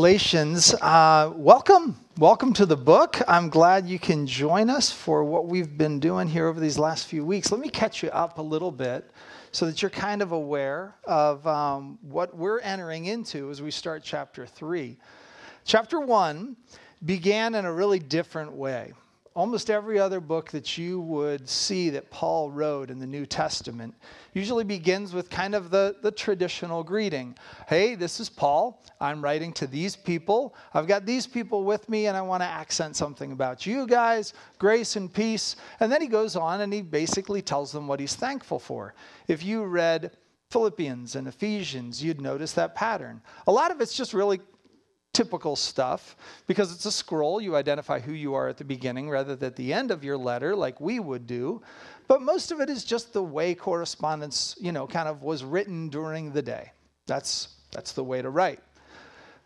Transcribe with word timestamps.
Galatians, 0.00 0.72
uh, 0.80 1.30
welcome. 1.36 1.94
Welcome 2.16 2.54
to 2.54 2.64
the 2.64 2.74
book. 2.74 3.20
I'm 3.28 3.50
glad 3.50 3.86
you 3.86 3.98
can 3.98 4.26
join 4.26 4.70
us 4.70 4.90
for 4.90 5.24
what 5.24 5.46
we've 5.46 5.76
been 5.76 6.00
doing 6.00 6.26
here 6.26 6.46
over 6.46 6.58
these 6.58 6.78
last 6.78 7.06
few 7.06 7.22
weeks. 7.22 7.52
Let 7.52 7.60
me 7.60 7.68
catch 7.68 8.02
you 8.02 8.08
up 8.08 8.38
a 8.38 8.42
little 8.42 8.72
bit 8.72 9.10
so 9.52 9.66
that 9.66 9.82
you're 9.82 9.90
kind 9.90 10.22
of 10.22 10.32
aware 10.32 10.94
of 11.04 11.46
um, 11.46 11.98
what 12.00 12.34
we're 12.34 12.60
entering 12.60 13.04
into 13.04 13.50
as 13.50 13.60
we 13.60 13.70
start 13.70 14.02
chapter 14.02 14.46
3. 14.46 14.96
Chapter 15.66 16.00
1 16.00 16.56
began 17.04 17.54
in 17.54 17.66
a 17.66 17.72
really 17.72 17.98
different 17.98 18.52
way 18.52 18.94
almost 19.34 19.70
every 19.70 19.98
other 19.98 20.20
book 20.20 20.50
that 20.50 20.76
you 20.76 21.00
would 21.00 21.48
see 21.48 21.88
that 21.90 22.10
Paul 22.10 22.50
wrote 22.50 22.90
in 22.90 22.98
the 22.98 23.06
New 23.06 23.24
Testament 23.24 23.94
usually 24.34 24.64
begins 24.64 25.14
with 25.14 25.30
kind 25.30 25.54
of 25.54 25.70
the, 25.70 25.96
the 26.02 26.10
traditional 26.10 26.82
greeting. 26.82 27.36
Hey, 27.68 27.94
this 27.94 28.18
is 28.18 28.28
Paul. 28.28 28.82
I'm 29.00 29.22
writing 29.22 29.52
to 29.54 29.66
these 29.66 29.94
people. 29.94 30.54
I've 30.74 30.88
got 30.88 31.06
these 31.06 31.26
people 31.26 31.64
with 31.64 31.88
me, 31.88 32.06
and 32.06 32.16
I 32.16 32.22
want 32.22 32.42
to 32.42 32.46
accent 32.46 32.96
something 32.96 33.32
about 33.32 33.66
you 33.66 33.86
guys, 33.86 34.34
grace 34.58 34.96
and 34.96 35.12
peace. 35.12 35.56
And 35.78 35.90
then 35.90 36.02
he 36.02 36.08
goes 36.08 36.34
on 36.34 36.60
and 36.60 36.72
he 36.72 36.82
basically 36.82 37.42
tells 37.42 37.70
them 37.72 37.86
what 37.86 38.00
he's 38.00 38.16
thankful 38.16 38.58
for. 38.58 38.94
If 39.28 39.44
you 39.44 39.64
read 39.64 40.10
Philippians 40.50 41.14
and 41.14 41.28
Ephesians, 41.28 42.02
you'd 42.02 42.20
notice 42.20 42.52
that 42.54 42.74
pattern. 42.74 43.22
A 43.46 43.52
lot 43.52 43.70
of 43.70 43.80
it's 43.80 43.96
just 43.96 44.12
really 44.12 44.40
typical 45.12 45.56
stuff 45.56 46.16
because 46.46 46.72
it's 46.72 46.86
a 46.86 46.92
scroll. 46.92 47.40
You 47.40 47.56
identify 47.56 48.00
who 48.00 48.12
you 48.12 48.34
are 48.34 48.48
at 48.48 48.56
the 48.56 48.64
beginning 48.64 49.10
rather 49.10 49.36
than 49.36 49.48
at 49.48 49.56
the 49.56 49.72
end 49.72 49.90
of 49.90 50.04
your 50.04 50.16
letter, 50.16 50.54
like 50.54 50.80
we 50.80 51.00
would 51.00 51.26
do. 51.26 51.62
But 52.08 52.22
most 52.22 52.52
of 52.52 52.60
it 52.60 52.70
is 52.70 52.84
just 52.84 53.12
the 53.12 53.22
way 53.22 53.54
correspondence, 53.54 54.56
you 54.60 54.72
know, 54.72 54.86
kind 54.86 55.08
of 55.08 55.22
was 55.22 55.44
written 55.44 55.88
during 55.88 56.32
the 56.32 56.42
day. 56.42 56.72
That's, 57.06 57.48
that's 57.72 57.92
the 57.92 58.04
way 58.04 58.22
to 58.22 58.30
write. 58.30 58.60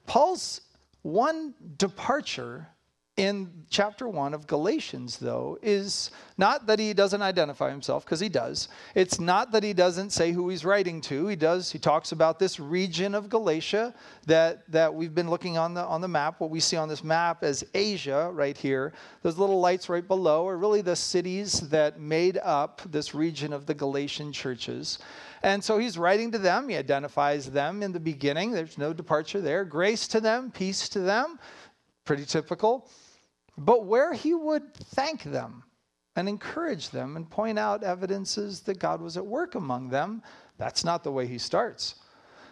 Paul's 0.06 0.60
one 1.02 1.54
departure 1.76 2.68
in 3.16 3.64
chapter 3.70 4.08
1 4.08 4.34
of 4.34 4.48
Galatians, 4.48 5.18
though, 5.18 5.56
is 5.62 6.10
not 6.36 6.66
that 6.66 6.80
he 6.80 6.92
doesn't 6.92 7.22
identify 7.22 7.70
himself, 7.70 8.04
because 8.04 8.18
he 8.18 8.28
does. 8.28 8.66
It's 8.96 9.20
not 9.20 9.52
that 9.52 9.62
he 9.62 9.72
doesn't 9.72 10.10
say 10.10 10.32
who 10.32 10.48
he's 10.48 10.64
writing 10.64 11.00
to. 11.02 11.28
He 11.28 11.36
does. 11.36 11.70
He 11.70 11.78
talks 11.78 12.10
about 12.10 12.40
this 12.40 12.58
region 12.58 13.14
of 13.14 13.28
Galatia 13.28 13.94
that, 14.26 14.68
that 14.72 14.92
we've 14.92 15.14
been 15.14 15.30
looking 15.30 15.56
on 15.56 15.74
the, 15.74 15.84
on 15.84 16.00
the 16.00 16.08
map. 16.08 16.40
What 16.40 16.50
we 16.50 16.58
see 16.58 16.76
on 16.76 16.88
this 16.88 17.04
map 17.04 17.44
as 17.44 17.64
Asia, 17.72 18.30
right 18.32 18.56
here. 18.56 18.92
Those 19.22 19.38
little 19.38 19.60
lights 19.60 19.88
right 19.88 20.06
below 20.06 20.48
are 20.48 20.56
really 20.56 20.82
the 20.82 20.96
cities 20.96 21.60
that 21.68 22.00
made 22.00 22.38
up 22.38 22.82
this 22.90 23.14
region 23.14 23.52
of 23.52 23.66
the 23.66 23.74
Galatian 23.74 24.32
churches. 24.32 24.98
And 25.44 25.62
so 25.62 25.78
he's 25.78 25.96
writing 25.96 26.32
to 26.32 26.38
them. 26.38 26.68
He 26.68 26.76
identifies 26.76 27.48
them 27.48 27.84
in 27.84 27.92
the 27.92 28.00
beginning. 28.00 28.50
There's 28.50 28.76
no 28.76 28.92
departure 28.92 29.40
there. 29.40 29.64
Grace 29.64 30.08
to 30.08 30.20
them, 30.20 30.50
peace 30.50 30.88
to 30.88 31.00
them. 31.00 31.38
Pretty 32.04 32.24
typical 32.24 32.90
but 33.56 33.86
where 33.86 34.12
he 34.12 34.34
would 34.34 34.74
thank 34.74 35.22
them 35.22 35.62
and 36.16 36.28
encourage 36.28 36.90
them 36.90 37.16
and 37.16 37.28
point 37.28 37.58
out 37.58 37.82
evidences 37.82 38.60
that 38.60 38.78
God 38.78 39.00
was 39.00 39.16
at 39.16 39.26
work 39.26 39.54
among 39.54 39.88
them, 39.88 40.22
that's 40.58 40.84
not 40.84 41.02
the 41.02 41.12
way 41.12 41.26
he 41.26 41.38
starts. 41.38 41.96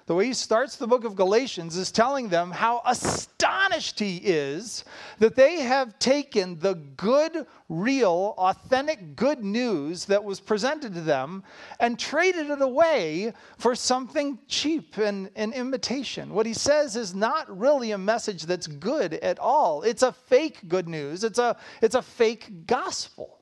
The 0.06 0.14
way 0.14 0.26
he 0.26 0.34
starts 0.34 0.76
the 0.76 0.86
book 0.86 1.04
of 1.04 1.14
Galatians 1.14 1.76
is 1.76 1.92
telling 1.92 2.28
them 2.28 2.50
how 2.50 2.82
astonished 2.84 4.00
he 4.00 4.16
is 4.16 4.84
that 5.20 5.36
they 5.36 5.60
have 5.60 5.98
taken 6.00 6.58
the 6.58 6.74
good, 6.74 7.46
real, 7.68 8.34
authentic 8.36 9.14
good 9.14 9.44
news 9.44 10.04
that 10.06 10.24
was 10.24 10.40
presented 10.40 10.94
to 10.94 11.00
them 11.00 11.44
and 11.78 11.98
traded 11.98 12.50
it 12.50 12.60
away 12.60 13.32
for 13.58 13.76
something 13.76 14.38
cheap 14.48 14.96
and 14.98 15.30
an 15.36 15.52
imitation. 15.52 16.34
What 16.34 16.46
he 16.46 16.54
says 16.54 16.96
is 16.96 17.14
not 17.14 17.56
really 17.56 17.92
a 17.92 17.98
message 17.98 18.42
that's 18.42 18.66
good 18.66 19.14
at 19.14 19.38
all. 19.38 19.82
It's 19.82 20.02
a 20.02 20.12
fake 20.12 20.68
good 20.68 20.88
news, 20.88 21.22
it's 21.22 21.38
a, 21.38 21.56
it's 21.80 21.94
a 21.94 22.02
fake 22.02 22.66
gospel. 22.66 23.38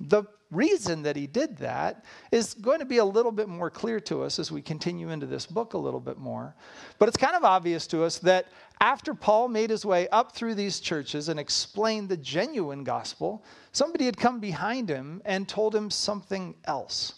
The 0.00 0.24
reason 0.50 1.02
that 1.02 1.16
he 1.16 1.26
did 1.26 1.56
that 1.58 2.04
is 2.32 2.54
going 2.54 2.80
to 2.80 2.84
be 2.84 2.98
a 2.98 3.04
little 3.04 3.32
bit 3.32 3.48
more 3.48 3.70
clear 3.70 4.00
to 4.00 4.22
us 4.22 4.38
as 4.38 4.50
we 4.50 4.60
continue 4.60 5.10
into 5.10 5.26
this 5.26 5.46
book 5.46 5.74
a 5.74 5.78
little 5.78 6.00
bit 6.00 6.18
more. 6.18 6.54
But 6.98 7.08
it's 7.08 7.16
kind 7.16 7.36
of 7.36 7.44
obvious 7.44 7.86
to 7.88 8.02
us 8.02 8.18
that 8.18 8.46
after 8.80 9.14
Paul 9.14 9.48
made 9.48 9.70
his 9.70 9.84
way 9.84 10.08
up 10.08 10.32
through 10.32 10.54
these 10.54 10.80
churches 10.80 11.28
and 11.28 11.38
explained 11.38 12.08
the 12.08 12.16
genuine 12.16 12.82
gospel, 12.82 13.44
somebody 13.72 14.06
had 14.06 14.16
come 14.16 14.40
behind 14.40 14.88
him 14.88 15.22
and 15.24 15.48
told 15.48 15.74
him 15.74 15.90
something 15.90 16.54
else. 16.64 17.14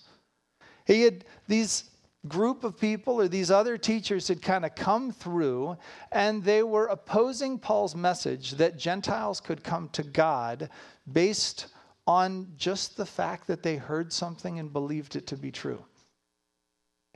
He 0.87 1.03
had 1.03 1.25
these 1.49 1.85
group 2.29 2.63
of 2.63 2.79
people 2.79 3.21
or 3.21 3.29
these 3.29 3.51
other 3.51 3.77
teachers 3.77 4.29
had 4.29 4.41
kind 4.41 4.65
of 4.65 4.75
come 4.77 5.11
through 5.11 5.77
and 6.13 6.43
they 6.45 6.63
were 6.63 6.87
opposing 6.87 7.59
Paul's 7.59 7.97
message 7.97 8.53
that 8.53 8.79
Gentiles 8.79 9.41
could 9.41 9.65
come 9.65 9.89
to 9.89 10.05
God 10.05 10.71
based 11.13 11.67
on 12.07 12.53
just 12.57 12.97
the 12.97 13.07
fact 13.07 13.47
that 13.47 13.63
they 13.63 13.77
heard 13.77 14.13
something 14.13 14.59
and 14.59 14.73
believed 14.73 15.17
it 15.17 15.27
to 15.29 15.37
be 15.37 15.51
true. 15.51 15.85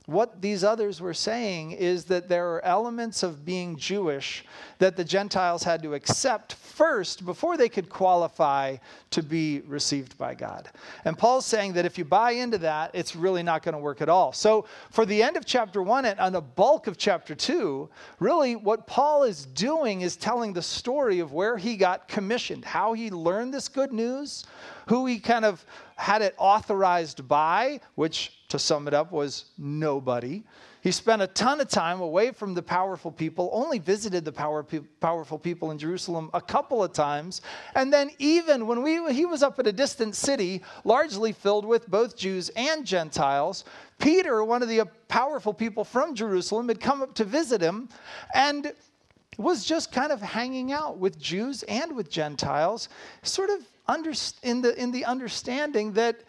What 0.06 0.40
these 0.40 0.62
others 0.62 1.00
were 1.00 1.14
saying 1.14 1.72
is 1.72 2.04
that 2.04 2.28
there 2.28 2.54
are 2.54 2.64
elements 2.64 3.24
of 3.24 3.44
being 3.44 3.76
Jewish 3.76 4.44
that 4.78 4.96
the 4.96 5.04
Gentiles 5.04 5.64
had 5.64 5.82
to 5.82 5.94
accept 5.94 6.54
first 6.54 7.26
before 7.26 7.56
they 7.56 7.68
could 7.68 7.88
qualify 7.88 8.76
to 9.10 9.22
be 9.22 9.62
received 9.66 10.16
by 10.16 10.34
God. 10.34 10.68
And 11.04 11.18
Paul's 11.18 11.44
saying 11.44 11.72
that 11.72 11.86
if 11.86 11.98
you 11.98 12.04
buy 12.04 12.32
into 12.32 12.58
that, 12.58 12.92
it's 12.94 13.16
really 13.16 13.42
not 13.42 13.64
going 13.64 13.72
to 13.72 13.80
work 13.80 14.00
at 14.00 14.08
all. 14.08 14.32
So, 14.32 14.66
for 14.90 15.06
the 15.06 15.24
end 15.24 15.36
of 15.36 15.44
chapter 15.44 15.82
one 15.82 16.04
and 16.04 16.20
on 16.20 16.32
the 16.32 16.40
bulk 16.40 16.86
of 16.86 16.96
chapter 16.98 17.34
two, 17.34 17.88
really 18.20 18.54
what 18.54 18.86
Paul 18.86 19.24
is 19.24 19.46
doing 19.46 20.02
is 20.02 20.16
telling 20.16 20.52
the 20.52 20.62
story 20.62 21.18
of 21.18 21.32
where 21.32 21.56
he 21.56 21.76
got 21.76 22.06
commissioned, 22.06 22.64
how 22.64 22.92
he 22.92 23.10
learned 23.10 23.52
this 23.52 23.66
good 23.66 23.92
news, 23.92 24.44
who 24.86 25.06
he 25.06 25.18
kind 25.18 25.44
of 25.44 25.64
had 25.96 26.22
it 26.22 26.34
authorized 26.38 27.26
by, 27.26 27.80
which 27.94 28.32
to 28.48 28.58
sum 28.58 28.86
it 28.86 28.94
up 28.94 29.10
was 29.10 29.46
nobody. 29.58 30.44
He 30.82 30.92
spent 30.92 31.20
a 31.20 31.26
ton 31.26 31.60
of 31.60 31.66
time 31.66 32.00
away 32.00 32.30
from 32.30 32.54
the 32.54 32.62
powerful 32.62 33.10
people, 33.10 33.50
only 33.52 33.80
visited 33.80 34.24
the 34.24 34.30
power, 34.30 34.64
powerful 35.00 35.36
people 35.36 35.72
in 35.72 35.78
Jerusalem 35.78 36.30
a 36.32 36.40
couple 36.40 36.84
of 36.84 36.92
times. 36.92 37.40
And 37.74 37.92
then, 37.92 38.10
even 38.20 38.68
when 38.68 38.82
we, 38.84 39.12
he 39.12 39.26
was 39.26 39.42
up 39.42 39.58
at 39.58 39.66
a 39.66 39.72
distant 39.72 40.14
city, 40.14 40.62
largely 40.84 41.32
filled 41.32 41.64
with 41.64 41.88
both 41.88 42.16
Jews 42.16 42.50
and 42.50 42.86
Gentiles, 42.86 43.64
Peter, 43.98 44.44
one 44.44 44.62
of 44.62 44.68
the 44.68 44.86
powerful 45.08 45.52
people 45.52 45.82
from 45.82 46.14
Jerusalem, 46.14 46.68
had 46.68 46.78
come 46.78 47.02
up 47.02 47.14
to 47.14 47.24
visit 47.24 47.60
him 47.60 47.88
and 48.32 48.72
was 49.38 49.64
just 49.64 49.90
kind 49.90 50.12
of 50.12 50.22
hanging 50.22 50.70
out 50.72 50.98
with 50.98 51.18
Jews 51.18 51.64
and 51.64 51.96
with 51.96 52.08
Gentiles, 52.08 52.88
sort 53.22 53.50
of 53.50 53.66
under, 53.88 54.12
in, 54.42 54.62
the, 54.62 54.80
in 54.80 54.90
the 54.90 55.04
understanding 55.04 55.92
that 55.92 56.22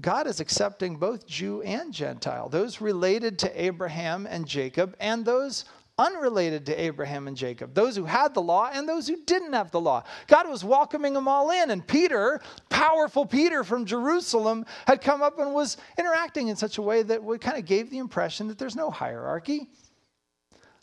God 0.00 0.26
is 0.26 0.40
accepting 0.40 0.96
both 0.96 1.26
Jew 1.26 1.62
and 1.62 1.92
Gentile, 1.92 2.48
those 2.48 2.80
related 2.80 3.38
to 3.40 3.62
Abraham 3.62 4.26
and 4.26 4.46
Jacob, 4.46 4.96
and 4.98 5.24
those 5.24 5.64
unrelated 5.98 6.66
to 6.66 6.80
Abraham 6.80 7.28
and 7.28 7.36
Jacob, 7.36 7.74
those 7.74 7.94
who 7.94 8.04
had 8.04 8.34
the 8.34 8.42
law 8.42 8.70
and 8.72 8.88
those 8.88 9.06
who 9.06 9.16
didn't 9.24 9.52
have 9.52 9.70
the 9.70 9.80
law. 9.80 10.02
God 10.26 10.48
was 10.48 10.64
welcoming 10.64 11.12
them 11.12 11.28
all 11.28 11.50
in. 11.50 11.70
And 11.70 11.86
Peter, 11.86 12.40
powerful 12.70 13.26
Peter 13.26 13.62
from 13.62 13.84
Jerusalem, 13.84 14.64
had 14.86 15.02
come 15.02 15.22
up 15.22 15.38
and 15.38 15.54
was 15.54 15.76
interacting 15.98 16.48
in 16.48 16.56
such 16.56 16.78
a 16.78 16.82
way 16.82 17.02
that 17.02 17.22
we 17.22 17.38
kind 17.38 17.58
of 17.58 17.66
gave 17.66 17.90
the 17.90 17.98
impression 17.98 18.48
that 18.48 18.58
there's 18.58 18.76
no 18.76 18.90
hierarchy 18.90 19.68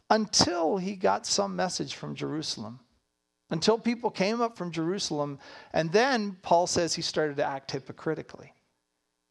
until 0.09 0.77
he 0.77 0.95
got 0.95 1.25
some 1.25 1.55
message 1.55 1.95
from 1.95 2.15
Jerusalem 2.15 2.79
until 3.49 3.77
people 3.77 4.09
came 4.09 4.41
up 4.41 4.57
from 4.57 4.71
Jerusalem. 4.71 5.39
And 5.73 5.91
then 5.91 6.37
Paul 6.41 6.67
says 6.67 6.93
he 6.93 7.01
started 7.01 7.37
to 7.37 7.45
act 7.45 7.71
hypocritically. 7.71 8.53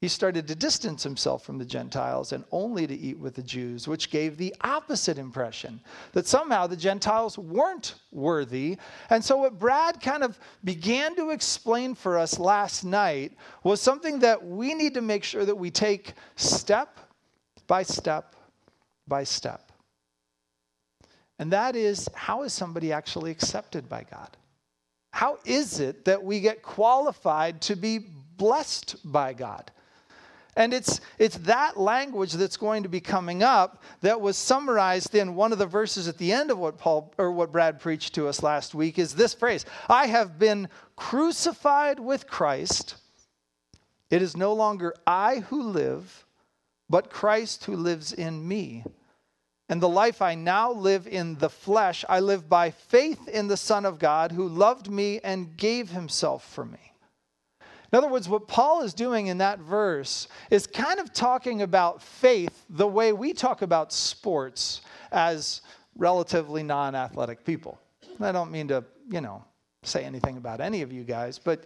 He 0.01 0.07
started 0.07 0.47
to 0.47 0.55
distance 0.55 1.03
himself 1.03 1.45
from 1.45 1.59
the 1.59 1.65
Gentiles 1.65 2.31
and 2.31 2.45
only 2.53 2.87
to 2.87 2.95
eat 2.95 3.19
with 3.19 3.35
the 3.35 3.43
Jews, 3.43 3.89
which 3.89 4.11
gave 4.11 4.37
the 4.37 4.55
opposite 4.61 5.19
impression 5.19 5.81
that 6.13 6.29
somehow 6.29 6.69
the 6.69 6.77
Gentiles 6.77 7.37
weren't 7.37 7.97
worthy. 8.13 8.79
And 9.11 9.25
so, 9.25 9.39
what 9.39 9.59
Brad 9.59 10.01
kind 10.01 10.23
of 10.23 10.39
began 10.63 11.17
to 11.17 11.31
explain 11.31 11.97
for 11.97 12.17
us 12.17 12.39
last 12.39 12.85
night 12.85 13.33
was 13.65 13.81
something 13.81 14.21
that 14.21 14.45
we 14.45 14.73
need 14.73 14.95
to 14.95 15.03
make 15.03 15.25
sure 15.25 15.45
that 15.45 15.59
we 15.59 15.69
take 15.69 16.13
step 16.37 17.01
by 17.67 17.83
step 17.83 18.37
by 19.09 19.25
step. 19.25 19.68
And 21.39 21.53
that 21.53 21.77
is 21.77 22.09
how 22.15 22.43
is 22.43 22.53
somebody 22.53 22.93
actually 22.93 23.31
accepted 23.31 23.89
by 23.89 24.05
God? 24.11 24.37
How 25.13 25.39
is 25.45 25.81
it 25.81 26.05
that 26.05 26.23
we 26.23 26.41
get 26.41 26.63
qualified 26.63 27.61
to 27.63 27.77
be 27.77 27.99
blessed 28.37 28.97
by 29.05 29.33
God? 29.33 29.71
And 30.59 30.75
it's, 30.75 31.01
it's 31.21 31.37
that 31.39 31.77
language 31.77 32.33
that's 32.33 32.57
going 32.57 32.83
to 32.83 32.89
be 32.89 33.01
coming 33.01 33.45
up 33.45 33.85
that 34.01 34.21
was 34.21 34.37
summarized 34.37 35.15
in 35.15 35.37
one 35.37 35.53
of 35.53 35.59
the 35.59 35.67
verses 35.67 36.09
at 36.09 36.19
the 36.19 36.33
end 36.33 36.51
of 36.51 36.59
what 36.59 36.79
Paul 36.79 37.15
or 37.17 37.31
what 37.31 37.53
Brad 37.53 37.79
preached 37.79 38.17
to 38.17 38.27
us 38.27 38.43
last 38.43 38.75
week 38.75 38.99
is 38.99 39.15
this 39.15 39.35
phrase 39.35 39.65
I 39.89 40.09
have 40.09 40.37
been 40.37 40.69
crucified 40.97 42.01
with 42.01 42.27
Christ. 42.27 42.97
It 44.11 44.21
is 44.21 44.37
no 44.37 44.53
longer 44.53 44.95
I 45.07 45.41
who 45.49 45.63
live, 45.63 46.27
but 46.91 47.09
Christ 47.09 47.65
who 47.67 47.77
lives 47.77 48.13
in 48.13 48.47
me. 48.47 48.83
And 49.69 49.83
the 49.83 49.89
life 49.89 50.23
I 50.23 50.35
now 50.35 50.73
live 50.73 51.07
in 51.07 51.37
the 51.37 51.51
flesh, 51.51 52.05
I 52.09 52.21
live 52.21 52.49
by 52.49 52.71
faith 52.71 53.29
in 53.29 53.49
the 53.49 53.57
Son 53.57 53.85
of 53.85 53.99
God 53.99 54.33
who 54.33 54.49
loved 54.49 54.91
me 54.91 55.21
and 55.23 55.57
gave 55.57 55.91
himself 55.91 56.49
for 56.49 56.65
me. 56.65 56.79
In 57.93 57.97
other 57.97 58.09
words, 58.09 58.29
what 58.29 58.49
Paul 58.49 58.83
is 58.83 58.93
doing 58.93 59.29
in 59.29 59.39
that 59.39 59.61
verse 59.61 60.29
is 60.51 60.67
kind 60.67 61.01
of 61.01 61.13
talking 61.13 61.63
about 61.63 62.03
faith 62.03 62.65
the 62.69 62.87
way 62.87 63.13
we 63.13 63.33
talk 63.33 63.63
about 63.63 63.93
sports 63.93 64.83
as 65.11 65.63
relatively 65.97 66.63
non 66.63 66.95
athletic 66.95 67.45
people. 67.45 67.79
I 68.21 68.33
don't 68.33 68.51
mean 68.51 68.69
to, 68.69 68.85
you 69.11 69.21
know, 69.21 69.45
say 69.83 70.05
anything 70.05 70.37
about 70.37 70.61
any 70.61 70.83
of 70.83 70.93
you 70.93 71.05
guys, 71.05 71.39
but 71.39 71.65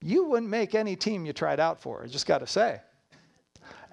you 0.00 0.24
wouldn't 0.24 0.50
make 0.50 0.74
any 0.74 0.94
team 0.94 1.24
you 1.24 1.32
tried 1.32 1.58
out 1.58 1.80
for, 1.80 2.04
I 2.04 2.06
just 2.06 2.26
got 2.26 2.38
to 2.38 2.46
say. 2.46 2.80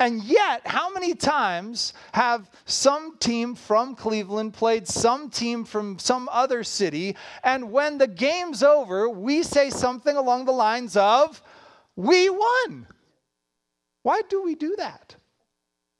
And 0.01 0.23
yet, 0.23 0.65
how 0.65 0.91
many 0.91 1.13
times 1.13 1.93
have 2.11 2.49
some 2.65 3.19
team 3.19 3.53
from 3.53 3.93
Cleveland 3.93 4.55
played 4.55 4.87
some 4.87 5.29
team 5.29 5.63
from 5.63 5.99
some 5.99 6.27
other 6.31 6.63
city, 6.63 7.15
and 7.43 7.71
when 7.71 7.99
the 7.99 8.07
game's 8.07 8.63
over, 8.63 9.07
we 9.07 9.43
say 9.43 9.69
something 9.69 10.17
along 10.17 10.45
the 10.45 10.53
lines 10.53 10.97
of, 10.97 11.43
We 11.95 12.31
won? 12.31 12.87
Why 14.01 14.21
do 14.27 14.41
we 14.41 14.55
do 14.55 14.75
that? 14.77 15.15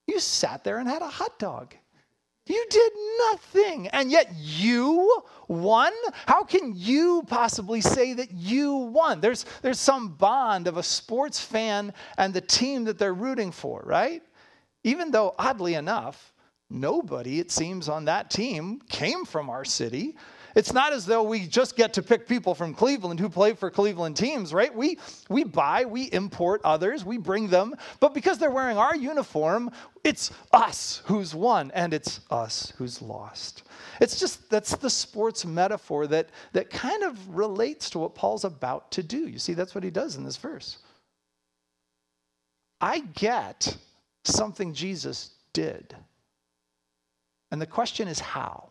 You 0.08 0.20
sat 0.20 0.64
there 0.64 0.80
and 0.80 0.90
had 0.90 1.04
a 1.04 1.08
hot 1.08 1.38
dog. 1.38 1.76
You 2.48 2.66
did 2.70 2.92
nothing, 3.30 3.88
and 3.90 4.12
yet 4.12 4.34
you 4.36 5.22
won? 5.48 5.94
How 6.26 6.44
can 6.44 6.74
you 6.76 7.24
possibly 7.28 7.82
say 7.82 8.14
that 8.14 8.32
you 8.32 8.74
won? 8.74 9.22
There's, 9.22 9.46
there's 9.62 9.80
some 9.80 10.10
bond 10.10 10.68
of 10.68 10.78
a 10.78 10.84
sports 10.84 11.40
fan 11.40 11.94
and 12.18 12.34
the 12.34 12.42
team 12.42 12.86
that 12.86 12.98
they're 12.98 13.14
rooting 13.14 13.52
for, 13.52 13.84
right? 13.86 14.24
Even 14.84 15.12
though, 15.12 15.36
oddly 15.38 15.76
enough, 15.76 16.34
nobody, 16.70 17.40
it 17.40 17.52
seems, 17.52 17.88
on 17.88 18.06
that 18.06 18.32
team 18.32 18.82
came 18.90 19.24
from 19.24 19.50
our 19.50 19.64
city. 19.64 20.16
It's 20.56 20.74
not 20.74 20.94
as 20.94 21.06
though 21.06 21.24
we 21.24 21.48
just 21.48 21.76
get 21.76 21.94
to 21.94 22.04
pick 22.04 22.28
people 22.28 22.54
from 22.54 22.74
Cleveland 22.74 23.20
who 23.20 23.30
play 23.30 23.54
for 23.54 23.70
Cleveland 23.72 24.18
teams, 24.18 24.54
right? 24.54 24.74
We, 24.74 25.00
we 25.30 25.44
buy, 25.44 25.86
we 25.86 26.12
import 26.12 26.62
others, 26.64 27.06
we 27.06 27.18
bring 27.18 27.48
them, 27.48 27.76
but 28.00 28.14
because 28.14 28.38
they're 28.38 28.52
wearing 28.52 28.78
our 28.78 28.96
uniform, 28.96 29.72
it's 30.04 30.32
us 30.52 31.02
who's 31.06 31.34
won 31.34 31.72
and 31.74 31.94
it's 31.94 32.22
us 32.30 32.74
who's 32.78 33.02
lost. 33.02 33.64
It's 34.00 34.20
just 34.20 34.50
that's 34.50 34.76
the 34.76 34.90
sports 34.90 35.46
metaphor 35.46 36.08
that, 36.08 36.30
that 36.54 36.70
kind 36.70 37.04
of 37.04 37.36
relates 37.36 37.90
to 37.92 38.00
what 38.00 38.16
Paul's 38.16 38.44
about 38.44 38.92
to 38.92 39.04
do. 39.04 39.28
You 39.28 39.40
see, 39.40 39.54
that's 39.54 39.76
what 39.76 39.84
he 39.84 39.92
does 39.92 40.16
in 40.16 40.24
this 40.24 40.38
verse. 40.38 40.80
I 42.82 43.00
get 43.00 43.78
something 44.24 44.74
Jesus 44.74 45.32
did. 45.54 45.96
And 47.52 47.62
the 47.62 47.68
question 47.68 48.08
is 48.08 48.20
how? 48.20 48.71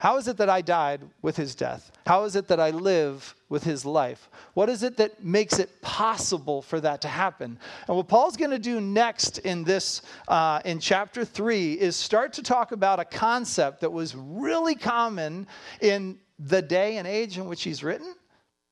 How 0.00 0.16
is 0.16 0.28
it 0.28 0.38
that 0.38 0.48
I 0.48 0.62
died 0.62 1.02
with 1.20 1.36
his 1.36 1.54
death? 1.54 1.92
How 2.06 2.24
is 2.24 2.34
it 2.34 2.48
that 2.48 2.58
I 2.58 2.70
live 2.70 3.34
with 3.50 3.62
his 3.62 3.84
life? 3.84 4.30
What 4.54 4.70
is 4.70 4.82
it 4.82 4.96
that 4.96 5.22
makes 5.22 5.58
it 5.58 5.82
possible 5.82 6.62
for 6.62 6.80
that 6.80 7.02
to 7.02 7.08
happen? 7.08 7.58
And 7.86 7.96
what 7.98 8.08
Paul's 8.08 8.38
going 8.38 8.50
to 8.50 8.58
do 8.58 8.80
next 8.80 9.38
in 9.38 9.62
this, 9.62 10.00
uh, 10.26 10.60
in 10.64 10.80
chapter 10.80 11.22
three, 11.22 11.74
is 11.74 11.96
start 11.96 12.32
to 12.32 12.42
talk 12.42 12.72
about 12.72 12.98
a 12.98 13.04
concept 13.04 13.82
that 13.82 13.92
was 13.92 14.16
really 14.16 14.74
common 14.74 15.46
in 15.82 16.18
the 16.38 16.62
day 16.62 16.96
and 16.96 17.06
age 17.06 17.36
in 17.36 17.44
which 17.44 17.62
he's 17.62 17.84
written, 17.84 18.14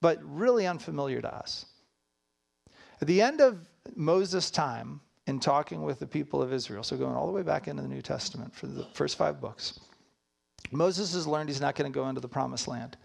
but 0.00 0.18
really 0.24 0.66
unfamiliar 0.66 1.20
to 1.20 1.34
us. 1.34 1.66
At 3.02 3.06
the 3.06 3.20
end 3.20 3.42
of 3.42 3.58
Moses' 3.94 4.50
time 4.50 4.98
in 5.26 5.40
talking 5.40 5.82
with 5.82 5.98
the 5.98 6.06
people 6.06 6.40
of 6.40 6.54
Israel, 6.54 6.82
so 6.82 6.96
going 6.96 7.14
all 7.14 7.26
the 7.26 7.34
way 7.34 7.42
back 7.42 7.68
into 7.68 7.82
the 7.82 7.88
New 7.88 8.00
Testament 8.00 8.54
for 8.54 8.66
the 8.66 8.86
first 8.94 9.18
five 9.18 9.42
books, 9.42 9.78
Moses 10.70 11.14
has 11.14 11.26
learned 11.26 11.48
he's 11.48 11.60
not 11.60 11.74
going 11.74 11.90
to 11.90 11.94
go 11.94 12.08
into 12.08 12.20
the 12.20 12.28
promised 12.28 12.68
land. 12.68 12.96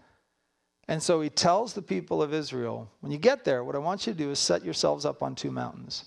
And 0.88 1.02
so 1.02 1.20
he 1.20 1.30
tells 1.30 1.72
the 1.72 1.82
people 1.82 2.22
of 2.22 2.34
Israel, 2.34 2.90
when 3.00 3.10
you 3.10 3.18
get 3.18 3.44
there, 3.44 3.64
what 3.64 3.74
I 3.74 3.78
want 3.78 4.06
you 4.06 4.12
to 4.12 4.18
do 4.18 4.30
is 4.30 4.38
set 4.38 4.64
yourselves 4.64 5.06
up 5.06 5.22
on 5.22 5.34
two 5.34 5.50
mountains. 5.50 6.04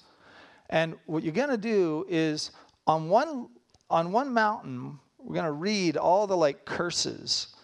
And 0.69 0.95
what 1.05 1.23
you're 1.23 1.33
going 1.33 1.49
to 1.49 1.57
do 1.57 2.05
is 2.07 2.51
on 2.85 3.09
one 3.09 3.49
on 3.89 4.11
one 4.11 4.33
mountain, 4.33 4.99
we're 5.17 5.35
going 5.35 5.45
to 5.45 5.51
read 5.51 5.97
all 5.97 6.27
the 6.27 6.35
like 6.35 6.65
curses 6.65 7.55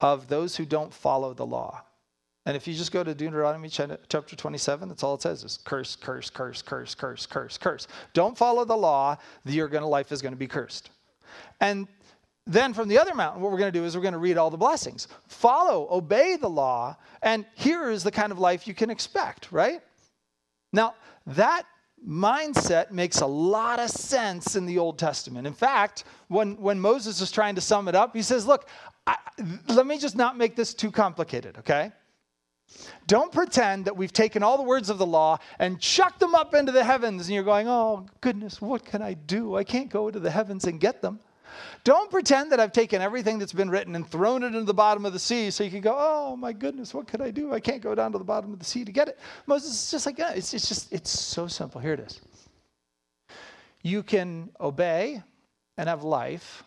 of 0.00 0.28
those 0.28 0.56
who 0.56 0.64
don't 0.64 0.92
follow 0.92 1.34
the 1.34 1.44
law. 1.44 1.82
And 2.46 2.56
if 2.56 2.68
you 2.68 2.74
just 2.74 2.92
go 2.92 3.02
to 3.02 3.14
Deuteronomy 3.14 3.68
chapter 3.68 4.36
27, 4.36 4.88
that's 4.88 5.02
all 5.02 5.14
it 5.14 5.22
says 5.22 5.42
is 5.42 5.58
curse, 5.64 5.96
curse, 5.96 6.30
curse, 6.30 6.62
curse, 6.62 6.94
curse, 6.94 7.26
curse, 7.26 7.58
curse. 7.58 7.88
Don't 8.12 8.38
follow 8.38 8.64
the 8.64 8.76
law, 8.76 9.16
your 9.44 9.68
life 9.68 10.12
is 10.12 10.22
going 10.22 10.32
to 10.32 10.38
be 10.38 10.46
cursed. 10.46 10.90
And 11.60 11.88
then 12.46 12.72
from 12.72 12.88
the 12.88 12.98
other 12.98 13.14
mountain, 13.14 13.42
what 13.42 13.50
we're 13.50 13.58
going 13.58 13.72
to 13.72 13.78
do 13.78 13.84
is 13.84 13.96
we're 13.96 14.02
going 14.02 14.12
to 14.12 14.18
read 14.18 14.38
all 14.38 14.50
the 14.50 14.56
blessings. 14.56 15.08
Follow, 15.26 15.88
obey 15.90 16.36
the 16.36 16.48
law, 16.48 16.96
and 17.22 17.44
here 17.54 17.90
is 17.90 18.04
the 18.04 18.10
kind 18.10 18.30
of 18.30 18.38
life 18.38 18.68
you 18.68 18.74
can 18.74 18.88
expect, 18.88 19.50
right? 19.50 19.80
Now, 20.72 20.94
that 21.26 21.64
mindset 22.06 22.92
makes 22.92 23.20
a 23.20 23.26
lot 23.26 23.80
of 23.80 23.90
sense 23.90 24.54
in 24.54 24.64
the 24.64 24.78
Old 24.78 24.98
Testament. 24.98 25.46
In 25.46 25.54
fact, 25.54 26.04
when, 26.28 26.56
when 26.58 26.78
Moses 26.78 27.20
is 27.20 27.32
trying 27.32 27.56
to 27.56 27.60
sum 27.60 27.88
it 27.88 27.94
up, 27.94 28.14
he 28.14 28.22
says, 28.22 28.46
Look, 28.46 28.68
I, 29.06 29.16
let 29.68 29.86
me 29.86 29.98
just 29.98 30.16
not 30.16 30.36
make 30.36 30.56
this 30.56 30.74
too 30.74 30.90
complicated, 30.90 31.58
okay? 31.58 31.92
Don't 33.06 33.30
pretend 33.30 33.84
that 33.84 33.96
we've 33.96 34.12
taken 34.12 34.42
all 34.42 34.56
the 34.56 34.62
words 34.62 34.90
of 34.90 34.98
the 34.98 35.06
law 35.06 35.38
and 35.58 35.80
chucked 35.80 36.18
them 36.18 36.34
up 36.34 36.54
into 36.54 36.72
the 36.72 36.82
heavens 36.82 37.26
and 37.26 37.34
you're 37.34 37.44
going, 37.44 37.68
oh, 37.68 38.06
goodness, 38.20 38.60
what 38.60 38.84
can 38.84 39.02
I 39.02 39.14
do? 39.14 39.54
I 39.54 39.62
can't 39.62 39.88
go 39.88 40.08
into 40.08 40.18
the 40.18 40.30
heavens 40.30 40.64
and 40.64 40.80
get 40.80 41.02
them. 41.02 41.20
Don't 41.84 42.10
pretend 42.10 42.52
that 42.52 42.60
I've 42.60 42.72
taken 42.72 43.00
everything 43.00 43.38
that's 43.38 43.52
been 43.52 43.70
written 43.70 43.94
and 43.94 44.08
thrown 44.08 44.42
it 44.42 44.48
into 44.48 44.62
the 44.62 44.74
bottom 44.74 45.06
of 45.06 45.12
the 45.12 45.18
sea 45.18 45.50
so 45.50 45.64
you 45.64 45.70
can 45.70 45.80
go, 45.80 45.94
oh 45.96 46.36
my 46.36 46.52
goodness, 46.52 46.92
what 46.92 47.06
could 47.06 47.20
I 47.20 47.30
do? 47.30 47.52
I 47.52 47.60
can't 47.60 47.80
go 47.80 47.94
down 47.94 48.12
to 48.12 48.18
the 48.18 48.24
bottom 48.24 48.52
of 48.52 48.58
the 48.58 48.64
sea 48.64 48.84
to 48.84 48.92
get 48.92 49.08
it. 49.08 49.18
Moses 49.46 49.70
is 49.70 49.90
just 49.90 50.06
like, 50.06 50.18
yeah, 50.18 50.32
it's, 50.32 50.52
it's 50.52 50.68
just, 50.68 50.92
it's 50.92 51.10
so 51.10 51.46
simple. 51.46 51.80
Here 51.80 51.92
it 51.92 52.00
is. 52.00 52.20
You 53.82 54.02
can 54.02 54.50
obey 54.60 55.22
and 55.78 55.88
have 55.88 56.02
life, 56.02 56.64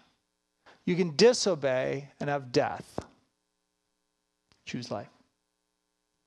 you 0.86 0.96
can 0.96 1.16
disobey 1.16 2.10
and 2.20 2.30
have 2.30 2.52
death. 2.52 3.00
Choose 4.66 4.92
life. 4.92 5.10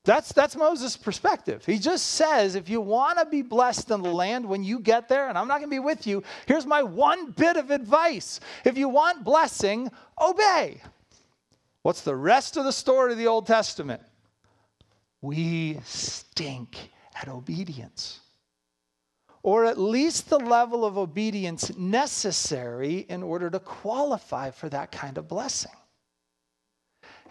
That's, 0.04 0.32
that's 0.32 0.56
Moses' 0.56 0.96
perspective. 0.96 1.64
He 1.64 1.78
just 1.78 2.06
says, 2.06 2.56
if 2.56 2.68
you 2.68 2.80
want 2.80 3.20
to 3.20 3.26
be 3.26 3.42
blessed 3.42 3.90
in 3.92 4.02
the 4.02 4.12
land 4.12 4.44
when 4.44 4.64
you 4.64 4.80
get 4.80 5.08
there, 5.08 5.28
and 5.28 5.38
I'm 5.38 5.46
not 5.46 5.58
going 5.58 5.70
to 5.70 5.74
be 5.74 5.78
with 5.78 6.08
you, 6.08 6.24
here's 6.46 6.66
my 6.66 6.82
one 6.82 7.30
bit 7.30 7.56
of 7.56 7.70
advice. 7.70 8.40
If 8.64 8.76
you 8.76 8.88
want 8.88 9.22
blessing, 9.22 9.90
obey. 10.20 10.80
What's 11.82 12.02
the 12.02 12.16
rest 12.16 12.56
of 12.56 12.64
the 12.64 12.72
story 12.72 13.12
of 13.12 13.18
the 13.18 13.28
Old 13.28 13.46
Testament? 13.46 14.02
We 15.20 15.78
stink 15.84 16.76
at 17.20 17.28
obedience. 17.28 18.20
Or 19.44 19.64
at 19.66 19.78
least 19.78 20.28
the 20.28 20.38
level 20.38 20.84
of 20.84 20.98
obedience 20.98 21.76
necessary 21.76 23.06
in 23.08 23.22
order 23.22 23.50
to 23.50 23.60
qualify 23.60 24.50
for 24.50 24.68
that 24.68 24.90
kind 24.90 25.16
of 25.16 25.28
blessing. 25.28 25.72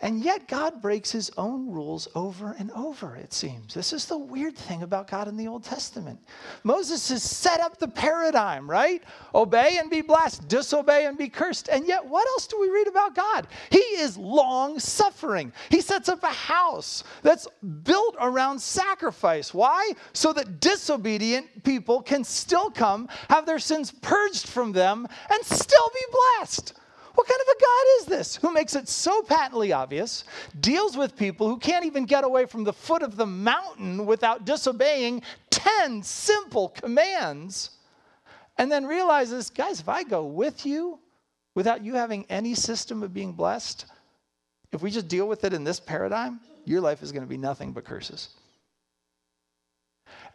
And 0.01 0.23
yet, 0.23 0.47
God 0.47 0.81
breaks 0.81 1.11
his 1.11 1.29
own 1.37 1.69
rules 1.69 2.07
over 2.15 2.55
and 2.57 2.71
over, 2.71 3.15
it 3.15 3.33
seems. 3.33 3.75
This 3.75 3.93
is 3.93 4.05
the 4.05 4.17
weird 4.17 4.57
thing 4.57 4.81
about 4.81 5.07
God 5.07 5.27
in 5.27 5.37
the 5.37 5.47
Old 5.47 5.63
Testament. 5.63 6.19
Moses 6.63 7.09
has 7.09 7.21
set 7.21 7.61
up 7.61 7.77
the 7.77 7.87
paradigm, 7.87 8.67
right? 8.69 9.03
Obey 9.35 9.77
and 9.79 9.91
be 9.91 10.01
blessed, 10.01 10.47
disobey 10.47 11.05
and 11.05 11.19
be 11.19 11.29
cursed. 11.29 11.69
And 11.69 11.87
yet, 11.87 12.03
what 12.03 12.27
else 12.29 12.47
do 12.47 12.59
we 12.59 12.69
read 12.71 12.87
about 12.87 13.13
God? 13.13 13.47
He 13.69 13.77
is 13.77 14.17
long 14.17 14.79
suffering. 14.79 15.53
He 15.69 15.81
sets 15.81 16.09
up 16.09 16.23
a 16.23 16.27
house 16.27 17.03
that's 17.21 17.47
built 17.83 18.15
around 18.19 18.59
sacrifice. 18.59 19.53
Why? 19.53 19.91
So 20.13 20.33
that 20.33 20.59
disobedient 20.59 21.63
people 21.63 22.01
can 22.01 22.23
still 22.23 22.71
come, 22.71 23.07
have 23.29 23.45
their 23.45 23.59
sins 23.59 23.91
purged 24.01 24.47
from 24.47 24.71
them, 24.71 25.07
and 25.29 25.45
still 25.45 25.89
be 25.93 26.17
blessed. 26.39 26.73
What 27.13 27.27
kind 27.27 27.41
of 27.41 27.47
a 27.47 27.59
God 27.59 27.85
is 27.99 28.05
this 28.05 28.35
who 28.37 28.53
makes 28.53 28.75
it 28.75 28.87
so 28.87 29.21
patently 29.23 29.73
obvious, 29.73 30.23
deals 30.59 30.95
with 30.95 31.15
people 31.15 31.47
who 31.47 31.57
can't 31.57 31.85
even 31.85 32.05
get 32.05 32.23
away 32.23 32.45
from 32.45 32.63
the 32.63 32.73
foot 32.73 33.03
of 33.03 33.17
the 33.17 33.25
mountain 33.25 34.05
without 34.05 34.45
disobeying 34.45 35.21
10 35.49 36.03
simple 36.03 36.69
commands, 36.69 37.71
and 38.57 38.71
then 38.71 38.85
realizes, 38.85 39.49
guys, 39.49 39.79
if 39.79 39.89
I 39.89 40.03
go 40.03 40.25
with 40.25 40.65
you 40.65 40.99
without 41.55 41.83
you 41.83 41.95
having 41.95 42.25
any 42.29 42.55
system 42.55 43.03
of 43.03 43.13
being 43.13 43.33
blessed, 43.33 43.85
if 44.71 44.81
we 44.81 44.89
just 44.89 45.07
deal 45.07 45.27
with 45.27 45.43
it 45.43 45.53
in 45.53 45.63
this 45.63 45.79
paradigm, 45.79 46.39
your 46.65 46.79
life 46.79 47.03
is 47.03 47.11
going 47.11 47.23
to 47.23 47.29
be 47.29 47.37
nothing 47.37 47.73
but 47.73 47.83
curses. 47.83 48.29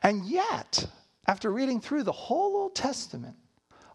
And 0.03 0.25
yet, 0.27 0.87
after 1.27 1.51
reading 1.51 1.81
through 1.81 2.03
the 2.03 2.13
whole 2.13 2.57
Old 2.57 2.75
Testament, 2.75 3.37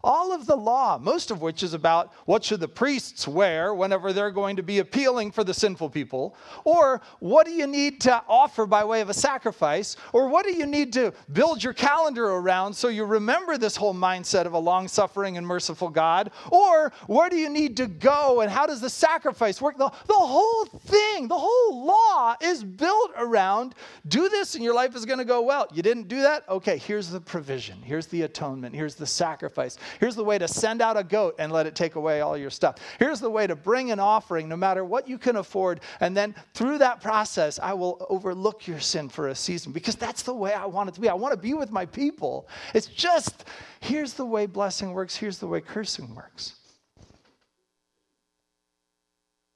all 0.04 0.32
of 0.32 0.46
the 0.46 0.56
law, 0.56 0.98
most 0.98 1.30
of 1.30 1.40
which 1.40 1.62
is 1.62 1.74
about 1.74 2.12
what 2.26 2.44
should 2.44 2.60
the 2.60 2.68
priests 2.68 3.28
wear 3.28 3.74
whenever 3.74 4.12
they're 4.12 4.30
going 4.30 4.56
to 4.56 4.62
be 4.62 4.78
appealing 4.80 5.30
for 5.30 5.44
the 5.44 5.54
sinful 5.54 5.90
people, 5.90 6.36
or 6.64 7.00
what 7.20 7.46
do 7.46 7.52
you 7.52 7.66
need 7.66 8.00
to 8.00 8.22
offer 8.28 8.66
by 8.66 8.84
way 8.84 9.00
of 9.00 9.08
a 9.08 9.14
sacrifice, 9.14 9.96
or 10.12 10.28
what 10.28 10.44
do 10.44 10.52
you 10.52 10.66
need 10.66 10.92
to 10.92 11.12
build 11.32 11.62
your 11.62 11.72
calendar 11.72 12.26
around 12.26 12.74
so 12.74 12.88
you 12.88 13.04
remember 13.04 13.56
this 13.56 13.76
whole 13.76 13.94
mindset 13.94 14.46
of 14.46 14.52
a 14.54 14.58
long 14.58 14.88
suffering 14.88 15.36
and 15.36 15.46
merciful 15.46 15.88
God, 15.88 16.30
or 16.50 16.92
where 17.06 17.30
do 17.30 17.36
you 17.36 17.48
need 17.48 17.76
to 17.76 17.86
go 17.86 18.40
and 18.40 18.50
how 18.50 18.66
does 18.66 18.80
the 18.80 18.90
sacrifice 18.90 19.60
work? 19.60 19.76
The, 19.78 19.90
the 20.06 20.14
whole 20.14 20.64
thing, 20.64 21.28
the 21.28 21.38
whole 21.38 21.86
law 21.86 22.34
is 22.40 22.64
built 22.64 23.12
around 23.16 23.74
do 24.08 24.28
this 24.28 24.54
and 24.54 24.64
your 24.64 24.74
life 24.74 24.96
is 24.96 25.04
going 25.04 25.18
to 25.18 25.24
go 25.24 25.42
well. 25.42 25.66
You 25.72 25.82
didn't 25.82 26.08
do 26.08 26.22
that? 26.22 26.48
Okay, 26.48 26.78
here's 26.78 27.08
the 27.08 27.20
provision, 27.20 27.80
here's 27.82 28.06
the 28.06 28.22
atonement, 28.22 28.74
here's 28.74 28.94
the 28.94 29.06
sacrifice. 29.06 29.78
Here's 30.00 30.14
the 30.14 30.24
way 30.24 30.38
to 30.38 30.48
send 30.48 30.82
out 30.82 30.96
a 30.96 31.04
goat 31.04 31.36
and 31.38 31.52
let 31.52 31.66
it 31.66 31.74
take 31.74 31.94
away 31.94 32.20
all 32.20 32.36
your 32.36 32.50
stuff. 32.50 32.76
Here's 32.98 33.20
the 33.20 33.30
way 33.30 33.46
to 33.46 33.56
bring 33.56 33.90
an 33.90 34.00
offering, 34.00 34.48
no 34.48 34.56
matter 34.56 34.84
what 34.84 35.08
you 35.08 35.18
can 35.18 35.36
afford. 35.36 35.80
And 36.00 36.16
then 36.16 36.34
through 36.54 36.78
that 36.78 37.00
process, 37.00 37.58
I 37.58 37.72
will 37.74 38.06
overlook 38.08 38.66
your 38.66 38.80
sin 38.80 39.08
for 39.08 39.28
a 39.28 39.34
season 39.34 39.72
because 39.72 39.96
that's 39.96 40.22
the 40.22 40.34
way 40.34 40.52
I 40.52 40.66
want 40.66 40.88
it 40.88 40.94
to 40.94 41.00
be. 41.00 41.08
I 41.08 41.14
want 41.14 41.32
to 41.32 41.40
be 41.40 41.54
with 41.54 41.70
my 41.70 41.86
people. 41.86 42.48
It's 42.74 42.86
just 42.86 43.44
here's 43.80 44.14
the 44.14 44.26
way 44.26 44.46
blessing 44.46 44.92
works, 44.92 45.16
here's 45.16 45.38
the 45.38 45.46
way 45.46 45.60
cursing 45.60 46.14
works. 46.14 46.54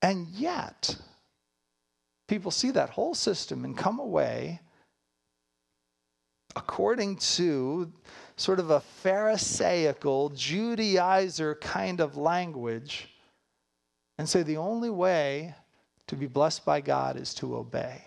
And 0.02 0.28
yet, 0.28 0.96
people 2.28 2.50
see 2.50 2.70
that 2.72 2.90
whole 2.90 3.14
system 3.14 3.64
and 3.64 3.76
come 3.76 3.98
away 3.98 4.60
according 6.54 7.16
to 7.16 7.92
sort 8.36 8.60
of 8.60 8.70
a 8.70 8.80
Pharisaical, 8.80 10.30
Judaizer 10.30 11.60
kind 11.60 12.00
of 12.00 12.16
language 12.16 13.08
and 14.18 14.28
say 14.28 14.42
the 14.42 14.56
only 14.56 14.90
way 14.90 15.54
to 16.06 16.16
be 16.16 16.26
blessed 16.26 16.64
by 16.64 16.80
God 16.80 17.16
is 17.16 17.34
to 17.34 17.56
obey. 17.56 18.02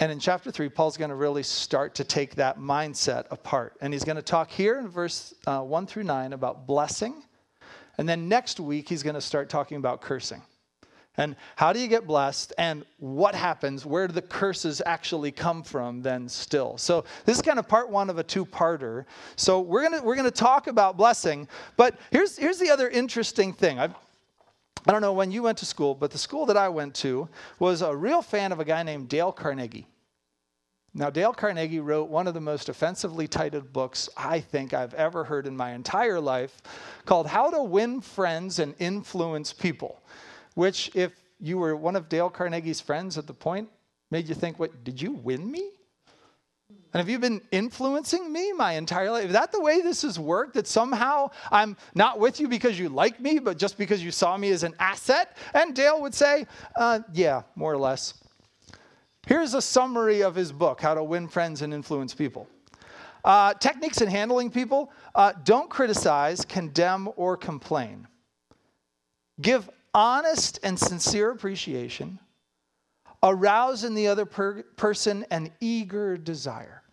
And 0.00 0.10
in 0.10 0.18
chapter 0.18 0.50
3, 0.50 0.68
Paul's 0.68 0.96
going 0.96 1.10
to 1.10 1.14
really 1.14 1.42
start 1.42 1.94
to 1.96 2.04
take 2.04 2.34
that 2.34 2.58
mindset 2.58 3.26
apart. 3.30 3.76
And 3.80 3.92
he's 3.92 4.04
going 4.04 4.16
to 4.16 4.22
talk 4.22 4.50
here 4.50 4.78
in 4.78 4.88
verse 4.88 5.34
uh, 5.46 5.60
1 5.60 5.86
through 5.86 6.02
9 6.02 6.32
about 6.32 6.66
blessing. 6.66 7.22
And 7.96 8.08
then 8.08 8.28
next 8.28 8.58
week, 8.58 8.88
he's 8.88 9.02
going 9.04 9.14
to 9.14 9.20
start 9.20 9.48
talking 9.48 9.76
about 9.76 10.00
cursing. 10.00 10.42
And 11.16 11.36
how 11.54 11.72
do 11.72 11.78
you 11.78 11.86
get 11.86 12.06
blessed? 12.06 12.52
And 12.58 12.84
what 12.98 13.34
happens? 13.34 13.86
Where 13.86 14.08
do 14.08 14.12
the 14.12 14.22
curses 14.22 14.82
actually 14.84 15.30
come 15.30 15.62
from 15.62 16.02
then 16.02 16.28
still? 16.28 16.76
So 16.76 17.04
this 17.24 17.36
is 17.36 17.42
kind 17.42 17.58
of 17.58 17.68
part 17.68 17.88
one 17.88 18.10
of 18.10 18.18
a 18.18 18.24
two-parter. 18.24 19.04
So 19.36 19.60
we're 19.60 19.82
gonna 19.82 20.02
we're 20.02 20.16
gonna 20.16 20.30
talk 20.30 20.66
about 20.66 20.96
blessing, 20.96 21.48
but 21.76 21.98
here's 22.10 22.36
here's 22.36 22.58
the 22.58 22.70
other 22.70 22.88
interesting 22.88 23.52
thing. 23.52 23.78
I've, 23.78 23.94
I 24.86 24.92
don't 24.92 25.02
know 25.02 25.12
when 25.12 25.30
you 25.30 25.42
went 25.42 25.58
to 25.58 25.66
school, 25.66 25.94
but 25.94 26.10
the 26.10 26.18
school 26.18 26.46
that 26.46 26.56
I 26.56 26.68
went 26.68 26.94
to 26.96 27.28
was 27.58 27.80
a 27.80 27.94
real 27.94 28.20
fan 28.20 28.50
of 28.50 28.58
a 28.58 28.64
guy 28.64 28.82
named 28.82 29.08
Dale 29.08 29.32
Carnegie. 29.32 29.86
Now, 30.96 31.10
Dale 31.10 31.32
Carnegie 31.32 31.80
wrote 31.80 32.08
one 32.08 32.28
of 32.28 32.34
the 32.34 32.40
most 32.40 32.68
offensively 32.68 33.26
titled 33.26 33.72
books 33.72 34.08
I 34.16 34.38
think 34.38 34.74
I've 34.74 34.94
ever 34.94 35.24
heard 35.24 35.48
in 35.48 35.56
my 35.56 35.72
entire 35.72 36.20
life 36.20 36.62
called 37.04 37.26
How 37.26 37.50
to 37.50 37.64
Win 37.64 38.00
Friends 38.00 38.60
and 38.60 38.76
Influence 38.78 39.52
People 39.52 40.00
which, 40.54 40.90
if 40.94 41.12
you 41.40 41.58
were 41.58 41.76
one 41.76 41.96
of 41.96 42.08
Dale 42.08 42.30
Carnegie's 42.30 42.80
friends 42.80 43.18
at 43.18 43.26
the 43.26 43.34
point, 43.34 43.68
made 44.10 44.28
you 44.28 44.34
think, 44.34 44.58
what, 44.58 44.84
did 44.84 45.00
you 45.00 45.12
win 45.12 45.50
me? 45.50 45.70
And 46.68 47.00
have 47.00 47.08
you 47.08 47.18
been 47.18 47.40
influencing 47.50 48.32
me 48.32 48.52
my 48.52 48.74
entire 48.74 49.10
life? 49.10 49.26
Is 49.26 49.32
that 49.32 49.50
the 49.50 49.60
way 49.60 49.80
this 49.80 50.02
has 50.02 50.16
worked? 50.16 50.54
That 50.54 50.68
somehow 50.68 51.30
I'm 51.50 51.76
not 51.94 52.20
with 52.20 52.38
you 52.38 52.46
because 52.46 52.78
you 52.78 52.88
like 52.88 53.20
me, 53.20 53.40
but 53.40 53.58
just 53.58 53.76
because 53.76 54.02
you 54.02 54.12
saw 54.12 54.36
me 54.36 54.50
as 54.50 54.62
an 54.62 54.74
asset? 54.78 55.36
And 55.54 55.74
Dale 55.74 56.00
would 56.00 56.14
say, 56.14 56.46
uh, 56.76 57.00
yeah, 57.12 57.42
more 57.56 57.72
or 57.72 57.78
less. 57.78 58.14
Here's 59.26 59.54
a 59.54 59.62
summary 59.62 60.22
of 60.22 60.36
his 60.36 60.52
book, 60.52 60.80
How 60.80 60.94
to 60.94 61.02
Win 61.02 61.26
Friends 61.26 61.62
and 61.62 61.74
Influence 61.74 62.14
People. 62.14 62.46
Uh, 63.24 63.54
techniques 63.54 64.00
in 64.00 64.08
handling 64.08 64.50
people 64.50 64.92
uh, 65.14 65.32
don't 65.44 65.70
criticize, 65.70 66.44
condemn, 66.44 67.08
or 67.16 67.36
complain. 67.36 68.06
Give 69.40 69.68
honest 69.94 70.58
and 70.62 70.78
sincere 70.78 71.30
appreciation, 71.30 72.18
arouse 73.22 73.84
in 73.84 73.94
the 73.94 74.08
other 74.08 74.26
per- 74.26 74.62
person 74.76 75.24
an 75.30 75.50
eager 75.60 76.16
desire. 76.16 76.83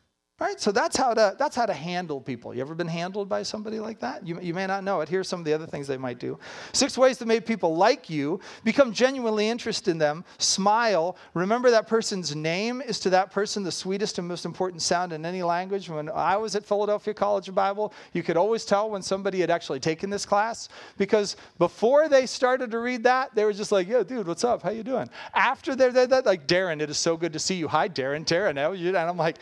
Right? 0.41 0.59
So 0.59 0.71
that's 0.71 0.97
how 0.97 1.13
to 1.13 1.35
that's 1.37 1.55
how 1.55 1.67
to 1.67 1.73
handle 1.73 2.19
people. 2.19 2.51
You 2.51 2.61
ever 2.61 2.73
been 2.73 2.87
handled 2.87 3.29
by 3.29 3.43
somebody 3.43 3.79
like 3.79 3.99
that? 3.99 4.25
You, 4.25 4.41
you 4.41 4.55
may 4.55 4.65
not 4.65 4.83
know 4.83 4.99
it. 5.01 5.07
Here's 5.07 5.27
some 5.27 5.39
of 5.39 5.45
the 5.45 5.53
other 5.53 5.67
things 5.67 5.85
they 5.85 5.97
might 5.97 6.17
do. 6.17 6.39
Six 6.73 6.97
ways 6.97 7.19
to 7.19 7.27
make 7.27 7.45
people 7.45 7.75
like 7.75 8.09
you. 8.09 8.39
Become 8.63 8.91
genuinely 8.91 9.47
interested 9.47 9.91
in 9.91 9.99
them. 9.99 10.25
Smile. 10.39 11.15
Remember 11.35 11.69
that 11.69 11.85
person's 11.85 12.35
name 12.35 12.81
is 12.81 12.99
to 13.01 13.11
that 13.11 13.29
person 13.29 13.61
the 13.61 13.71
sweetest 13.71 14.17
and 14.17 14.27
most 14.27 14.45
important 14.45 14.81
sound 14.81 15.13
in 15.13 15.27
any 15.27 15.43
language. 15.43 15.91
When 15.91 16.09
I 16.09 16.37
was 16.37 16.55
at 16.55 16.65
Philadelphia 16.65 17.13
College 17.13 17.47
of 17.47 17.53
Bible, 17.53 17.93
you 18.13 18.23
could 18.23 18.35
always 18.35 18.65
tell 18.65 18.89
when 18.89 19.03
somebody 19.03 19.41
had 19.41 19.51
actually 19.51 19.79
taken 19.79 20.09
this 20.09 20.25
class 20.25 20.69
because 20.97 21.35
before 21.59 22.09
they 22.09 22.25
started 22.25 22.71
to 22.71 22.79
read 22.79 23.03
that, 23.03 23.35
they 23.35 23.45
were 23.45 23.53
just 23.53 23.71
like, 23.71 23.87
"Yo, 23.87 24.01
dude, 24.01 24.25
what's 24.25 24.43
up? 24.43 24.63
How 24.63 24.71
you 24.71 24.81
doing?" 24.81 25.07
After 25.35 25.75
they're, 25.75 25.91
that, 25.91 26.25
like, 26.25 26.47
"Darren, 26.47 26.81
it 26.81 26.89
is 26.89 26.97
so 26.97 27.15
good 27.15 27.33
to 27.33 27.39
see 27.39 27.53
you." 27.53 27.67
Hi, 27.67 27.87
Darren. 27.87 28.25
Darren, 28.25 28.57
how 28.57 28.71
you? 28.71 28.87
And 28.87 28.97
I'm 28.97 29.17
like. 29.17 29.37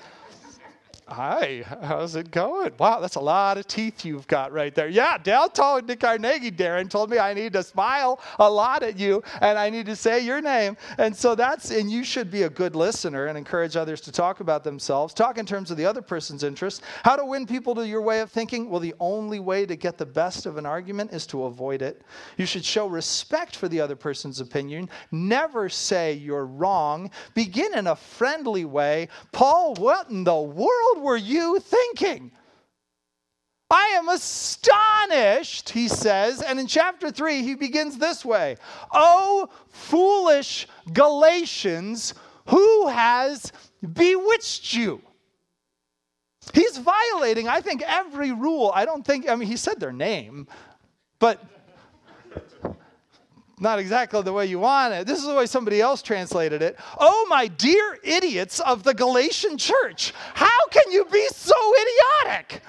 Hi, 1.11 1.63
how's 1.81 2.15
it 2.15 2.29
going? 2.29 2.71
Wow, 2.77 2.99
that's 2.99 3.15
a 3.15 3.19
lot 3.19 3.57
of 3.57 3.65
teeth 3.65 4.05
you've 4.05 4.27
got 4.27 4.51
right 4.51 4.75
there. 4.75 4.87
Yeah, 4.87 5.17
Dale 5.17 5.49
told 5.49 5.87
Nick 5.87 6.01
Carnegie, 6.01 6.51
Darren 6.51 6.87
told 6.87 7.09
me 7.09 7.17
I 7.17 7.33
need 7.33 7.53
to 7.53 7.63
smile 7.63 8.19
a 8.37 8.47
lot 8.47 8.83
at 8.83 8.99
you 8.99 9.23
and 9.41 9.57
I 9.57 9.71
need 9.71 9.87
to 9.87 9.95
say 9.95 10.19
your 10.19 10.39
name. 10.39 10.77
And 10.99 11.15
so 11.15 11.33
that's, 11.33 11.71
and 11.71 11.89
you 11.89 12.03
should 12.03 12.29
be 12.29 12.43
a 12.43 12.49
good 12.49 12.75
listener 12.75 13.25
and 13.25 13.39
encourage 13.39 13.75
others 13.75 14.01
to 14.01 14.11
talk 14.11 14.39
about 14.39 14.63
themselves. 14.63 15.15
Talk 15.15 15.39
in 15.39 15.47
terms 15.47 15.71
of 15.71 15.77
the 15.77 15.85
other 15.85 16.03
person's 16.03 16.43
interests. 16.43 16.81
How 17.03 17.15
to 17.15 17.25
win 17.25 17.47
people 17.47 17.73
to 17.75 17.87
your 17.87 18.03
way 18.03 18.19
of 18.19 18.31
thinking? 18.31 18.69
Well, 18.69 18.79
the 18.79 18.95
only 18.99 19.39
way 19.39 19.65
to 19.65 19.75
get 19.75 19.97
the 19.97 20.05
best 20.05 20.45
of 20.45 20.57
an 20.57 20.67
argument 20.67 21.11
is 21.11 21.25
to 21.27 21.45
avoid 21.45 21.81
it. 21.81 22.03
You 22.37 22.45
should 22.45 22.63
show 22.63 22.85
respect 22.85 23.55
for 23.55 23.67
the 23.67 23.81
other 23.81 23.95
person's 23.95 24.41
opinion. 24.41 24.89
Never 25.11 25.69
say 25.69 26.13
you're 26.13 26.45
wrong. 26.45 27.09
Begin 27.33 27.73
in 27.73 27.87
a 27.87 27.95
friendly 27.95 28.65
way. 28.65 29.07
Paul, 29.31 29.73
what 29.75 30.11
in 30.11 30.23
the 30.23 30.39
world 30.39 30.98
were 30.99 31.17
you 31.17 31.59
thinking? 31.59 32.31
I 33.71 33.93
am 33.95 34.09
astonished, 34.09 35.69
he 35.69 35.87
says. 35.87 36.41
And 36.41 36.59
in 36.59 36.67
chapter 36.67 37.11
3, 37.11 37.43
he 37.43 37.55
begins 37.55 37.97
this 37.97 38.25
way 38.25 38.57
Oh, 38.91 39.49
foolish 39.69 40.67
Galatians, 40.91 42.13
who 42.47 42.87
has 42.87 43.51
bewitched 43.93 44.73
you? 44.73 45.01
He's 46.53 46.79
violating, 46.79 47.47
I 47.47 47.61
think, 47.61 47.83
every 47.85 48.31
rule. 48.31 48.71
I 48.73 48.85
don't 48.85 49.05
think, 49.05 49.29
I 49.29 49.35
mean, 49.35 49.47
he 49.47 49.57
said 49.57 49.79
their 49.79 49.91
name, 49.91 50.47
but 51.19 51.43
not 53.59 53.79
exactly 53.79 54.21
the 54.21 54.33
way 54.33 54.45
you 54.45 54.59
want 54.59 54.93
it. 54.93 55.07
This 55.07 55.19
is 55.19 55.25
the 55.25 55.33
way 55.33 55.45
somebody 55.45 55.81
else 55.81 56.01
translated 56.01 56.61
it. 56.61 56.77
Oh, 56.99 57.27
my 57.29 57.47
dear 57.47 57.97
idiots 58.03 58.59
of 58.59 58.83
the 58.83 58.93
Galatian 58.93 59.57
church, 59.57 60.13
how 60.33 60.67
can 60.71 60.91
you 60.91 61.05
be 61.05 61.27
so 61.27 61.55
idiotic? 61.81 62.61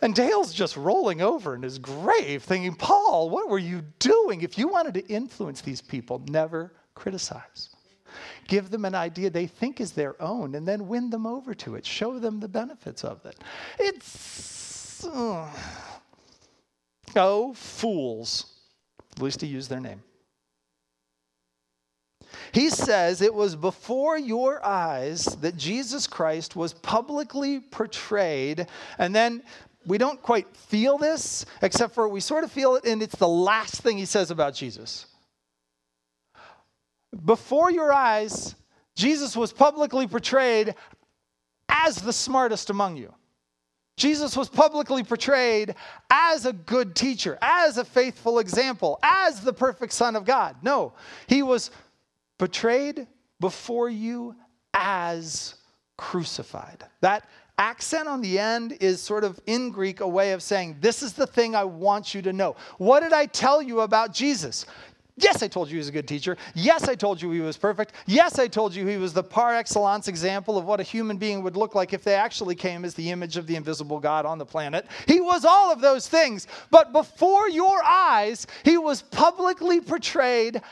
And 0.00 0.14
Dale's 0.14 0.54
just 0.54 0.76
rolling 0.76 1.22
over 1.22 1.54
in 1.54 1.62
his 1.62 1.78
grave, 1.78 2.44
thinking, 2.44 2.74
Paul, 2.74 3.30
what 3.30 3.48
were 3.48 3.58
you 3.58 3.82
doing? 3.98 4.42
If 4.42 4.56
you 4.56 4.68
wanted 4.68 4.94
to 4.94 5.06
influence 5.08 5.60
these 5.60 5.82
people, 5.82 6.22
never 6.28 6.72
criticize. 6.94 7.70
Give 8.46 8.70
them 8.70 8.84
an 8.84 8.94
idea 8.94 9.28
they 9.28 9.46
think 9.46 9.80
is 9.80 9.92
their 9.92 10.20
own 10.22 10.54
and 10.54 10.66
then 10.66 10.88
win 10.88 11.10
them 11.10 11.26
over 11.26 11.52
to 11.54 11.74
it. 11.74 11.84
Show 11.84 12.18
them 12.18 12.40
the 12.40 12.48
benefits 12.48 13.04
of 13.04 13.26
it. 13.26 13.36
It's. 13.78 15.04
Oh, 17.14 17.52
fools. 17.54 18.57
At 19.18 19.22
least 19.22 19.40
he 19.40 19.48
used 19.48 19.68
their 19.68 19.80
name. 19.80 20.00
He 22.52 22.70
says 22.70 23.20
it 23.20 23.34
was 23.34 23.56
before 23.56 24.16
your 24.16 24.64
eyes 24.64 25.24
that 25.40 25.56
Jesus 25.56 26.06
Christ 26.06 26.54
was 26.54 26.72
publicly 26.72 27.58
portrayed. 27.58 28.68
And 28.96 29.12
then 29.14 29.42
we 29.84 29.98
don't 29.98 30.22
quite 30.22 30.46
feel 30.56 30.98
this, 30.98 31.44
except 31.62 31.94
for 31.94 32.08
we 32.08 32.20
sort 32.20 32.44
of 32.44 32.52
feel 32.52 32.76
it, 32.76 32.84
and 32.84 33.02
it's 33.02 33.16
the 33.16 33.28
last 33.28 33.82
thing 33.82 33.98
he 33.98 34.04
says 34.04 34.30
about 34.30 34.54
Jesus. 34.54 35.06
Before 37.24 37.72
your 37.72 37.92
eyes, 37.92 38.54
Jesus 38.94 39.36
was 39.36 39.52
publicly 39.52 40.06
portrayed 40.06 40.76
as 41.68 41.96
the 41.96 42.12
smartest 42.12 42.70
among 42.70 42.96
you. 42.96 43.12
Jesus 43.98 44.36
was 44.36 44.48
publicly 44.48 45.02
portrayed 45.02 45.74
as 46.10 46.46
a 46.46 46.52
good 46.52 46.94
teacher, 46.94 47.36
as 47.42 47.76
a 47.76 47.84
faithful 47.84 48.38
example, 48.38 48.98
as 49.02 49.40
the 49.42 49.52
perfect 49.52 49.92
Son 49.92 50.16
of 50.16 50.24
God. 50.24 50.56
No, 50.62 50.94
he 51.26 51.42
was 51.42 51.70
portrayed 52.38 53.06
before 53.40 53.90
you 53.90 54.34
as 54.72 55.54
crucified. 55.96 56.84
That 57.00 57.28
accent 57.58 58.08
on 58.08 58.20
the 58.20 58.38
end 58.38 58.76
is 58.80 59.02
sort 59.02 59.24
of 59.24 59.40
in 59.46 59.70
Greek 59.70 60.00
a 60.00 60.08
way 60.08 60.32
of 60.32 60.42
saying, 60.42 60.76
This 60.80 61.02
is 61.02 61.12
the 61.12 61.26
thing 61.26 61.54
I 61.54 61.64
want 61.64 62.14
you 62.14 62.22
to 62.22 62.32
know. 62.32 62.56
What 62.78 63.00
did 63.00 63.12
I 63.12 63.26
tell 63.26 63.60
you 63.60 63.80
about 63.80 64.14
Jesus? 64.14 64.64
Yes, 65.20 65.42
I 65.42 65.48
told 65.48 65.68
you 65.68 65.74
he 65.74 65.78
was 65.78 65.88
a 65.88 65.92
good 65.92 66.08
teacher. 66.08 66.36
Yes, 66.54 66.88
I 66.88 66.94
told 66.94 67.20
you 67.20 67.30
he 67.30 67.40
was 67.40 67.56
perfect. 67.56 67.92
Yes, 68.06 68.38
I 68.38 68.46
told 68.46 68.74
you 68.74 68.86
he 68.86 68.96
was 68.96 69.12
the 69.12 69.22
par 69.22 69.54
excellence 69.54 70.08
example 70.08 70.56
of 70.56 70.64
what 70.64 70.80
a 70.80 70.84
human 70.84 71.16
being 71.16 71.42
would 71.42 71.56
look 71.56 71.74
like 71.74 71.92
if 71.92 72.04
they 72.04 72.14
actually 72.14 72.54
came 72.54 72.84
as 72.84 72.94
the 72.94 73.10
image 73.10 73.36
of 73.36 73.46
the 73.46 73.56
invisible 73.56 74.00
God 74.00 74.26
on 74.26 74.38
the 74.38 74.46
planet. 74.46 74.86
He 75.06 75.20
was 75.20 75.44
all 75.44 75.72
of 75.72 75.80
those 75.80 76.08
things. 76.08 76.46
But 76.70 76.92
before 76.92 77.48
your 77.48 77.82
eyes, 77.84 78.46
he 78.64 78.78
was 78.78 79.02
publicly 79.02 79.80
portrayed 79.80 80.62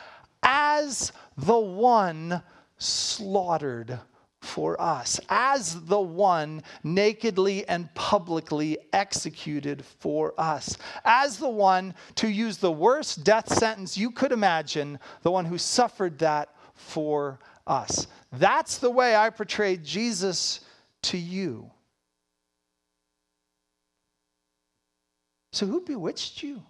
as 0.43 1.13
the 1.37 1.59
one 1.59 2.43
slaughtered 2.79 3.99
for 4.47 4.81
us, 4.81 5.21
as 5.29 5.85
the 5.87 6.01
one 6.01 6.63
nakedly 6.83 7.69
and 7.69 7.93
publicly 7.95 8.79
executed 8.93 9.85
for 9.85 10.33
us, 10.39 10.79
as 11.05 11.39
the 11.39 11.49
one 11.49 11.95
to 12.15 12.29
use 12.29 12.57
the 12.57 12.73
worst 12.73 13.25
death 13.25 13.53
sentence 13.53 13.99
you 13.99 14.11
could 14.11 14.33
imagine, 14.33 14.99
the 15.23 15.31
one 15.31 15.45
who 15.45 15.59
suffered 15.59 16.19
that 16.21 16.55
for 16.75 17.39
us. 17.67 18.07
That's 18.33 18.79
the 18.79 18.91
way 18.91 19.17
I 19.17 19.31
portrayed 19.31 19.85
Jesus 19.85 20.61
to 21.03 21.19
you. 21.19 21.71
So, 25.53 25.67
who 25.67 25.81
bewitched 25.81 26.43
you? 26.43 26.63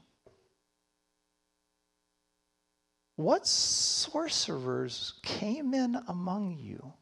What 3.16 3.46
sorcerers 3.46 5.14
came 5.22 5.72
in 5.72 5.96
among 6.06 6.58
you 6.58 6.92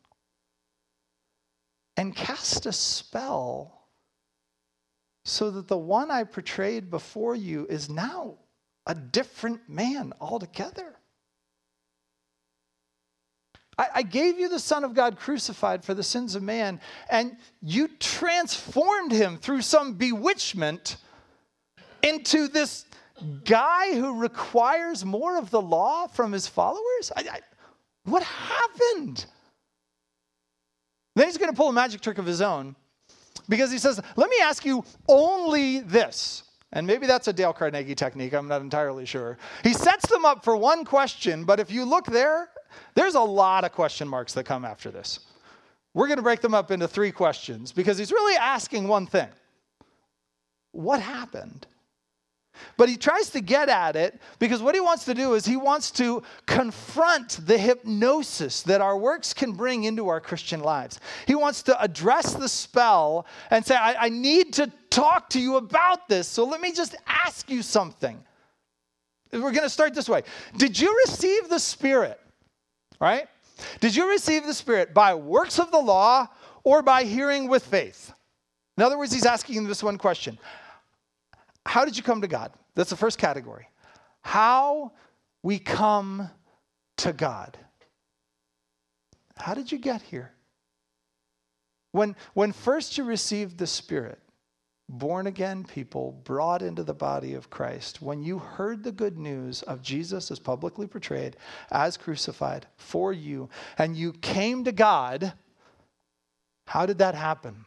and 1.97 2.15
cast 2.15 2.67
a 2.67 2.73
spell 2.73 3.89
so 5.25 5.51
that 5.51 5.69
the 5.69 5.79
one 5.79 6.11
I 6.11 6.25
portrayed 6.25 6.91
before 6.91 7.35
you 7.35 7.67
is 7.69 7.89
now 7.89 8.35
a 8.87 8.95
different 8.95 9.69
man 9.69 10.13
altogether? 10.21 10.97
I, 13.79 13.87
I 13.97 14.03
gave 14.03 14.39
you 14.39 14.49
the 14.49 14.59
Son 14.59 14.85
of 14.85 14.95
God 14.95 15.19
crucified 15.19 15.85
for 15.85 15.95
the 15.95 16.03
sins 16.03 16.35
of 16.35 16.43
man, 16.43 16.81
and 17.11 17.37
you 17.63 17.89
transformed 17.89 19.13
him 19.13 19.39
through 19.39 19.63
some 19.63 19.95
bewitchment 19.95 20.97
into 22.03 22.49
this 22.49 22.85
guy 23.45 23.95
who 23.95 24.21
requires 24.21 25.05
more 25.05 25.39
of 25.39 25.51
the 25.51 25.61
law 25.61 26.07
from 26.07 26.33
his 26.33 26.47
followers? 26.47 27.11
I, 27.17 27.25
I, 27.31 27.41
what 28.05 28.23
happened? 28.23 29.27
Then 31.15 31.27
he's 31.27 31.39
going 31.39 31.51
to 31.51 31.57
pull 31.57 31.69
a 31.69 31.73
magic 31.73 32.01
trick 32.01 32.19
of 32.19 32.27
his 32.27 32.41
own 32.41 32.75
because 33.49 33.71
he 33.71 33.79
says, 33.79 34.01
Let 34.17 34.31
me 34.31 34.37
ask 34.43 34.65
you 34.65 34.85
only 35.09 35.81
this. 35.81 36.43
And 36.73 36.87
maybe 36.87 37.07
that's 37.07 37.29
a 37.29 37.33
Dale 37.33 37.53
Carnegie 37.53 37.95
technique, 37.95 38.35
I'm 38.35 38.49
not 38.49 38.61
entirely 38.61 39.07
sure. 39.07 39.39
He 39.63 39.73
sets 39.73 40.09
them 40.09 40.25
up 40.25 40.43
for 40.43 40.57
one 40.57 40.85
question, 40.85 41.45
but 41.45 41.61
if 41.61 41.71
you 41.71 41.85
look 41.85 42.07
there, 42.07 42.49
there's 42.97 43.15
a 43.15 43.21
lot 43.21 43.63
of 43.65 43.71
question 43.71 44.09
marks 44.09 44.35
that 44.35 44.45
come 44.45 44.65
after 44.65 44.91
this. 44.91 45.21
We're 45.95 46.09
going 46.09 46.19
to 46.19 46.25
break 46.25 46.41
them 46.41 46.55
up 46.55 46.73
into 46.73 46.89
three 46.89 47.13
questions 47.13 47.71
because 47.71 47.97
he's 47.97 48.11
really 48.11 48.37
asking 48.37 48.89
one 48.89 49.07
thing 49.07 49.29
What 50.73 51.01
happened? 51.01 51.67
But 52.77 52.89
he 52.89 52.97
tries 52.97 53.31
to 53.31 53.41
get 53.41 53.69
at 53.69 53.97
it 53.97 54.21
because 54.39 54.63
what 54.63 54.75
he 54.75 54.81
wants 54.81 55.05
to 55.07 55.15
do 55.15 55.35
is 55.35 55.45
he 55.45 55.57
wants 55.57 55.91
to 55.93 56.23
confront 56.47 57.47
the 57.47 57.59
hypnosis 57.59 58.63
that 58.63 58.81
our 58.81 58.97
works 58.97 59.35
can 59.35 59.53
bring 59.53 59.85
into 59.85 60.09
our 60.09 60.21
Christian 60.21 60.61
lives. 60.61 61.01
He 61.27 61.35
wants 61.35 61.63
to 61.65 61.81
address 61.81 62.35
the 62.35 62.49
spell 62.49 63.27
and 63.51 63.65
say, 63.65 63.77
I, 63.77 64.07
I 64.07 64.09
need 64.09 64.53
to 64.55 64.71
talk 64.91 65.31
to 65.31 65.41
you 65.41 65.57
about 65.57 66.09
this. 66.09 66.29
So 66.29 66.45
let 66.45 66.61
me 66.61 66.73
just 66.73 66.97
ask 67.07 67.51
you 67.51 67.63
something. 67.63 68.23
We're 69.33 69.41
going 69.41 69.63
to 69.63 69.71
start 69.71 69.95
this 69.95 70.09
way. 70.09 70.23
Did 70.57 70.79
you 70.79 70.97
receive 71.07 71.49
the 71.49 71.59
Spirit? 71.59 72.21
Right? 73.01 73.27
Did 73.81 73.95
you 73.95 74.09
receive 74.09 74.47
the 74.47 74.55
Spirit 74.55 74.95
by 74.95 75.15
works 75.15 75.59
of 75.59 75.71
the 75.71 75.79
law 75.79 76.29
or 76.63 76.83
by 76.83 77.05
hearing 77.05 77.49
with 77.49 77.65
faith? 77.65 78.13
In 78.77 78.83
other 78.83 78.99
words, 78.99 79.13
he's 79.13 79.27
asking 79.27 79.67
this 79.67 79.83
one 79.83 79.99
question 79.99 80.39
how 81.67 81.85
did 81.85 81.97
you 81.97 82.03
come 82.03 82.21
to 82.21 82.29
God? 82.29 82.53
That's 82.75 82.91
the 82.91 82.97
first 82.97 83.19
category. 83.19 83.69
How 84.23 84.93
we 85.43 85.59
come 85.59 86.31
to 86.99 87.13
God. 87.13 87.59
How 89.37 89.55
did 89.55 89.71
you 89.71 89.79
get 89.79 90.03
here? 90.03 90.33
When, 91.93 92.17
when 92.35 92.53
first 92.53 92.99
you 92.99 93.05
received 93.05 93.59
the 93.59 93.67
Spirit, 93.67 94.19
born 94.89 95.27
again 95.27 95.65
people 95.65 96.13
brought 96.25 96.63
into 96.63 96.83
the 96.83 96.95
body 96.95 97.35
of 97.35 97.51
Christ, 97.51 98.03
when 98.03 98.23
you 98.23 98.39
heard 98.39 98.83
the 98.83 98.93
good 98.93 99.17
news 99.17 99.63
of 99.63 99.83
Jesus 99.83 100.31
as 100.31 100.39
publicly 100.39 100.87
portrayed, 100.87 101.37
as 101.71 101.97
crucified 101.97 102.67
for 102.77 103.13
you, 103.13 103.49
and 103.79 103.97
you 103.97 104.13
came 104.13 104.65
to 104.65 104.73
God, 104.73 105.33
how 106.67 106.87
did 106.87 106.99
that 106.99 107.15
happen? 107.15 107.65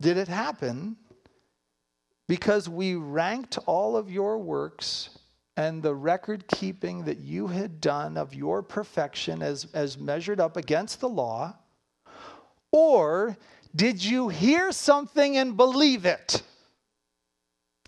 Did 0.00 0.16
it 0.16 0.28
happen 0.28 0.96
because 2.30 2.68
we 2.68 2.94
ranked 2.94 3.58
all 3.66 3.96
of 3.96 4.08
your 4.08 4.38
works 4.38 5.18
and 5.56 5.82
the 5.82 5.92
record 5.92 6.46
keeping 6.46 7.02
that 7.02 7.18
you 7.18 7.48
had 7.48 7.80
done 7.80 8.16
of 8.16 8.32
your 8.32 8.62
perfection 8.62 9.42
as, 9.42 9.66
as 9.74 9.98
measured 9.98 10.38
up 10.38 10.56
against 10.56 11.00
the 11.00 11.08
law? 11.08 11.52
Or 12.70 13.36
did 13.74 14.04
you 14.04 14.28
hear 14.28 14.70
something 14.70 15.38
and 15.38 15.56
believe 15.56 16.06
it? 16.06 16.42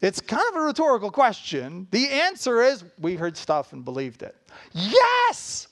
It's 0.01 0.21
kind 0.21 0.43
of 0.51 0.57
a 0.61 0.65
rhetorical 0.65 1.13
question. 1.13 1.87
The 1.93 2.09
answer 2.09 2.63
is 2.63 2.83
we 2.99 3.15
heard 3.15 3.37
stuff 3.37 3.73
and 3.73 3.85
believed 3.85 4.25
it. 4.25 4.35
Yes! 4.73 5.69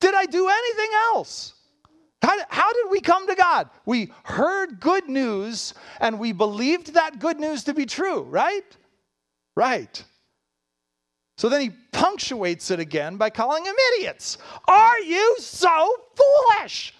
Did 0.00 0.14
I 0.14 0.24
do 0.24 0.48
anything 0.48 0.90
else? 1.12 1.52
How, 2.26 2.36
how 2.48 2.72
did 2.72 2.90
we 2.90 3.00
come 3.00 3.28
to 3.28 3.36
God? 3.36 3.70
We 3.84 4.10
heard 4.24 4.80
good 4.80 5.08
news 5.08 5.74
and 6.00 6.18
we 6.18 6.32
believed 6.32 6.94
that 6.94 7.20
good 7.20 7.38
news 7.38 7.62
to 7.64 7.74
be 7.74 7.86
true, 7.86 8.22
right? 8.22 8.64
Right. 9.54 10.02
So 11.38 11.48
then 11.48 11.60
he 11.60 11.70
punctuates 11.92 12.72
it 12.72 12.80
again 12.80 13.16
by 13.16 13.30
calling 13.30 13.62
them 13.62 13.76
idiots. 13.94 14.38
Are 14.66 14.98
you 14.98 15.36
so 15.38 15.88
foolish? 16.16 16.94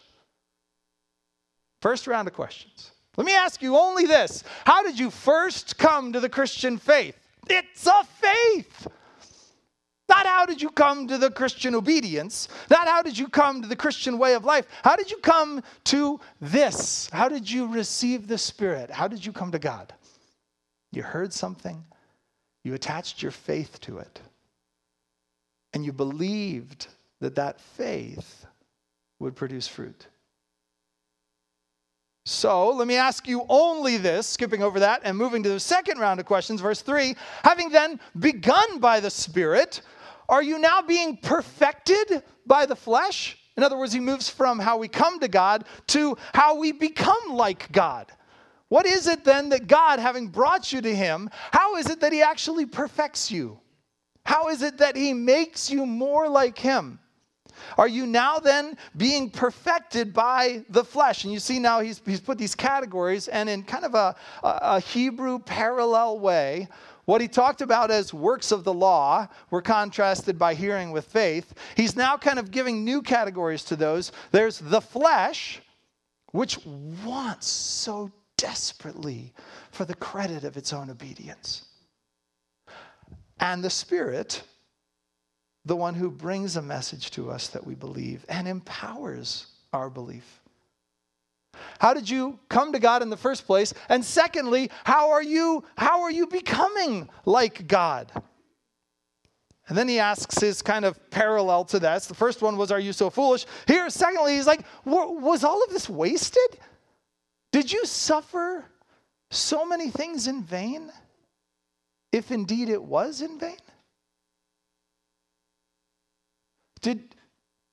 First 1.83 2.07
round 2.07 2.29
of 2.29 2.35
questions. 2.35 2.93
Let 3.17 3.27
me 3.27 3.35
ask 3.35 3.61
you 3.61 3.77
only 3.77 4.07
this 4.07 4.45
How 4.65 4.85
did 4.85 4.97
you 4.97 5.11
first 5.11 5.77
come 5.77 6.13
to 6.13 6.21
the 6.21 6.29
Christian 6.29 6.79
faith? 6.79 7.19
It's 7.51 7.85
a 7.89 8.05
faith. 8.05 8.87
Not 10.09 10.27
how 10.27 10.47
did 10.47 10.63
you 10.63 10.71
come 10.71 11.09
to 11.09 11.19
the 11.19 11.31
Christian 11.31 11.75
obedience, 11.75 12.49
not 12.71 12.87
how 12.87 13.03
did 13.03 13.19
you 13.19 13.29
come 13.29 13.63
to 13.63 13.69
the 13.69 13.77
Christian 13.77 14.19
way 14.19 14.35
of 14.35 14.45
life. 14.45 14.67
How 14.85 14.95
did 14.95 15.11
you 15.11 15.19
come 15.19 15.63
to 15.85 16.21
this? 16.41 17.11
How 17.13 17.29
did 17.29 17.51
you 17.51 17.67
receive 17.67 18.29
the 18.29 18.39
Spirit? 18.39 18.91
How 18.91 19.09
did 19.09 19.27
you 19.27 19.33
come 19.33 19.51
to 19.53 19.59
God? 19.59 19.93
You 20.93 21.03
heard 21.03 21.33
something, 21.33 21.85
you 22.63 22.75
attached 22.75 23.21
your 23.21 23.33
faith 23.33 23.81
to 23.83 23.99
it, 23.99 24.21
and 25.75 25.85
you 25.85 25.93
believed 25.93 26.87
that 27.21 27.35
that 27.35 27.61
faith 27.61 28.47
would 29.19 29.35
produce 29.35 29.67
fruit. 29.67 30.07
So 32.27 32.71
let 32.71 32.89
me 32.89 32.97
ask 32.97 33.29
you 33.29 33.47
only 33.49 33.99
this, 33.99 34.27
skipping 34.27 34.61
over 34.61 34.81
that 34.81 35.03
and 35.05 35.17
moving 35.17 35.45
to 35.45 35.49
the 35.49 35.61
second 35.61 35.99
round 36.01 36.19
of 36.19 36.27
questions, 36.27 36.61
verse 36.61 36.83
3. 36.83 37.15
Having 37.45 37.71
then 37.71 38.01
begun 38.19 38.81
by 38.81 38.99
the 38.99 39.11
Spirit, 39.11 39.81
are 40.29 40.43
you 40.43 40.59
now 40.59 40.83
being 40.83 41.17
perfected 41.17 42.23
by 42.47 42.67
the 42.67 42.77
flesh? 42.77 43.39
In 43.57 43.63
other 43.63 43.79
words, 43.79 43.93
he 43.93 44.01
moves 44.01 44.29
from 44.29 44.59
how 44.59 44.77
we 44.77 44.89
come 44.89 45.21
to 45.21 45.29
God 45.29 45.65
to 45.89 46.17
how 46.35 46.59
we 46.59 46.73
become 46.73 47.31
like 47.31 47.71
God. 47.73 48.13
What 48.69 48.87
is 48.87 49.07
it 49.07 49.25
then 49.25 49.51
that 49.51 49.69
God, 49.69 49.99
having 49.99 50.29
brought 50.29 50.73
you 50.73 50.81
to 50.81 50.95
him, 50.95 51.31
how 51.53 51.77
is 51.77 51.89
it 51.89 52.01
that 52.01 52.13
he 52.13 52.21
actually 52.23 52.67
perfects 52.67 53.31
you? 53.31 53.61
How 54.25 54.49
is 54.49 54.63
it 54.63 54.79
that 54.79 54.97
he 54.97 55.15
makes 55.15 55.71
you 55.71 55.87
more 55.87 56.29
like 56.29 56.59
him? 56.59 56.99
Are 57.79 57.89
you 57.89 58.07
now 58.07 58.39
then 58.39 58.77
being 58.97 59.31
perfected 59.31 60.13
by 60.13 60.65
the 60.69 60.85
flesh? 60.85 61.25
And 61.25 61.33
you 61.33 61.39
see 61.39 61.59
now 61.59 61.81
he's, 61.81 62.03
he's 62.05 62.21
put 62.21 62.37
these 62.37 62.55
categories, 62.55 63.29
and 63.29 63.49
in 63.49 63.63
kind 63.63 63.85
of 63.85 63.95
a, 63.95 64.15
a 64.43 64.81
Hebrew 64.81 65.39
parallel 65.39 66.19
way, 66.19 66.69
what 67.07 67.21
he 67.21 67.29
talked 67.29 67.63
about 67.63 67.91
as 67.91 68.13
works 68.13 68.53
of 68.53 68.65
the 68.65 68.75
law 68.75 69.29
were 69.51 69.63
contrasted 69.63 70.39
by 70.39 70.55
hearing 70.55 70.91
with 70.91 71.07
faith. 71.07 71.55
He's 71.77 71.97
now 71.97 72.17
kind 72.17 72.39
of 72.39 72.51
giving 72.51 72.85
new 72.85 73.01
categories 73.01 73.65
to 73.65 73.77
those. 73.77 74.13
There's 74.33 74.59
the 74.59 74.81
flesh, 74.81 75.63
which 76.33 76.59
wants 77.05 77.47
so 77.47 78.11
desperately 78.37 79.33
for 79.71 79.85
the 79.85 79.95
credit 79.95 80.45
of 80.45 80.57
its 80.57 80.73
own 80.73 80.91
obedience. 80.91 81.65
And 83.39 83.63
the 83.63 83.71
spirit, 83.71 84.43
the 85.65 85.77
one 85.77 85.95
who 85.95 86.11
brings 86.11 86.57
a 86.57 86.63
message 86.63 87.11
to 87.13 87.31
us 87.31 87.49
that 87.49 87.67
we 87.67 87.75
believe 87.75 88.25
and 88.29 88.49
empowers 88.49 89.47
our 89.73 89.91
belief. 89.91 90.41
How 91.79 91.95
did 91.95 92.09
you 92.09 92.39
come 92.49 92.73
to 92.73 92.79
God 92.79 93.03
in 93.03 93.11
the 93.11 93.17
first 93.17 93.47
place? 93.47 93.73
And 93.89 94.05
secondly, 94.05 94.71
how 94.85 95.11
are 95.11 95.23
you 95.23 95.65
how 95.77 96.03
are 96.03 96.11
you 96.11 96.27
becoming 96.27 97.09
like 97.25 97.67
God? 97.67 98.13
And 99.69 99.77
then 99.77 99.89
he 99.89 99.99
asks 99.99 100.39
his 100.41 100.63
kind 100.63 100.85
of 100.85 101.11
parallel 101.11 101.65
to 101.67 101.81
that. 101.81 102.03
The 102.03 102.15
first 102.15 102.41
one 102.41 102.57
was, 102.57 102.71
Are 102.71 102.79
you 102.79 102.93
so 102.93 103.11
foolish? 103.11 103.47
Here, 103.67 103.91
secondly, 103.91 104.37
he's 104.37 104.47
like, 104.47 104.65
Was 104.85 105.43
all 105.43 105.63
of 105.65 105.71
this 105.71 105.89
wasted? 105.89 106.59
Did 107.53 107.73
you 107.73 107.85
suffer 107.85 108.65
so 109.31 109.67
many 109.67 109.91
things 109.91 110.29
in 110.29 110.43
vain? 110.45 110.93
If 112.13 112.31
indeed 112.31 112.69
it 112.69 112.83
was 112.83 113.23
in 113.23 113.39
vain? 113.39 113.57
Did, 116.81 117.17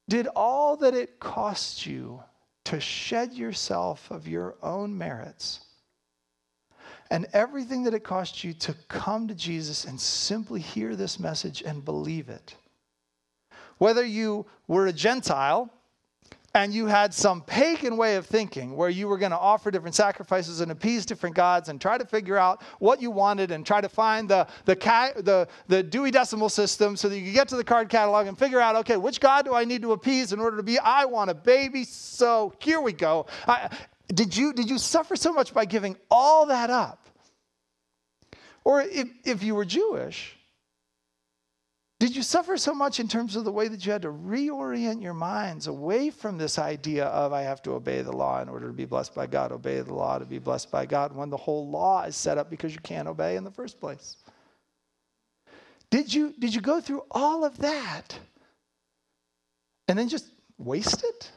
did 0.09 0.27
all 0.35 0.77
that 0.77 0.95
it 0.95 1.19
cost 1.19 1.85
you 1.85 2.23
to 2.65 2.79
shed 2.79 3.33
yourself 3.33 4.09
of 4.11 4.27
your 4.27 4.55
own 4.61 4.97
merits 4.97 5.61
and 7.09 7.27
everything 7.33 7.83
that 7.83 7.93
it 7.93 8.03
cost 8.03 8.43
you 8.43 8.53
to 8.53 8.73
come 8.87 9.27
to 9.27 9.35
Jesus 9.35 9.85
and 9.85 9.99
simply 9.99 10.59
hear 10.59 10.95
this 10.95 11.19
message 11.19 11.61
and 11.61 11.85
believe 11.85 12.29
it? 12.29 12.55
Whether 13.77 14.05
you 14.05 14.45
were 14.67 14.87
a 14.87 14.93
Gentile 14.93 15.69
and 16.55 16.71
you 16.71 16.85
had 16.85 17.13
some 17.13 17.41
pagan 17.41 17.97
way 17.97 18.15
of 18.15 18.27
thinking 18.27 18.75
where 18.75 18.89
you 18.89 19.07
were 19.07 19.17
going 19.17 19.31
to 19.31 19.37
offer 19.37 19.71
different 19.71 19.95
sacrifices 19.95 20.61
and 20.61 20.71
appease 20.71 21.03
different 21.05 21.35
gods 21.35 21.69
and 21.69 21.81
try 21.81 21.97
to 21.97 22.05
figure 22.05 22.37
out 22.37 22.61
what 22.77 23.01
you 23.01 23.09
wanted 23.09 23.49
and 23.49 23.65
try 23.65 23.81
to 23.81 23.89
find 23.89 24.29
the, 24.29 24.45
the, 24.65 24.75
the, 24.75 25.47
the 25.67 25.81
Dewey 25.81 26.11
Decimal 26.11 26.49
System 26.49 26.95
so 26.95 27.09
that 27.09 27.17
you 27.17 27.25
could 27.25 27.33
get 27.33 27.47
to 27.47 27.55
the 27.55 27.63
card 27.63 27.89
catalog 27.89 28.27
and 28.27 28.37
figure 28.37 28.59
out, 28.59 28.75
okay, 28.75 28.97
which 28.97 29.19
God 29.19 29.45
do 29.45 29.55
I 29.55 29.65
need 29.65 29.81
to 29.81 29.93
appease 29.93 30.31
in 30.31 30.39
order 30.39 30.57
to 30.57 30.63
be, 30.63 30.77
I 30.77 31.05
want 31.05 31.31
a 31.31 31.33
baby, 31.33 31.85
so 31.85 32.53
here 32.59 32.81
we 32.81 32.93
go. 32.93 33.25
I, 33.47 33.75
did, 34.13 34.37
you, 34.37 34.53
did 34.53 34.69
you 34.69 34.77
suffer 34.77 35.15
so 35.15 35.33
much 35.33 35.55
by 35.55 35.65
giving 35.65 35.97
all 36.11 36.45
that 36.47 36.69
up? 36.69 37.07
Or 38.63 38.81
if, 38.81 39.09
if 39.25 39.41
you 39.41 39.55
were 39.55 39.65
Jewish, 39.65 40.37
did 42.03 42.17
you 42.17 42.21
suffer 42.21 42.57
so 42.57 42.73
much 42.73 42.99
in 42.99 43.07
terms 43.07 43.37
of 43.37 43.45
the 43.45 43.51
way 43.53 43.69
that 43.69 43.85
you 43.85 43.93
had 43.93 44.01
to 44.01 44.09
reorient 44.09 45.01
your 45.01 45.13
minds 45.13 45.67
away 45.67 46.09
from 46.09 46.37
this 46.37 46.59
idea 46.59 47.05
of 47.05 47.31
I 47.31 47.43
have 47.43 47.61
to 47.61 47.71
obey 47.71 48.01
the 48.01 48.11
law 48.11 48.41
in 48.41 48.49
order 48.49 48.67
to 48.67 48.73
be 48.73 48.83
blessed 48.83 49.15
by 49.15 49.25
God, 49.25 49.53
obey 49.53 49.79
the 49.79 49.93
law 49.93 50.19
to 50.19 50.25
be 50.25 50.37
blessed 50.37 50.69
by 50.69 50.85
God, 50.85 51.15
when 51.15 51.29
the 51.29 51.37
whole 51.37 51.69
law 51.69 52.03
is 52.03 52.17
set 52.17 52.37
up 52.37 52.49
because 52.49 52.73
you 52.73 52.81
can't 52.81 53.07
obey 53.07 53.37
in 53.37 53.45
the 53.45 53.51
first 53.51 53.79
place? 53.79 54.17
Did 55.91 56.13
you, 56.13 56.33
did 56.37 56.53
you 56.53 56.59
go 56.59 56.81
through 56.81 57.03
all 57.09 57.45
of 57.45 57.57
that 57.59 58.19
and 59.87 59.97
then 59.97 60.09
just 60.09 60.25
waste 60.57 61.05
it? 61.05 61.31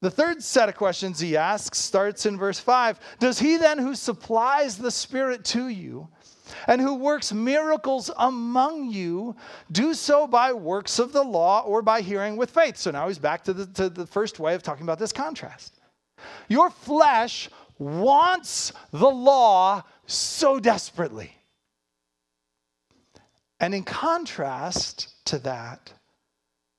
The 0.00 0.10
third 0.10 0.42
set 0.42 0.70
of 0.70 0.74
questions 0.74 1.20
he 1.20 1.36
asks 1.36 1.76
starts 1.76 2.24
in 2.24 2.38
verse 2.38 2.58
5 2.58 2.98
Does 3.18 3.38
he 3.38 3.58
then 3.58 3.76
who 3.76 3.94
supplies 3.94 4.78
the 4.78 4.90
Spirit 4.90 5.44
to 5.46 5.68
you, 5.68 6.08
and 6.66 6.80
who 6.80 6.94
works 6.94 7.32
miracles 7.32 8.10
among 8.16 8.90
you 8.90 9.36
do 9.72 9.94
so 9.94 10.26
by 10.26 10.52
works 10.52 10.98
of 10.98 11.12
the 11.12 11.22
law 11.22 11.62
or 11.62 11.82
by 11.82 12.00
hearing 12.00 12.36
with 12.36 12.50
faith. 12.50 12.76
So 12.76 12.90
now 12.90 13.08
he's 13.08 13.18
back 13.18 13.44
to 13.44 13.52
the, 13.52 13.66
to 13.74 13.88
the 13.88 14.06
first 14.06 14.38
way 14.38 14.54
of 14.54 14.62
talking 14.62 14.84
about 14.84 14.98
this 14.98 15.12
contrast. 15.12 15.80
Your 16.48 16.70
flesh 16.70 17.50
wants 17.78 18.72
the 18.92 19.08
law 19.08 19.82
so 20.06 20.58
desperately. 20.58 21.32
And 23.60 23.74
in 23.74 23.84
contrast 23.84 25.24
to 25.26 25.38
that, 25.40 25.92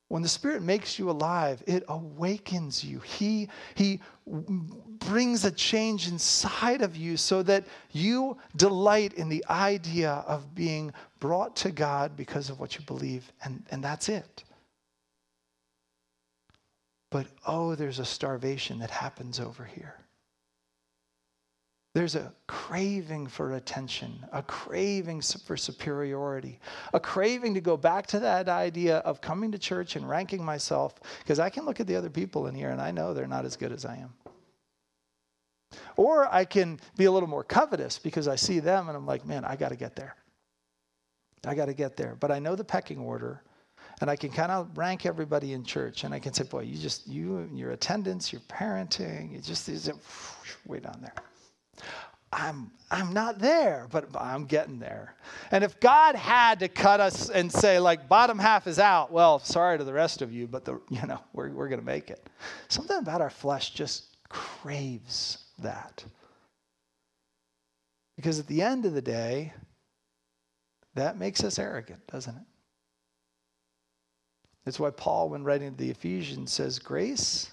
when 0.09 0.21
the 0.21 0.29
Spirit 0.29 0.61
makes 0.61 0.97
you 0.97 1.09
alive, 1.09 1.61
it 1.67 1.83
awakens 1.89 2.83
you. 2.83 2.99
He, 2.99 3.49
he 3.75 3.99
brings 4.25 5.43
a 5.43 5.51
change 5.51 6.07
inside 6.07 6.81
of 6.81 6.95
you 6.95 7.17
so 7.17 7.43
that 7.43 7.65
you 7.91 8.37
delight 8.55 9.13
in 9.13 9.27
the 9.27 9.43
idea 9.49 10.23
of 10.27 10.55
being 10.55 10.93
brought 11.19 11.57
to 11.57 11.71
God 11.71 12.15
because 12.15 12.49
of 12.49 12.59
what 12.59 12.75
you 12.75 12.85
believe, 12.85 13.31
and, 13.43 13.65
and 13.69 13.83
that's 13.83 14.07
it. 14.07 14.43
But 17.09 17.27
oh, 17.45 17.75
there's 17.75 17.99
a 17.99 18.05
starvation 18.05 18.79
that 18.79 18.91
happens 18.91 19.39
over 19.39 19.65
here. 19.65 19.95
There's 21.97 22.15
a 22.15 22.31
craving 22.45 23.25
for 23.25 23.53
attention, 23.53 24.23
a 24.31 24.43
craving 24.43 25.21
for 25.21 25.57
superiority, 25.57 26.59
a 26.93 26.99
craving 26.99 27.55
to 27.55 27.59
go 27.59 27.75
back 27.75 28.05
to 28.07 28.19
that 28.19 28.47
idea 28.47 28.97
of 28.97 29.19
coming 29.19 29.51
to 29.53 29.57
church 29.57 29.95
and 29.95 30.07
ranking 30.07 30.45
myself, 30.45 30.93
because 31.23 31.39
I 31.39 31.49
can 31.49 31.65
look 31.65 31.79
at 31.79 31.87
the 31.87 31.95
other 31.95 32.11
people 32.11 32.45
in 32.45 32.53
here 32.53 32.69
and 32.69 32.79
I 32.79 32.91
know 32.91 33.15
they're 33.15 33.25
not 33.25 33.45
as 33.45 33.57
good 33.57 33.71
as 33.71 33.83
I 33.83 33.95
am. 33.95 34.13
Or 35.95 36.31
I 36.31 36.45
can 36.45 36.79
be 36.97 37.05
a 37.05 37.11
little 37.11 37.27
more 37.27 37.43
covetous 37.43 37.97
because 37.97 38.27
I 38.27 38.35
see 38.35 38.59
them 38.59 38.89
and 38.89 38.95
I'm 38.95 39.07
like, 39.07 39.25
man, 39.25 39.43
I 39.43 39.55
got 39.55 39.69
to 39.69 39.75
get 39.75 39.95
there. 39.95 40.15
I 41.47 41.55
got 41.55 41.65
to 41.65 41.73
get 41.73 41.97
there. 41.97 42.15
But 42.19 42.29
I 42.29 42.37
know 42.37 42.55
the 42.55 42.63
pecking 42.63 42.99
order 42.99 43.41
and 44.01 44.07
I 44.11 44.17
can 44.17 44.29
kind 44.29 44.51
of 44.51 44.77
rank 44.77 45.07
everybody 45.07 45.53
in 45.53 45.63
church 45.63 46.03
and 46.03 46.13
I 46.13 46.19
can 46.19 46.31
say, 46.31 46.43
boy, 46.43 46.61
you 46.61 46.77
just, 46.77 47.07
you, 47.07 47.49
your 47.55 47.71
attendance, 47.71 48.31
your 48.31 48.41
parenting, 48.41 49.35
it 49.35 49.41
just 49.41 49.67
is 49.67 49.89
way 50.67 50.79
down 50.79 50.99
there. 51.01 51.15
I'm, 52.31 52.71
I'm 52.91 53.13
not 53.13 53.39
there, 53.39 53.87
but 53.89 54.09
I'm 54.19 54.45
getting 54.45 54.79
there. 54.79 55.15
And 55.51 55.63
if 55.63 55.79
God 55.79 56.15
had 56.15 56.59
to 56.59 56.67
cut 56.67 56.99
us 56.99 57.29
and 57.29 57.51
say, 57.51 57.79
like, 57.79 58.09
bottom 58.09 58.37
half 58.37 58.67
is 58.67 58.79
out, 58.79 59.11
well, 59.11 59.39
sorry 59.39 59.77
to 59.77 59.83
the 59.83 59.93
rest 59.93 60.21
of 60.21 60.33
you, 60.33 60.45
but 60.47 60.65
the, 60.65 60.81
you 60.89 61.05
know, 61.07 61.19
we're, 61.33 61.49
we're 61.49 61.69
going 61.69 61.79
to 61.79 61.85
make 61.85 62.09
it. 62.09 62.29
Something 62.67 62.97
about 62.97 63.21
our 63.21 63.29
flesh 63.29 63.71
just 63.71 64.17
craves 64.29 65.37
that. 65.59 66.03
Because 68.17 68.39
at 68.39 68.47
the 68.47 68.61
end 68.61 68.85
of 68.85 68.93
the 68.93 69.01
day, 69.01 69.53
that 70.95 71.17
makes 71.17 71.43
us 71.43 71.59
arrogant, 71.59 72.05
doesn't 72.07 72.35
it? 72.35 72.43
That's 74.65 74.79
why 74.79 74.89
Paul, 74.89 75.29
when 75.29 75.45
writing 75.45 75.71
to 75.71 75.77
the 75.77 75.91
Ephesians, 75.91 76.51
says, 76.51 76.77
Grace 76.77 77.51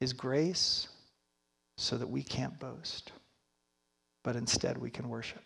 is 0.00 0.14
grace 0.14 0.88
so 1.80 1.96
that 1.96 2.08
we 2.08 2.22
can't 2.22 2.58
boast, 2.60 3.12
but 4.22 4.36
instead 4.36 4.76
we 4.76 4.90
can 4.90 5.08
worship. 5.08 5.40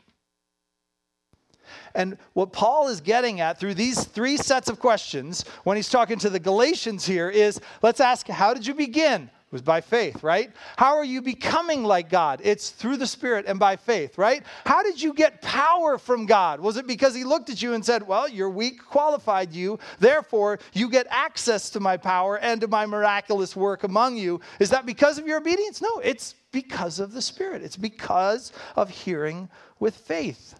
And 1.94 2.18
what 2.32 2.52
Paul 2.52 2.88
is 2.88 3.00
getting 3.00 3.40
at 3.40 3.58
through 3.58 3.74
these 3.74 4.04
three 4.04 4.36
sets 4.36 4.68
of 4.68 4.80
questions 4.80 5.44
when 5.62 5.76
he's 5.76 5.88
talking 5.88 6.18
to 6.18 6.28
the 6.28 6.40
Galatians 6.40 7.06
here 7.06 7.30
is 7.30 7.60
let's 7.82 8.00
ask, 8.00 8.26
how 8.26 8.52
did 8.52 8.66
you 8.66 8.74
begin? 8.74 9.30
Was 9.54 9.62
by 9.62 9.80
faith, 9.80 10.24
right? 10.24 10.52
How 10.76 10.96
are 10.96 11.04
you 11.04 11.22
becoming 11.22 11.84
like 11.84 12.10
God? 12.10 12.40
It's 12.42 12.70
through 12.70 12.96
the 12.96 13.06
Spirit 13.06 13.46
and 13.46 13.58
by 13.58 13.76
faith, 13.76 14.18
right? 14.18 14.42
How 14.66 14.82
did 14.82 15.00
you 15.00 15.14
get 15.14 15.40
power 15.40 15.96
from 15.96 16.26
God? 16.26 16.58
Was 16.58 16.76
it 16.76 16.88
because 16.88 17.14
He 17.14 17.22
looked 17.22 17.48
at 17.50 17.62
you 17.62 17.72
and 17.72 17.84
said, 17.84 18.06
Well, 18.06 18.28
your 18.28 18.50
weak 18.50 18.84
qualified 18.84 19.52
you, 19.52 19.78
therefore 20.00 20.58
you 20.72 20.90
get 20.90 21.06
access 21.08 21.70
to 21.70 21.80
my 21.80 21.96
power 21.96 22.36
and 22.36 22.60
to 22.62 22.68
my 22.68 22.84
miraculous 22.84 23.54
work 23.54 23.84
among 23.84 24.16
you? 24.16 24.40
Is 24.58 24.70
that 24.70 24.84
because 24.84 25.18
of 25.18 25.26
your 25.26 25.38
obedience? 25.38 25.80
No, 25.80 26.00
it's 26.02 26.34
because 26.50 26.98
of 26.98 27.12
the 27.12 27.22
Spirit, 27.22 27.62
it's 27.62 27.76
because 27.76 28.52
of 28.74 28.90
hearing 28.90 29.48
with 29.78 29.96
faith. 29.96 30.58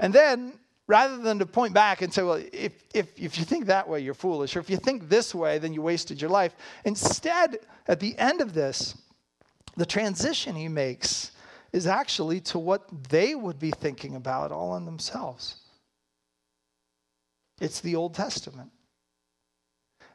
And 0.00 0.12
then 0.12 0.58
rather 0.86 1.16
than 1.18 1.38
to 1.38 1.46
point 1.46 1.72
back 1.72 2.02
and 2.02 2.12
say, 2.12 2.22
well, 2.22 2.42
if, 2.52 2.72
if, 2.92 3.18
if 3.18 3.38
you 3.38 3.44
think 3.44 3.66
that 3.66 3.88
way, 3.88 4.00
you're 4.00 4.14
foolish, 4.14 4.56
or 4.56 4.60
if 4.60 4.68
you 4.68 4.76
think 4.76 5.08
this 5.08 5.34
way, 5.34 5.58
then 5.58 5.72
you 5.72 5.82
wasted 5.82 6.20
your 6.20 6.30
life. 6.30 6.54
Instead, 6.84 7.58
at 7.88 8.00
the 8.00 8.16
end 8.18 8.40
of 8.40 8.52
this, 8.52 8.96
the 9.76 9.86
transition 9.86 10.54
he 10.54 10.68
makes 10.68 11.32
is 11.72 11.86
actually 11.86 12.40
to 12.40 12.58
what 12.58 12.86
they 13.08 13.34
would 13.34 13.58
be 13.58 13.70
thinking 13.70 14.14
about 14.14 14.52
all 14.52 14.76
in 14.76 14.84
themselves. 14.84 15.56
It's 17.60 17.80
the 17.80 17.96
Old 17.96 18.14
Testament. 18.14 18.70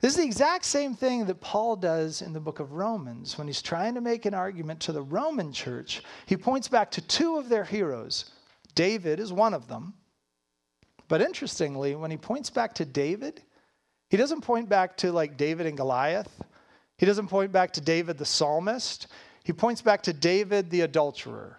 This 0.02 0.12
is 0.12 0.18
the 0.18 0.26
exact 0.26 0.64
same 0.64 0.96
thing 0.96 1.26
that 1.26 1.42
Paul 1.42 1.76
does 1.76 2.22
in 2.22 2.32
the 2.32 2.40
book 2.40 2.62
of 2.62 2.72
Romans 2.72 3.38
when 3.38 3.48
he's 3.48 3.62
trying 3.62 3.96
to 3.96 4.02
make 4.02 4.26
an 4.26 4.34
argument 4.34 4.80
to 4.82 4.94
the 4.94 5.02
Roman 5.02 5.52
church. 5.52 6.02
He 6.26 6.38
points 6.38 6.70
back 6.70 6.90
to 6.92 7.02
two 7.02 7.36
of 7.38 7.50
their 7.50 7.66
heroes. 7.66 8.32
David 8.76 9.20
is 9.20 9.34
one 9.34 9.54
of 9.54 9.68
them, 9.68 9.94
but 11.10 11.22
interestingly, 11.22 11.96
when 11.96 12.12
he 12.12 12.18
points 12.18 12.50
back 12.50 12.76
to 12.76 12.86
David, 12.86 13.42
he 14.10 14.16
doesn't 14.16 14.42
point 14.42 14.70
back 14.70 14.96
to 14.98 15.12
like 15.12 15.36
David 15.36 15.66
and 15.66 15.76
Goliath. 15.76 16.42
He 16.98 17.06
doesn't 17.06 17.28
point 17.28 17.52
back 17.52 17.74
to 17.74 17.82
David 17.82 18.18
the 18.18 18.26
psalmist. 18.26 19.08
He 19.44 19.52
points 19.52 19.82
back 19.82 20.04
to 20.04 20.14
David 20.14 20.70
the 20.70 20.82
adulterer. 20.82 21.58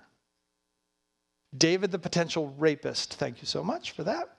David 1.57 1.91
the 1.91 1.99
potential 1.99 2.55
rapist. 2.59 3.15
Thank 3.15 3.41
you 3.43 3.47
so 3.47 3.65
much 3.65 3.91
for 3.91 4.05
that. 4.05 4.37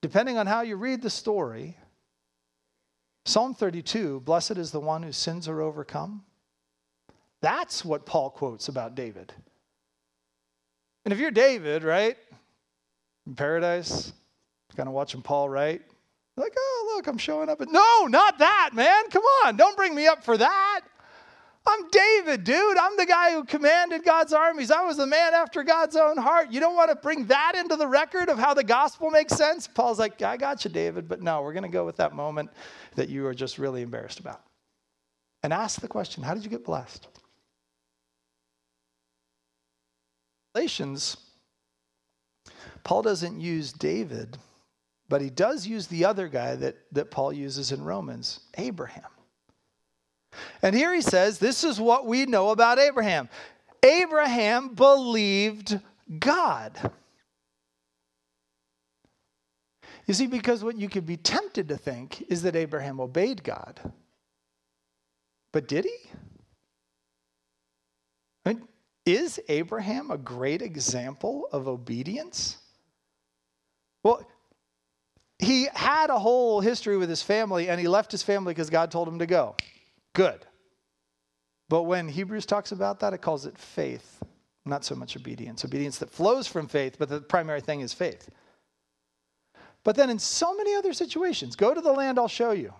Depending 0.00 0.38
on 0.38 0.46
how 0.46 0.62
you 0.62 0.76
read 0.76 1.02
the 1.02 1.10
story, 1.10 1.76
Psalm 3.24 3.54
32, 3.54 4.20
blessed 4.20 4.58
is 4.58 4.70
the 4.70 4.80
one 4.80 5.02
whose 5.02 5.16
sins 5.16 5.48
are 5.48 5.60
overcome. 5.60 6.24
That's 7.40 7.84
what 7.84 8.06
Paul 8.06 8.30
quotes 8.30 8.68
about 8.68 8.94
David. 8.94 9.32
And 11.04 11.12
if 11.12 11.18
you're 11.18 11.32
David, 11.32 11.82
right, 11.82 12.16
in 13.26 13.34
paradise, 13.34 14.12
kind 14.76 14.88
of 14.88 14.94
watching 14.94 15.22
Paul 15.22 15.48
write. 15.48 15.82
Like, 16.36 16.54
oh, 16.58 16.92
look, 16.94 17.06
I'm 17.06 17.18
showing 17.18 17.48
up. 17.48 17.60
no, 17.60 18.06
not 18.06 18.38
that, 18.38 18.70
man. 18.72 19.10
Come 19.10 19.22
on. 19.44 19.56
Don't 19.56 19.76
bring 19.76 19.94
me 19.94 20.06
up 20.06 20.24
for 20.24 20.36
that. 20.38 20.80
I'm 21.64 21.88
David, 21.90 22.42
dude. 22.42 22.76
I'm 22.76 22.96
the 22.96 23.06
guy 23.06 23.32
who 23.32 23.44
commanded 23.44 24.04
God's 24.04 24.32
armies. 24.32 24.70
I 24.70 24.84
was 24.84 24.96
the 24.96 25.06
man 25.06 25.32
after 25.32 25.62
God's 25.62 25.94
own 25.94 26.16
heart. 26.16 26.50
You 26.50 26.58
don't 26.58 26.74
want 26.74 26.90
to 26.90 26.96
bring 26.96 27.26
that 27.26 27.54
into 27.54 27.76
the 27.76 27.86
record 27.86 28.28
of 28.28 28.38
how 28.38 28.52
the 28.52 28.64
gospel 28.64 29.10
makes 29.10 29.34
sense? 29.34 29.68
Paul's 29.68 29.98
like, 29.98 30.20
I 30.22 30.36
got 30.36 30.64
you, 30.64 30.70
David, 30.70 31.06
but 31.06 31.22
no, 31.22 31.42
we're 31.42 31.52
going 31.52 31.62
to 31.62 31.68
go 31.68 31.84
with 31.84 31.96
that 31.98 32.14
moment 32.14 32.50
that 32.96 33.08
you 33.08 33.26
are 33.26 33.34
just 33.34 33.58
really 33.58 33.82
embarrassed 33.82 34.18
about. 34.18 34.42
And 35.44 35.52
ask 35.52 35.80
the 35.80 35.88
question 35.88 36.22
how 36.22 36.34
did 36.34 36.42
you 36.42 36.50
get 36.50 36.64
blessed? 36.64 37.06
Galatians, 40.54 41.16
Paul 42.84 43.02
doesn't 43.02 43.40
use 43.40 43.72
David, 43.72 44.38
but 45.08 45.20
he 45.20 45.30
does 45.30 45.66
use 45.66 45.86
the 45.86 46.04
other 46.04 46.28
guy 46.28 46.56
that, 46.56 46.76
that 46.92 47.10
Paul 47.10 47.32
uses 47.32 47.72
in 47.72 47.84
Romans, 47.84 48.40
Abraham. 48.56 49.04
And 50.62 50.74
here 50.74 50.94
he 50.94 51.02
says, 51.02 51.38
This 51.38 51.64
is 51.64 51.80
what 51.80 52.06
we 52.06 52.26
know 52.26 52.50
about 52.50 52.78
Abraham. 52.78 53.28
Abraham 53.84 54.74
believed 54.74 55.78
God. 56.18 56.92
You 60.06 60.14
see, 60.14 60.26
because 60.26 60.64
what 60.64 60.76
you 60.76 60.88
could 60.88 61.06
be 61.06 61.16
tempted 61.16 61.68
to 61.68 61.76
think 61.76 62.22
is 62.28 62.42
that 62.42 62.56
Abraham 62.56 63.00
obeyed 63.00 63.44
God. 63.44 63.80
But 65.52 65.68
did 65.68 65.84
he? 65.84 65.96
I 68.44 68.54
mean, 68.54 68.62
is 69.04 69.40
Abraham 69.48 70.10
a 70.10 70.18
great 70.18 70.62
example 70.62 71.48
of 71.52 71.68
obedience? 71.68 72.58
Well, 74.02 74.26
he 75.38 75.68
had 75.74 76.10
a 76.10 76.18
whole 76.18 76.60
history 76.60 76.96
with 76.96 77.08
his 77.08 77.22
family 77.22 77.68
and 77.68 77.80
he 77.80 77.88
left 77.88 78.12
his 78.12 78.22
family 78.22 78.54
because 78.54 78.70
God 78.70 78.90
told 78.90 79.08
him 79.08 79.18
to 79.18 79.26
go. 79.26 79.56
Good. 80.12 80.44
But 81.68 81.84
when 81.84 82.08
Hebrews 82.08 82.46
talks 82.46 82.72
about 82.72 83.00
that, 83.00 83.12
it 83.12 83.22
calls 83.22 83.46
it 83.46 83.56
faith, 83.56 84.22
not 84.64 84.84
so 84.84 84.94
much 84.94 85.16
obedience. 85.16 85.64
Obedience 85.64 85.98
that 85.98 86.10
flows 86.10 86.46
from 86.46 86.68
faith, 86.68 86.96
but 86.98 87.08
the 87.08 87.20
primary 87.20 87.60
thing 87.60 87.80
is 87.80 87.92
faith. 87.92 88.28
But 89.84 89.96
then 89.96 90.10
in 90.10 90.18
so 90.18 90.54
many 90.54 90.74
other 90.74 90.92
situations, 90.92 91.56
go 91.56 91.74
to 91.74 91.80
the 91.80 91.92
land 91.92 92.18
I'll 92.18 92.28
show 92.28 92.52
you. 92.52 92.72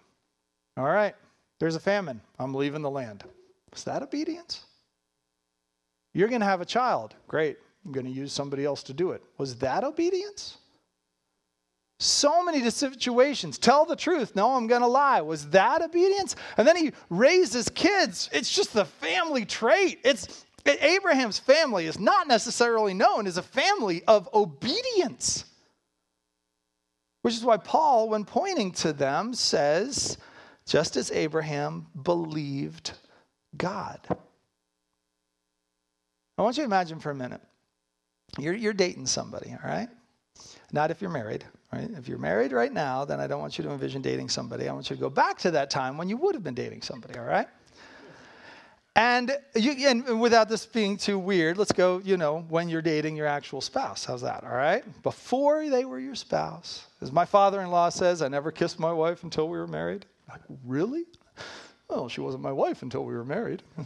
All 0.76 0.85
right, 0.85 1.14
there's 1.58 1.74
a 1.74 1.80
famine. 1.80 2.20
I'm 2.38 2.54
leaving 2.54 2.82
the 2.82 2.90
land. 2.90 3.24
Is 3.74 3.85
that 3.85 4.02
obedience? 4.02 4.64
You're 6.14 6.29
going 6.29 6.40
to 6.40 6.46
have 6.46 6.61
a 6.61 6.66
child. 6.66 7.14
Great. 7.29 7.59
I'm 7.85 7.92
going 7.92 8.07
to 8.07 8.12
use 8.12 8.33
somebody 8.33 8.64
else 8.64 8.83
to 8.85 8.92
do 8.92 9.11
it. 9.12 9.22
Was 9.38 9.57
that 9.57 9.85
obedience? 9.85 10.59
So 11.98 12.44
many 12.44 12.68
situations. 12.70 13.59
Tell 13.59 13.85
the 13.85 13.96
truth. 13.96 14.35
No, 14.35 14.55
I'm 14.55 14.66
going 14.66 14.83
to 14.83 14.88
lie. 14.88 15.20
Was 15.20 15.48
that 15.51 15.83
obedience? 15.83 16.37
And 16.57 16.66
then 16.66 16.77
he 16.77 16.92
raises 17.11 17.68
kids. 17.68 18.29
It's 18.33 18.55
just 18.55 18.72
the 18.72 18.85
family 18.85 19.44
trait. 19.44 20.01
It's 20.05 20.44
Abraham's 20.66 21.38
family 21.38 21.87
is 21.87 21.98
not 21.98 22.29
necessarily 22.29 22.94
known 22.94 23.27
as 23.27 23.37
a 23.37 23.42
family 23.42 24.03
of 24.07 24.29
obedience. 24.35 25.44
Which 27.22 27.35
is 27.35 27.44
why 27.44 27.57
Paul, 27.57 28.09
when 28.09 28.25
pointing 28.25 28.72
to 28.72 28.92
them, 28.92 29.33
says, 29.33 30.18
just 30.66 30.96
as 30.96 31.11
Abraham 31.12 31.87
believed 32.03 32.92
God. 33.57 34.01
I 36.42 36.44
want 36.44 36.57
you 36.57 36.64
to 36.64 36.66
imagine 36.66 36.98
for 36.98 37.12
a 37.12 37.14
minute. 37.14 37.40
You're, 38.37 38.55
you're 38.55 38.72
dating 38.72 39.07
somebody, 39.07 39.50
all 39.62 39.70
right? 39.70 39.88
Not 40.72 40.90
if 40.90 41.00
you're 41.00 41.09
married, 41.09 41.44
right? 41.72 41.88
If 41.96 42.09
you're 42.09 42.18
married 42.18 42.50
right 42.50 42.72
now, 42.72 43.05
then 43.05 43.20
I 43.20 43.28
don't 43.28 43.38
want 43.38 43.59
you 43.59 43.64
to 43.64 43.70
envision 43.70 44.02
dating 44.02 44.28
somebody. 44.28 44.68
I 44.68 44.72
want 44.72 44.90
you 44.90 44.96
to 44.96 45.00
go 45.00 45.09
back 45.09 45.38
to 45.38 45.52
that 45.52 45.70
time 45.70 45.96
when 45.96 46.09
you 46.09 46.16
would 46.16 46.35
have 46.35 46.42
been 46.42 46.55
dating 46.55 46.83
somebody, 46.83 47.16
all 47.16 47.24
right? 47.26 47.46
And, 48.96 49.31
you, 49.55 49.87
and 49.87 50.20
without 50.20 50.48
this 50.48 50.66
being 50.66 50.96
too 50.96 51.16
weird, 51.16 51.59
let's 51.59 51.70
go, 51.70 52.00
you 52.05 52.16
know, 52.16 52.44
when 52.48 52.68
you're 52.68 52.83
dating 52.83 53.14
your 53.14 53.28
actual 53.28 53.61
spouse. 53.61 54.05
How's 54.05 54.22
that, 54.22 54.42
all 54.42 54.50
right? 54.57 54.83
Before 55.05 55.68
they 55.68 55.85
were 55.85 56.00
your 56.00 56.16
spouse. 56.16 56.88
As 57.00 57.12
my 57.12 57.24
father 57.24 57.61
in 57.61 57.70
law 57.70 57.88
says, 57.88 58.20
I 58.20 58.26
never 58.26 58.50
kissed 58.50 58.81
my 58.81 58.92
wife 58.92 59.22
until 59.22 59.48
we 59.48 59.59
were 59.59 59.68
married. 59.68 60.07
Like, 60.28 60.40
really? 60.64 61.05
Well, 61.94 62.09
she 62.09 62.22
wasn't 62.22 62.42
my 62.42 62.52
wife 62.52 62.83
until 62.83 63.05
we 63.05 63.12
were 63.12 63.24
married. 63.24 63.62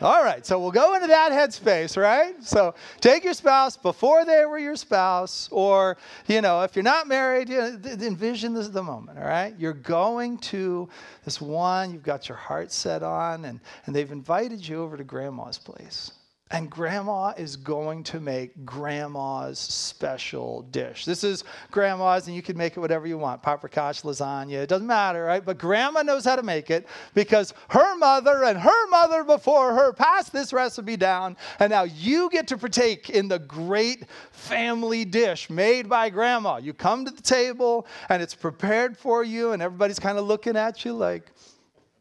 All 0.00 0.22
right, 0.22 0.46
so 0.46 0.60
we'll 0.60 0.70
go 0.70 0.94
into 0.94 1.08
that 1.08 1.32
headspace, 1.32 2.00
right? 2.00 2.40
So 2.44 2.76
take 3.00 3.24
your 3.24 3.34
spouse 3.34 3.76
before 3.76 4.24
they 4.24 4.44
were 4.44 4.60
your 4.60 4.76
spouse, 4.76 5.48
or, 5.50 5.96
you 6.28 6.40
know, 6.40 6.62
if 6.62 6.76
you're 6.76 6.84
not 6.84 7.08
married, 7.08 7.48
you 7.48 7.58
know, 7.58 7.80
envision 7.84 8.54
this 8.54 8.68
the 8.68 8.84
moment, 8.84 9.18
all 9.18 9.24
right? 9.24 9.52
You're 9.58 9.72
going 9.72 10.38
to 10.38 10.88
this 11.24 11.40
one 11.40 11.92
you've 11.92 12.04
got 12.04 12.28
your 12.28 12.38
heart 12.38 12.70
set 12.70 13.02
on, 13.02 13.44
and, 13.44 13.58
and 13.86 13.96
they've 13.96 14.12
invited 14.12 14.66
you 14.66 14.80
over 14.80 14.96
to 14.96 15.02
grandma's 15.02 15.58
place. 15.58 16.12
And 16.50 16.70
grandma 16.70 17.34
is 17.36 17.56
going 17.56 18.04
to 18.04 18.20
make 18.20 18.64
grandma's 18.64 19.58
special 19.58 20.62
dish. 20.62 21.04
This 21.04 21.22
is 21.22 21.44
grandma's, 21.70 22.26
and 22.26 22.34
you 22.34 22.40
can 22.40 22.56
make 22.56 22.74
it 22.74 22.80
whatever 22.80 23.06
you 23.06 23.18
want 23.18 23.42
paprikash, 23.42 24.02
lasagna, 24.02 24.54
it 24.54 24.68
doesn't 24.68 24.86
matter, 24.86 25.24
right? 25.24 25.44
But 25.44 25.58
grandma 25.58 26.02
knows 26.02 26.24
how 26.24 26.36
to 26.36 26.42
make 26.42 26.70
it 26.70 26.86
because 27.12 27.52
her 27.68 27.96
mother 27.96 28.44
and 28.44 28.58
her 28.58 28.88
mother 28.88 29.24
before 29.24 29.74
her 29.74 29.92
passed 29.92 30.32
this 30.32 30.54
recipe 30.54 30.96
down. 30.96 31.36
And 31.58 31.68
now 31.68 31.82
you 31.82 32.30
get 32.30 32.48
to 32.48 32.56
partake 32.56 33.10
in 33.10 33.28
the 33.28 33.40
great 33.40 34.06
family 34.30 35.04
dish 35.04 35.50
made 35.50 35.86
by 35.86 36.08
grandma. 36.08 36.56
You 36.56 36.72
come 36.72 37.04
to 37.04 37.10
the 37.10 37.22
table, 37.22 37.86
and 38.08 38.22
it's 38.22 38.34
prepared 38.34 38.96
for 38.96 39.22
you, 39.22 39.52
and 39.52 39.60
everybody's 39.60 39.98
kind 39.98 40.16
of 40.16 40.24
looking 40.24 40.56
at 40.56 40.82
you 40.82 40.94
like, 40.94 41.30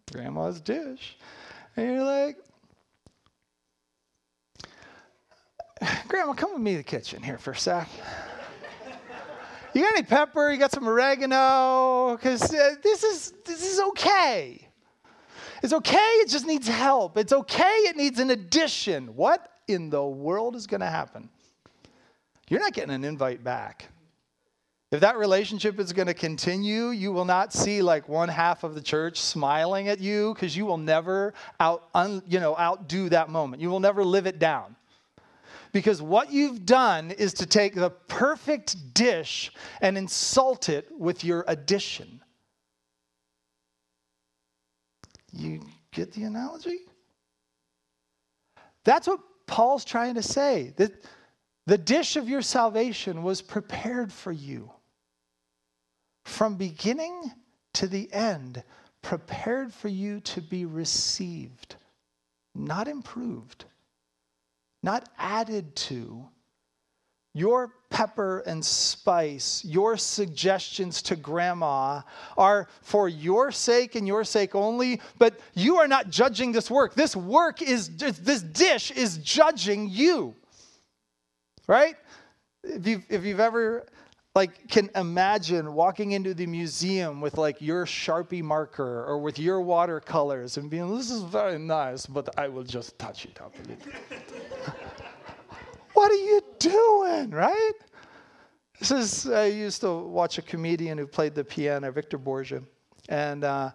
grandma's 0.10 0.62
dish. 0.62 1.18
And 1.76 1.96
you're 1.96 2.06
like, 2.06 2.38
Grandma, 6.08 6.34
come 6.34 6.54
with 6.54 6.62
me 6.62 6.72
to 6.72 6.78
the 6.78 6.84
kitchen 6.84 7.22
here 7.22 7.38
for 7.38 7.52
a 7.52 7.56
sec. 7.56 7.90
You 9.74 9.84
got 9.84 9.94
any 9.94 10.04
pepper? 10.04 10.52
You 10.52 10.58
got 10.58 10.72
some 10.72 10.88
oregano? 10.88 12.16
Because 12.16 12.54
uh, 12.54 12.76
this 12.82 13.04
is 13.04 13.34
this 13.46 13.64
is 13.64 13.80
okay. 13.80 14.68
It's 15.62 15.74
okay. 15.74 15.98
It 15.98 16.30
just 16.30 16.46
needs 16.46 16.68
help. 16.68 17.18
It's 17.18 17.34
okay. 17.34 17.64
It 17.64 17.96
needs 17.96 18.20
an 18.20 18.32
addition. 18.32 19.16
What 19.16 19.52
in 19.68 19.90
the 19.90 20.04
world 20.04 20.56
is 20.56 20.68
going 20.68 20.82
to 20.82 20.88
happen? 20.88 21.30
You're 22.50 22.60
not 22.60 22.74
getting 22.74 22.94
an 22.94 23.04
invite 23.04 23.44
back. 23.44 23.90
If 24.90 25.02
that 25.02 25.18
relationship 25.18 25.80
is 25.80 25.92
going 25.92 26.08
to 26.08 26.14
continue, 26.14 26.90
you 26.90 27.12
will 27.12 27.26
not 27.26 27.52
see 27.52 27.82
like 27.82 28.08
one 28.08 28.30
half 28.30 28.64
of 28.64 28.74
the 28.74 28.82
church 28.82 29.20
smiling 29.20 29.90
at 29.90 30.00
you 30.00 30.34
because 30.34 30.56
you 30.56 30.66
will 30.66 30.78
never 30.78 31.34
out, 31.60 31.90
un, 31.94 32.24
you 32.26 32.40
know, 32.40 32.58
outdo 32.58 33.10
that 33.10 33.30
moment. 33.30 33.62
You 33.62 33.70
will 33.70 33.82
never 33.82 34.04
live 34.04 34.28
it 34.28 34.40
down. 34.40 34.78
Because 35.72 36.02
what 36.02 36.32
you've 36.32 36.66
done 36.66 37.12
is 37.12 37.34
to 37.36 37.46
take 37.46 37.76
the 37.76 37.90
perfect 37.90 38.94
dish 38.94 39.52
and 39.82 39.98
insult 39.98 40.70
it 40.70 40.88
with 40.98 41.24
your 41.24 41.44
addition. 41.48 42.22
You 45.32 45.62
get 45.92 46.14
the 46.14 46.24
analogy? 46.24 46.80
That's 48.84 49.08
what 49.08 49.20
Paul's 49.46 49.86
trying 49.86 50.16
to 50.16 50.24
say. 50.24 50.74
That 50.78 50.94
the 51.66 51.78
dish 51.78 52.16
of 52.16 52.30
your 52.30 52.42
salvation 52.42 53.24
was 53.24 53.42
prepared 53.42 54.12
for 54.12 54.32
you 54.32 54.72
from 56.26 56.56
beginning 56.56 57.32
to 57.74 57.88
the 57.88 58.12
end, 58.14 58.64
prepared 59.02 59.74
for 59.74 59.90
you 59.90 60.20
to 60.22 60.42
be 60.42 60.66
received, 60.66 61.76
not 62.56 62.88
improved 62.88 63.66
not 64.88 65.10
added 65.18 65.76
to. 65.76 66.26
Your 67.34 67.74
pepper 67.90 68.40
and 68.48 68.64
spice, 68.64 69.64
your 69.66 69.98
suggestions 69.98 71.02
to 71.04 71.18
grandma 71.18 72.02
are 72.38 72.70
for 72.82 73.10
your 73.10 73.52
sake 73.52 73.96
and 73.96 74.08
your 74.08 74.24
sake 74.24 74.56
only, 74.56 75.02
but 75.20 75.40
you 75.54 75.76
are 75.76 75.90
not 75.90 76.10
judging 76.10 76.54
this 76.54 76.72
work. 76.72 76.96
This 76.96 77.18
work 77.18 77.62
is, 77.62 77.98
this 77.98 78.42
dish 78.42 78.90
is 78.92 79.18
judging 79.18 79.90
you. 79.90 80.34
Right? 81.68 81.96
If 82.64 82.88
you've, 82.88 83.04
if 83.10 83.26
you've 83.26 83.42
ever 83.42 83.86
like 84.38 84.68
can 84.70 84.88
imagine 84.94 85.74
walking 85.74 86.12
into 86.12 86.32
the 86.32 86.46
museum 86.46 87.20
with 87.20 87.40
like 87.40 87.60
your 87.60 87.88
sharpie 87.88 88.44
marker 88.44 89.04
or 89.06 89.18
with 89.18 89.40
your 89.40 89.62
watercolors 89.62 90.58
and 90.58 90.70
being 90.70 90.96
this 90.96 91.10
is 91.10 91.24
very 91.24 91.58
nice 91.58 92.06
but 92.06 92.30
i 92.38 92.48
will 92.48 92.64
just 92.64 93.00
touch 93.00 93.26
it 93.26 93.42
up 93.42 93.54
a 93.56 93.62
little. 93.68 93.92
What 95.94 96.12
are 96.12 96.24
you 96.32 96.42
doing 96.60 97.32
right? 97.32 97.78
This 98.78 98.92
is 98.92 99.28
i 99.28 99.46
used 99.46 99.82
to 99.82 99.92
watch 100.20 100.38
a 100.38 100.44
comedian 100.44 101.00
who 101.00 101.08
played 101.08 101.34
the 101.34 101.44
piano 101.44 101.92
Victor 101.92 102.20
Borge 102.20 102.64
and 103.10 103.44
uh, 103.44 103.72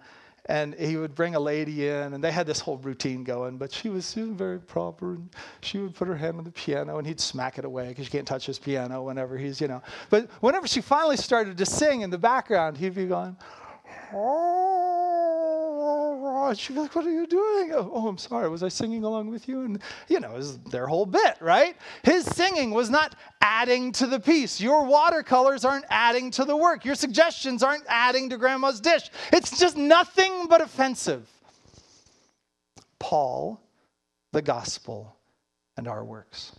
and 0.47 0.75
he 0.75 0.97
would 0.97 1.15
bring 1.15 1.35
a 1.35 1.41
lady 1.41 1.89
in, 1.89 2.15
and 2.15 2.23
they 2.23 2.33
had 2.33 2.47
this 2.47 2.61
whole 2.61 2.79
routine 2.79 3.23
going. 3.23 3.59
But 3.59 3.73
she 3.73 3.89
was, 3.89 4.13
she 4.13 4.23
was 4.23 4.31
very 4.31 4.59
proper, 4.59 5.15
and 5.15 5.29
she 5.61 5.79
would 5.79 5.95
put 5.95 6.09
her 6.09 6.17
hand 6.17 6.39
on 6.39 6.45
the 6.45 6.51
piano, 6.51 6.99
and 6.99 7.07
he'd 7.07 7.21
smack 7.21 7.59
it 7.59 7.65
away 7.65 7.89
because 7.89 8.07
you 8.07 8.11
can't 8.11 8.27
touch 8.27 8.47
his 8.47 8.59
piano 8.59 9.03
whenever 9.03 9.39
he's, 9.39 9.61
you 9.61 9.69
know. 9.69 9.83
But 10.11 10.31
whenever 10.41 10.67
she 10.67 10.81
finally 10.81 11.17
started 11.17 11.57
to 11.59 11.67
sing 11.67 12.01
in 12.03 12.11
the 12.11 12.19
background, 12.19 12.77
he'd 12.77 12.95
be 12.95 13.07
going, 13.07 13.37
oh, 14.13 15.02
she'd 16.55 16.75
be 16.75 16.81
like, 16.81 16.95
what 16.95 17.07
are 17.07 17.11
you 17.11 17.27
doing? 17.27 17.73
Oh, 17.73 17.91
oh, 17.95 18.09
I'm 18.09 18.19
sorry. 18.19 18.49
Was 18.49 18.63
I 18.63 18.69
singing 18.69 19.05
along 19.05 19.29
with 19.31 19.49
you? 19.49 19.63
And, 19.63 19.83
you 20.09 20.21
know, 20.21 20.33
was 20.33 20.59
their 20.59 20.87
whole 20.87 21.07
bit, 21.07 21.37
right? 21.41 21.77
His 22.03 22.25
singing 22.25 22.71
was 22.71 22.91
not 22.91 23.15
adding 23.41 23.93
to 23.93 24.07
the 24.07 24.21
piece. 24.21 24.61
Your 24.61 24.85
watercolors 24.85 25.65
aren't 25.65 25.85
adding 25.91 26.31
to 26.33 26.45
the 26.45 26.57
work. 26.57 26.85
Your 26.85 26.95
suggestions 26.95 27.63
aren't 27.63 27.85
adding 27.89 28.31
to 28.31 28.37
grandma's 28.37 28.81
dish. 28.81 29.11
It's 29.33 29.59
just 29.59 29.77
nothing 29.77 30.47
but 30.49 30.61
offensive. 30.61 31.29
Paul, 32.99 33.61
the 34.33 34.43
gospel, 34.43 35.17
and 35.77 35.89
our 35.89 36.05
works. 36.05 36.53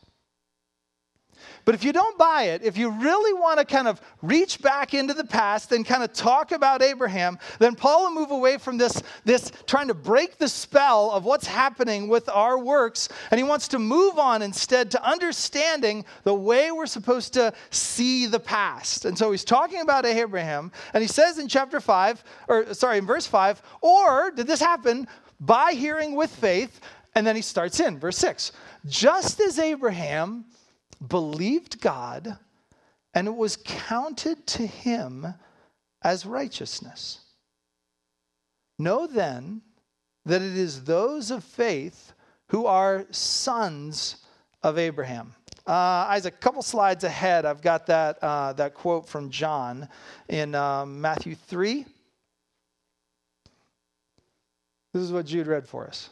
But 1.66 1.76
if 1.76 1.84
you 1.84 1.94
don't 1.94 2.18
buy 2.18 2.44
it, 2.44 2.64
if 2.64 2.78
you 2.78 2.90
really 2.90 3.34
want 3.34 3.60
to 3.60 3.66
kind 3.66 3.88
of 3.88 4.02
reach 4.22 4.62
back 4.62 4.94
into 4.94 5.14
the 5.14 5.24
past 5.24 5.72
and 5.72 5.86
kind 5.86 6.04
of 6.04 6.14
talk 6.14 6.52
about 6.52 6.82
Abraham, 6.82 7.40
then 7.60 7.76
Paul 7.76 8.04
will 8.04 8.22
move 8.22 8.32
away 8.32 8.58
from 8.58 8.78
this, 8.78 9.02
this 9.26 9.52
trying 9.66 9.88
to 9.88 9.94
break 9.94 10.38
the 10.38 10.48
spell 10.48 11.12
of 11.12 11.26
what's 11.26 11.48
happening 11.48 12.08
with 12.08 12.30
our 12.30 12.60
works, 12.60 13.10
and 13.32 13.38
he 13.38 13.44
wants 13.44 13.68
to 13.70 13.80
move 13.80 14.20
on 14.20 14.42
instead 14.42 14.92
to 14.92 15.04
understanding 15.04 16.06
the 16.24 16.34
way 16.34 16.72
we're 16.72 16.86
supposed 16.86 17.34
to 17.34 17.54
see 17.70 18.26
the 18.26 18.40
past. 18.40 19.06
And 19.06 19.18
so 19.18 19.32
he's 19.32 19.46
talking 19.46 19.82
about 19.82 20.06
Abraham, 20.06 20.72
and 20.94 21.02
he 21.02 21.08
says 21.08 21.40
in 21.40 21.48
chapter 21.48 21.80
5, 21.80 22.24
or 22.48 22.74
sorry, 22.74 22.98
in 22.98 23.06
verse 23.06 23.26
5, 23.28 23.62
or 23.82 24.32
did 24.32 24.48
this 24.48 24.60
happen 24.60 25.08
by 25.40 25.74
hearing 25.74 26.16
with 26.16 26.34
faith? 26.34 26.80
And 27.16 27.28
then 27.28 27.36
he 27.36 27.42
starts 27.42 27.80
in 27.80 28.00
verse 28.00 28.18
6. 28.18 28.52
Just 28.88 29.40
as 29.40 29.60
Abraham 29.60 30.46
believed 31.08 31.82
God, 31.82 32.38
and 33.14 33.28
it 33.28 33.36
was 33.36 33.58
counted 33.64 34.46
to 34.48 34.66
him 34.66 35.34
as 36.02 36.26
righteousness. 36.26 37.20
Know 38.80 39.08
then 39.08 39.62
that 40.26 40.42
it 40.42 40.58
is 40.58 40.84
those 40.84 41.32
of 41.32 41.44
faith 41.44 42.14
who 42.48 42.66
are 42.66 43.06
sons 43.12 44.18
of 44.62 44.78
Abraham. 44.78 45.36
Uh, 45.66 45.72
Isaac, 46.10 46.34
a 46.34 46.38
couple 46.38 46.62
slides 46.62 47.04
ahead, 47.04 47.46
I've 47.46 47.62
got 47.62 47.86
that, 47.88 48.18
uh, 48.22 48.54
that 48.54 48.74
quote 48.74 49.08
from 49.08 49.30
John 49.30 49.88
in 50.28 50.56
um, 50.56 51.00
Matthew 51.00 51.36
3. 51.36 51.86
This 54.94 55.02
is 55.02 55.12
what 55.12 55.26
Jude 55.26 55.48
read 55.48 55.68
for 55.68 55.88
us. 55.88 56.10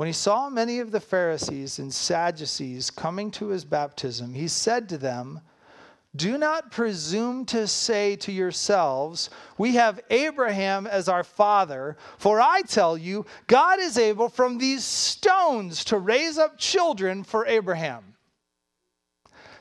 When 0.00 0.06
he 0.06 0.14
saw 0.14 0.48
many 0.48 0.78
of 0.78 0.92
the 0.92 0.98
Pharisees 0.98 1.78
and 1.78 1.92
Sadducees 1.92 2.90
coming 2.90 3.30
to 3.32 3.48
his 3.48 3.66
baptism, 3.66 4.32
he 4.32 4.48
said 4.48 4.88
to 4.88 4.96
them, 4.96 5.42
Do 6.16 6.38
not 6.38 6.70
presume 6.70 7.44
to 7.44 7.66
say 7.66 8.16
to 8.16 8.32
yourselves, 8.32 9.28
We 9.58 9.74
have 9.74 10.00
Abraham 10.08 10.86
as 10.86 11.06
our 11.06 11.22
father, 11.22 11.98
for 12.16 12.40
I 12.40 12.62
tell 12.62 12.96
you, 12.96 13.26
God 13.46 13.78
is 13.78 13.98
able 13.98 14.30
from 14.30 14.56
these 14.56 14.84
stones 14.84 15.84
to 15.84 15.98
raise 15.98 16.38
up 16.38 16.56
children 16.56 17.22
for 17.22 17.46
Abraham. 17.46 18.14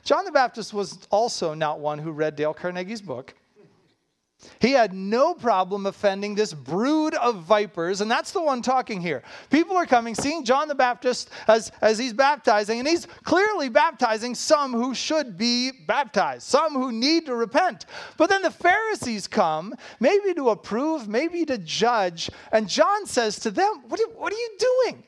John 0.05 0.23
the 0.23 0.31
Baptist 0.31 0.73
was 0.73 0.99
also 1.11 1.53
not 1.53 1.81
one 1.81 1.99
who 1.99 2.11
read 2.11 2.37
Dale 2.37 2.53
Carnegie's 2.53 3.01
book. 3.01 3.35
He 4.59 4.71
had 4.71 4.93
no 4.93 5.33
problem 5.33 5.85
offending 5.85 6.33
this 6.33 6.53
brood 6.53 7.13
of 7.15 7.43
vipers, 7.43 7.99
and 8.01 8.09
that's 8.09 8.31
the 8.31 8.41
one 8.41 8.61
talking 8.61 9.01
here. 9.01 9.21
People 9.49 9.75
are 9.75 9.85
coming, 9.85 10.15
seeing 10.15 10.45
John 10.45 10.67
the 10.67 10.75
Baptist 10.75 11.29
as, 11.47 11.71
as 11.81 11.97
he's 11.97 12.13
baptizing, 12.13 12.79
and 12.79 12.87
he's 12.87 13.05
clearly 13.23 13.67
baptizing 13.67 14.35
some 14.35 14.71
who 14.71 14.93
should 14.93 15.37
be 15.37 15.71
baptized, 15.71 16.43
some 16.43 16.73
who 16.73 16.91
need 16.91 17.25
to 17.25 17.35
repent. 17.35 17.85
But 18.17 18.29
then 18.29 18.41
the 18.41 18.51
Pharisees 18.51 19.27
come, 19.27 19.75
maybe 19.99 20.33
to 20.33 20.49
approve, 20.49 21.09
maybe 21.09 21.45
to 21.45 21.57
judge, 21.57 22.29
and 22.51 22.69
John 22.69 23.05
says 23.05 23.39
to 23.39 23.51
them, 23.51 23.83
What 23.87 23.99
are, 23.99 24.09
what 24.17 24.31
are 24.31 24.37
you 24.37 24.57
doing? 24.59 25.03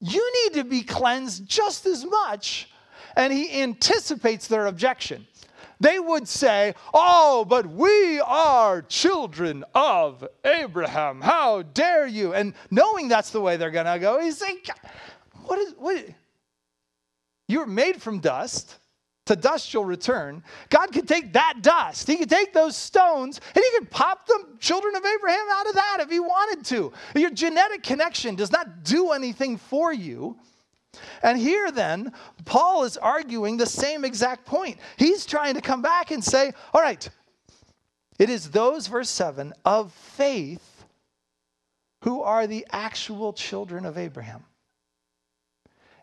You 0.00 0.32
need 0.44 0.54
to 0.54 0.64
be 0.64 0.82
cleansed 0.82 1.48
just 1.48 1.86
as 1.86 2.04
much. 2.04 2.70
And 3.16 3.32
he 3.32 3.62
anticipates 3.62 4.46
their 4.46 4.66
objection 4.66 5.26
they 5.80 5.98
would 5.98 6.26
say, 6.28 6.74
Oh, 6.94 7.44
but 7.44 7.66
we 7.66 8.20
are 8.20 8.82
children 8.82 9.64
of 9.74 10.26
Abraham. 10.44 11.20
How 11.20 11.62
dare 11.62 12.06
you? 12.06 12.34
And 12.34 12.54
knowing 12.70 13.08
that's 13.08 13.30
the 13.30 13.40
way 13.40 13.56
they're 13.56 13.70
going 13.70 13.86
to 13.86 13.98
go, 13.98 14.20
he's 14.20 14.40
like, 14.40 14.68
What 15.44 15.58
is, 15.58 15.74
what? 15.78 16.04
You're 17.48 17.66
made 17.66 18.02
from 18.02 18.20
dust. 18.20 18.76
To 19.26 19.34
dust 19.34 19.74
you'll 19.74 19.84
return. 19.84 20.44
God 20.68 20.92
could 20.92 21.08
take 21.08 21.32
that 21.32 21.54
dust. 21.60 22.06
He 22.06 22.16
could 22.16 22.30
take 22.30 22.52
those 22.52 22.76
stones 22.76 23.40
and 23.56 23.64
he 23.64 23.78
could 23.78 23.90
pop 23.90 24.24
the 24.26 24.46
children 24.60 24.94
of 24.94 25.04
Abraham 25.04 25.46
out 25.50 25.68
of 25.68 25.74
that 25.74 25.98
if 26.00 26.10
he 26.10 26.20
wanted 26.20 26.64
to. 26.66 26.92
Your 27.16 27.30
genetic 27.30 27.82
connection 27.82 28.36
does 28.36 28.52
not 28.52 28.84
do 28.84 29.10
anything 29.10 29.56
for 29.56 29.92
you. 29.92 30.36
And 31.22 31.38
here 31.38 31.70
then, 31.70 32.12
Paul 32.44 32.84
is 32.84 32.96
arguing 32.96 33.56
the 33.56 33.66
same 33.66 34.04
exact 34.04 34.44
point. 34.44 34.78
He's 34.96 35.26
trying 35.26 35.54
to 35.54 35.60
come 35.60 35.82
back 35.82 36.10
and 36.10 36.22
say, 36.22 36.52
all 36.72 36.80
right, 36.80 37.08
it 38.18 38.30
is 38.30 38.50
those, 38.50 38.86
verse 38.86 39.10
7, 39.10 39.52
of 39.64 39.92
faith 39.92 40.84
who 42.02 42.22
are 42.22 42.46
the 42.46 42.66
actual 42.70 43.32
children 43.32 43.84
of 43.84 43.98
Abraham. 43.98 44.44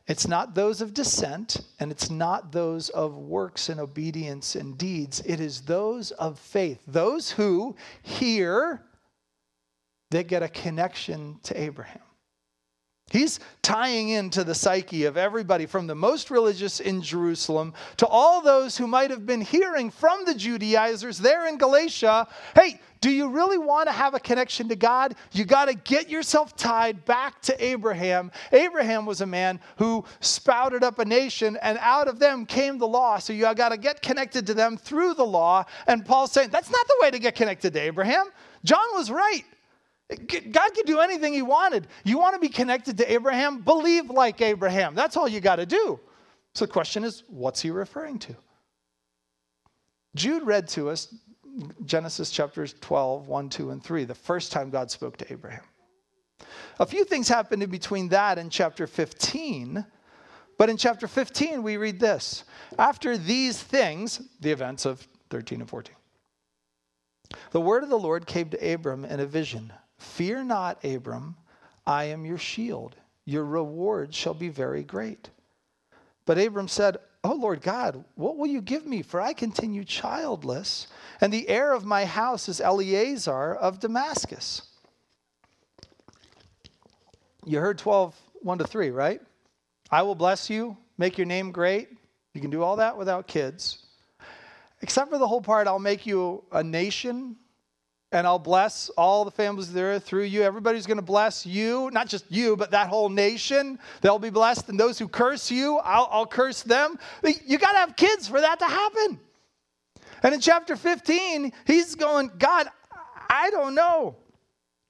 It's 0.06 0.28
not 0.28 0.54
those 0.54 0.82
of 0.82 0.94
descent, 0.94 1.62
and 1.80 1.90
it's 1.90 2.10
not 2.10 2.52
those 2.52 2.90
of 2.90 3.18
works 3.18 3.70
and 3.70 3.80
obedience 3.80 4.56
and 4.56 4.78
deeds. 4.78 5.22
It 5.26 5.40
is 5.40 5.62
those 5.62 6.12
of 6.12 6.38
faith, 6.38 6.82
those 6.86 7.32
who 7.32 7.76
hear 8.02 8.84
that 10.12 10.28
get 10.28 10.44
a 10.44 10.50
connection 10.50 11.40
to 11.44 11.60
Abraham. 11.60 12.02
He's 13.14 13.40
tying 13.62 14.10
into 14.10 14.44
the 14.44 14.56
psyche 14.56 15.06
of 15.06 15.18
everybody 15.18 15.68
from 15.68 15.86
the 15.86 15.94
most 15.94 16.32
religious 16.32 16.80
in 16.80 17.00
Jerusalem 17.00 17.76
to 17.98 18.08
all 18.08 18.42
those 18.42 18.76
who 18.76 18.88
might 18.88 19.12
have 19.12 19.24
been 19.24 19.42
hearing 19.42 19.92
from 19.92 20.26
the 20.26 20.34
Judaizers 20.34 21.20
there 21.20 21.46
in 21.46 21.60
Galatia 21.60 22.28
hey, 22.56 22.80
do 23.02 23.12
you 23.12 23.30
really 23.30 23.60
want 23.60 23.88
to 23.88 23.92
have 23.92 24.16
a 24.16 24.20
connection 24.20 24.68
to 24.70 24.76
God? 24.76 25.14
You 25.32 25.46
got 25.46 25.66
to 25.66 25.76
get 25.76 26.10
yourself 26.10 26.56
tied 26.56 27.06
back 27.06 27.40
to 27.44 27.64
Abraham. 27.64 28.32
Abraham 28.52 29.06
was 29.06 29.22
a 29.22 29.28
man 29.28 29.60
who 29.78 30.04
spouted 30.20 30.84
up 30.84 30.98
a 30.98 31.06
nation, 31.06 31.56
and 31.62 31.78
out 31.82 32.08
of 32.08 32.18
them 32.18 32.48
came 32.48 32.80
the 32.80 32.88
law. 32.88 33.20
So 33.20 33.32
you 33.32 33.42
got 33.54 33.70
to 33.70 33.78
get 33.78 34.02
connected 34.02 34.48
to 34.48 34.56
them 34.56 34.76
through 34.76 35.14
the 35.14 35.26
law. 35.26 35.66
And 35.86 36.04
Paul's 36.04 36.32
saying 36.32 36.50
that's 36.50 36.72
not 36.72 36.88
the 36.88 36.98
way 37.02 37.12
to 37.12 37.20
get 37.20 37.36
connected 37.36 37.74
to 37.74 37.80
Abraham. 37.80 38.26
John 38.64 38.88
was 38.94 39.12
right. 39.12 39.44
God 40.16 40.74
could 40.74 40.86
do 40.86 41.00
anything 41.00 41.34
he 41.34 41.42
wanted. 41.42 41.88
You 42.04 42.18
want 42.18 42.34
to 42.36 42.40
be 42.40 42.50
connected 42.50 42.98
to 42.98 43.12
Abraham? 43.12 43.62
Believe 43.62 44.10
like 44.10 44.42
Abraham. 44.42 44.96
That's 44.96 45.18
all 45.18 45.28
you 45.28 45.40
got 45.40 45.58
to 45.58 45.66
do. 45.66 46.00
So 46.56 46.66
the 46.66 46.72
question 46.72 47.04
is, 47.04 47.24
what's 47.28 47.62
he 47.62 47.72
referring 47.72 48.20
to? 48.20 48.36
Jude 50.16 50.44
read 50.44 50.68
to 50.70 50.90
us 50.90 51.14
Genesis 51.86 52.32
chapters 52.32 52.76
12, 52.82 53.28
1, 53.28 53.50
2, 53.50 53.70
and 53.72 53.84
3, 53.84 54.06
the 54.06 54.16
first 54.16 54.52
time 54.52 54.70
God 54.70 54.90
spoke 54.90 55.18
to 55.18 55.32
Abraham. 55.32 55.64
A 56.80 56.86
few 56.86 57.06
things 57.06 57.28
happened 57.28 57.64
in 57.64 57.70
between 57.70 58.10
that 58.10 58.38
and 58.38 58.52
chapter 58.52 58.88
15, 58.88 59.86
but 60.58 60.70
in 60.70 60.78
chapter 60.78 61.08
15, 61.08 61.62
we 61.62 61.78
read 61.78 62.00
this 62.00 62.44
After 62.78 63.18
these 63.18 63.62
things, 63.62 64.22
the 64.40 64.52
events 64.52 64.86
of 64.86 65.08
13 65.30 65.62
and 65.62 65.70
14, 65.70 65.96
the 67.52 67.62
word 67.62 67.84
of 67.84 67.90
the 67.90 68.00
Lord 68.00 68.26
came 68.26 68.50
to 68.50 68.74
Abram 68.74 69.06
in 69.06 69.20
a 69.20 69.26
vision. 69.26 69.72
Fear 70.04 70.44
not, 70.44 70.84
Abram, 70.84 71.36
I 71.88 72.06
am 72.06 72.26
your 72.26 72.38
shield. 72.38 72.96
Your 73.26 73.46
reward 73.46 74.14
shall 74.14 74.34
be 74.34 74.50
very 74.50 74.84
great. 74.84 75.30
But 76.26 76.38
Abram 76.38 76.68
said, 76.68 76.98
Oh 77.24 77.34
Lord 77.34 77.62
God, 77.62 78.04
what 78.16 78.38
will 78.38 78.48
you 78.48 78.62
give 78.62 78.86
me? 78.86 79.02
For 79.02 79.22
I 79.22 79.34
continue 79.34 79.84
childless, 79.86 80.88
and 81.22 81.32
the 81.32 81.48
heir 81.48 81.72
of 81.74 81.86
my 81.86 82.06
house 82.06 82.50
is 82.50 82.60
Eliezer 82.60 83.56
of 83.56 83.80
Damascus. 83.80 84.64
You 87.46 87.60
heard 87.60 87.78
12, 87.78 88.16
1 88.42 88.58
to 88.58 88.68
3, 88.68 88.92
right? 88.92 89.22
I 89.90 90.02
will 90.02 90.16
bless 90.16 90.50
you, 90.50 90.78
make 90.98 91.18
your 91.18 91.28
name 91.28 91.52
great. 91.52 91.90
You 92.34 92.42
can 92.42 92.52
do 92.52 92.62
all 92.62 92.76
that 92.76 92.98
without 92.98 93.28
kids. 93.28 93.86
Except 94.82 95.10
for 95.10 95.18
the 95.18 95.28
whole 95.28 95.42
part, 95.42 95.66
I'll 95.66 95.80
make 95.80 96.06
you 96.06 96.44
a 96.52 96.62
nation 96.62 97.38
and 98.14 98.28
I'll 98.28 98.40
bless 98.40 98.90
all 98.90 99.26
the 99.26 99.32
families 99.32 99.74
there 99.74 100.00
through 100.00 100.24
you. 100.24 100.44
Everybody's 100.44 100.86
going 100.86 100.98
to 100.98 101.04
bless 101.04 101.46
you, 101.46 101.90
not 101.92 102.08
just 102.08 102.26
you, 102.32 102.56
but 102.56 102.72
that 102.72 102.88
whole 102.88 103.10
nation. 103.10 103.80
They'll 104.02 104.20
be 104.20 104.30
blessed, 104.30 104.70
and 104.70 104.80
those 104.80 105.00
who 105.00 105.08
curse 105.08 105.50
you, 105.50 105.80
I'll, 105.80 106.08
I'll 106.12 106.28
curse 106.28 106.64
them. 106.64 106.98
You 107.46 107.58
got 107.58 107.72
to 107.72 107.80
have 107.80 107.96
kids 107.96 108.28
for 108.28 108.40
that 108.40 108.60
to 108.60 108.66
happen. 108.66 109.20
And 110.22 110.34
in 110.34 110.40
chapter 110.40 110.76
15, 110.76 111.52
he's 111.66 111.96
going, 111.96 112.32
God, 112.38 112.68
I 113.30 113.50
don't 113.50 113.76
know. 113.76 114.16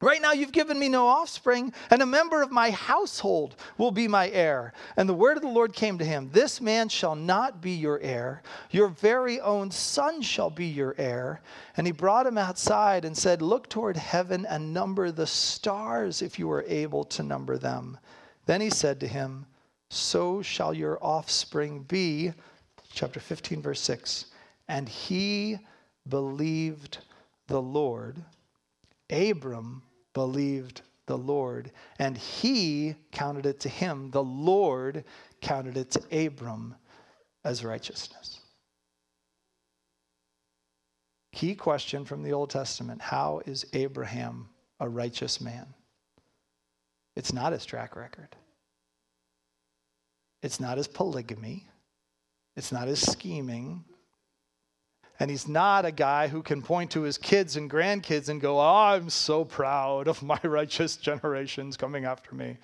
Right 0.04 0.22
now, 0.22 0.34
you've 0.34 0.52
given 0.52 0.78
me 0.78 0.90
no 0.90 1.08
offspring, 1.08 1.72
and 1.90 2.02
a 2.02 2.06
member 2.06 2.42
of 2.42 2.52
my 2.52 2.72
household 2.72 3.56
will 3.78 3.90
be 3.90 4.06
my 4.10 4.30
heir. 4.32 4.74
And 4.98 5.08
the 5.08 5.14
word 5.14 5.38
of 5.38 5.44
the 5.44 5.48
Lord 5.48 5.72
came 5.72 5.98
to 5.98 6.04
him 6.04 6.30
This 6.34 6.60
man 6.60 6.90
shall 6.90 7.16
not 7.16 7.62
be 7.62 7.72
your 7.72 8.02
heir. 8.02 8.44
Your 8.70 8.90
very 8.90 9.40
own 9.40 9.72
son 9.72 10.22
shall 10.22 10.50
be 10.50 10.66
your 10.66 10.94
heir. 10.98 11.40
And 11.78 11.88
he 11.88 11.94
brought 11.94 12.28
him 12.28 12.38
outside 12.38 13.06
and 13.06 13.18
said, 13.18 13.42
Look 13.42 13.70
toward 13.70 13.96
heaven 13.96 14.46
and 14.46 14.74
number 14.74 15.10
the 15.10 15.26
stars 15.26 16.22
if 16.22 16.38
you 16.38 16.52
are 16.52 16.66
able 16.68 17.06
to 17.06 17.24
number 17.24 17.58
them. 17.58 17.98
Then 18.46 18.60
he 18.60 18.72
said 18.72 19.00
to 19.00 19.08
him, 19.08 19.46
So 19.90 20.42
shall 20.42 20.74
your 20.74 21.00
offspring 21.02 21.84
be. 21.84 22.34
Chapter 22.92 23.22
15, 23.22 23.62
verse 23.62 23.80
6. 23.80 24.26
And 24.68 24.90
he 24.90 25.60
believed 26.10 26.98
the 27.48 27.62
Lord. 27.62 28.22
Abram 29.10 29.82
believed 30.14 30.82
the 31.06 31.18
Lord, 31.18 31.72
and 32.00 32.18
he 32.18 32.96
counted 33.12 33.46
it 33.46 33.60
to 33.62 33.70
him. 33.70 34.12
The 34.12 34.24
Lord 34.24 35.04
counted 35.42 35.78
it 35.78 35.92
to 35.92 36.26
Abram 36.26 36.76
as 37.44 37.64
righteousness. 37.64 38.40
Key 41.34 41.56
question 41.56 42.06
from 42.06 42.24
the 42.24 42.32
Old 42.32 42.52
Testament 42.52 43.02
How 43.02 43.42
is 43.46 43.66
Abraham 43.74 44.50
a 44.80 44.88
righteous 44.88 45.42
man? 45.42 45.66
It's 47.16 47.34
not 47.34 47.54
his 47.54 47.66
track 47.66 47.96
record, 47.96 48.36
it's 50.42 50.60
not 50.60 50.78
his 50.78 50.88
polygamy, 50.88 51.68
it's 52.56 52.72
not 52.72 52.88
his 52.88 53.02
scheming, 53.02 53.84
and 55.20 55.30
he's 55.30 55.48
not 55.48 55.86
a 55.86 55.92
guy 55.92 56.28
who 56.28 56.42
can 56.42 56.62
point 56.62 56.92
to 56.92 57.02
his 57.02 57.18
kids 57.18 57.56
and 57.56 57.70
grandkids 57.70 58.30
and 58.30 58.42
go, 58.42 58.60
oh, 58.60 58.64
I'm 58.64 59.10
so 59.10 59.46
proud 59.46 60.08
of 60.08 60.24
my 60.24 60.40
righteous 60.44 60.96
generations 60.96 61.78
coming 61.78 62.06
after 62.06 62.34
me. 62.34 62.58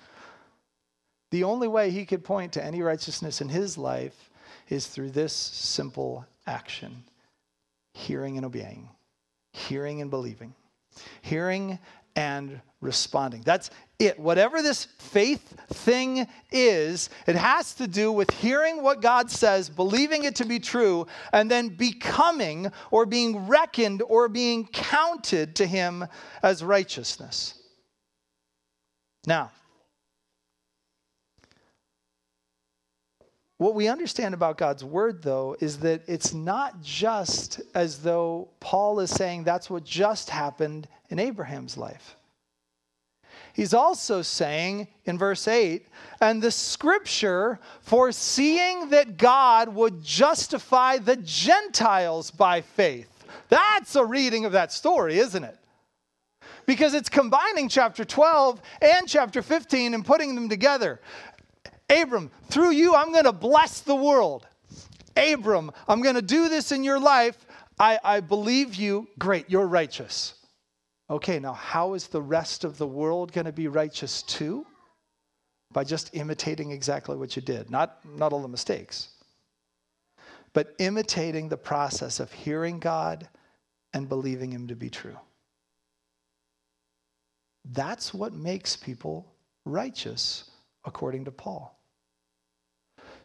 The 1.30 1.44
only 1.44 1.68
way 1.68 1.90
he 1.90 2.04
could 2.04 2.24
point 2.24 2.52
to 2.54 2.64
any 2.64 2.82
righteousness 2.82 3.40
in 3.40 3.48
his 3.48 3.78
life 3.78 4.30
is 4.68 4.86
through 4.86 5.10
this 5.10 5.32
simple 5.32 6.26
action 6.46 7.04
hearing 7.94 8.36
and 8.36 8.46
obeying, 8.46 8.88
hearing 9.52 10.00
and 10.00 10.10
believing, 10.10 10.54
hearing 11.22 11.78
and 12.16 12.60
responding. 12.80 13.42
That's 13.44 13.70
it. 14.00 14.18
Whatever 14.18 14.62
this 14.62 14.86
faith 14.98 15.54
thing 15.68 16.26
is, 16.50 17.10
it 17.26 17.36
has 17.36 17.74
to 17.74 17.86
do 17.86 18.10
with 18.10 18.30
hearing 18.30 18.82
what 18.82 19.02
God 19.02 19.30
says, 19.30 19.68
believing 19.68 20.24
it 20.24 20.34
to 20.36 20.44
be 20.44 20.58
true, 20.58 21.06
and 21.32 21.50
then 21.50 21.68
becoming 21.68 22.72
or 22.90 23.06
being 23.06 23.46
reckoned 23.46 24.02
or 24.02 24.28
being 24.28 24.66
counted 24.66 25.54
to 25.56 25.66
Him 25.66 26.06
as 26.42 26.64
righteousness. 26.64 27.54
Now, 29.26 29.50
What 33.60 33.74
we 33.74 33.88
understand 33.88 34.32
about 34.32 34.56
God's 34.56 34.82
word, 34.82 35.22
though, 35.22 35.54
is 35.60 35.80
that 35.80 36.00
it's 36.06 36.32
not 36.32 36.80
just 36.80 37.60
as 37.74 37.98
though 37.98 38.48
Paul 38.58 39.00
is 39.00 39.10
saying 39.10 39.44
that's 39.44 39.68
what 39.68 39.84
just 39.84 40.30
happened 40.30 40.88
in 41.10 41.18
Abraham's 41.18 41.76
life. 41.76 42.16
He's 43.52 43.74
also 43.74 44.22
saying 44.22 44.88
in 45.04 45.18
verse 45.18 45.48
8, 45.48 45.86
and 46.20 46.42
the 46.42 46.50
scripture 46.50 47.58
foreseeing 47.82 48.90
that 48.90 49.16
God 49.16 49.68
would 49.74 50.02
justify 50.02 50.98
the 50.98 51.16
Gentiles 51.16 52.30
by 52.30 52.60
faith. 52.60 53.08
That's 53.48 53.96
a 53.96 54.04
reading 54.04 54.44
of 54.44 54.52
that 54.52 54.72
story, 54.72 55.18
isn't 55.18 55.44
it? 55.44 55.56
Because 56.66 56.94
it's 56.94 57.08
combining 57.08 57.68
chapter 57.68 58.04
12 58.04 58.60
and 58.80 59.08
chapter 59.08 59.42
15 59.42 59.94
and 59.94 60.04
putting 60.04 60.34
them 60.34 60.48
together. 60.48 61.00
Abram, 61.90 62.30
through 62.48 62.70
you, 62.70 62.94
I'm 62.94 63.12
going 63.12 63.24
to 63.24 63.32
bless 63.32 63.80
the 63.80 63.96
world. 63.96 64.46
Abram, 65.16 65.72
I'm 65.88 66.02
going 66.02 66.14
to 66.14 66.22
do 66.22 66.48
this 66.48 66.70
in 66.70 66.84
your 66.84 67.00
life. 67.00 67.46
I, 67.78 67.98
I 68.04 68.20
believe 68.20 68.76
you. 68.76 69.08
Great, 69.18 69.50
you're 69.50 69.66
righteous. 69.66 70.34
Okay, 71.10 71.40
now 71.40 71.52
how 71.52 71.94
is 71.94 72.06
the 72.06 72.22
rest 72.22 72.62
of 72.62 72.78
the 72.78 72.86
world 72.86 73.32
going 73.32 73.46
to 73.46 73.52
be 73.52 73.66
righteous 73.66 74.22
too? 74.22 74.64
By 75.72 75.82
just 75.84 76.14
imitating 76.14 76.70
exactly 76.70 77.16
what 77.16 77.34
you 77.36 77.42
did, 77.42 77.70
not, 77.70 77.98
not 78.04 78.32
all 78.32 78.42
the 78.42 78.48
mistakes, 78.48 79.08
but 80.52 80.74
imitating 80.78 81.48
the 81.48 81.56
process 81.56 82.20
of 82.20 82.32
hearing 82.32 82.78
God 82.78 83.28
and 83.92 84.08
believing 84.08 84.52
Him 84.52 84.68
to 84.68 84.76
be 84.76 84.90
true. 84.90 85.16
That's 87.64 88.14
what 88.14 88.32
makes 88.32 88.76
people 88.76 89.32
righteous, 89.64 90.50
according 90.84 91.24
to 91.26 91.30
Paul. 91.30 91.79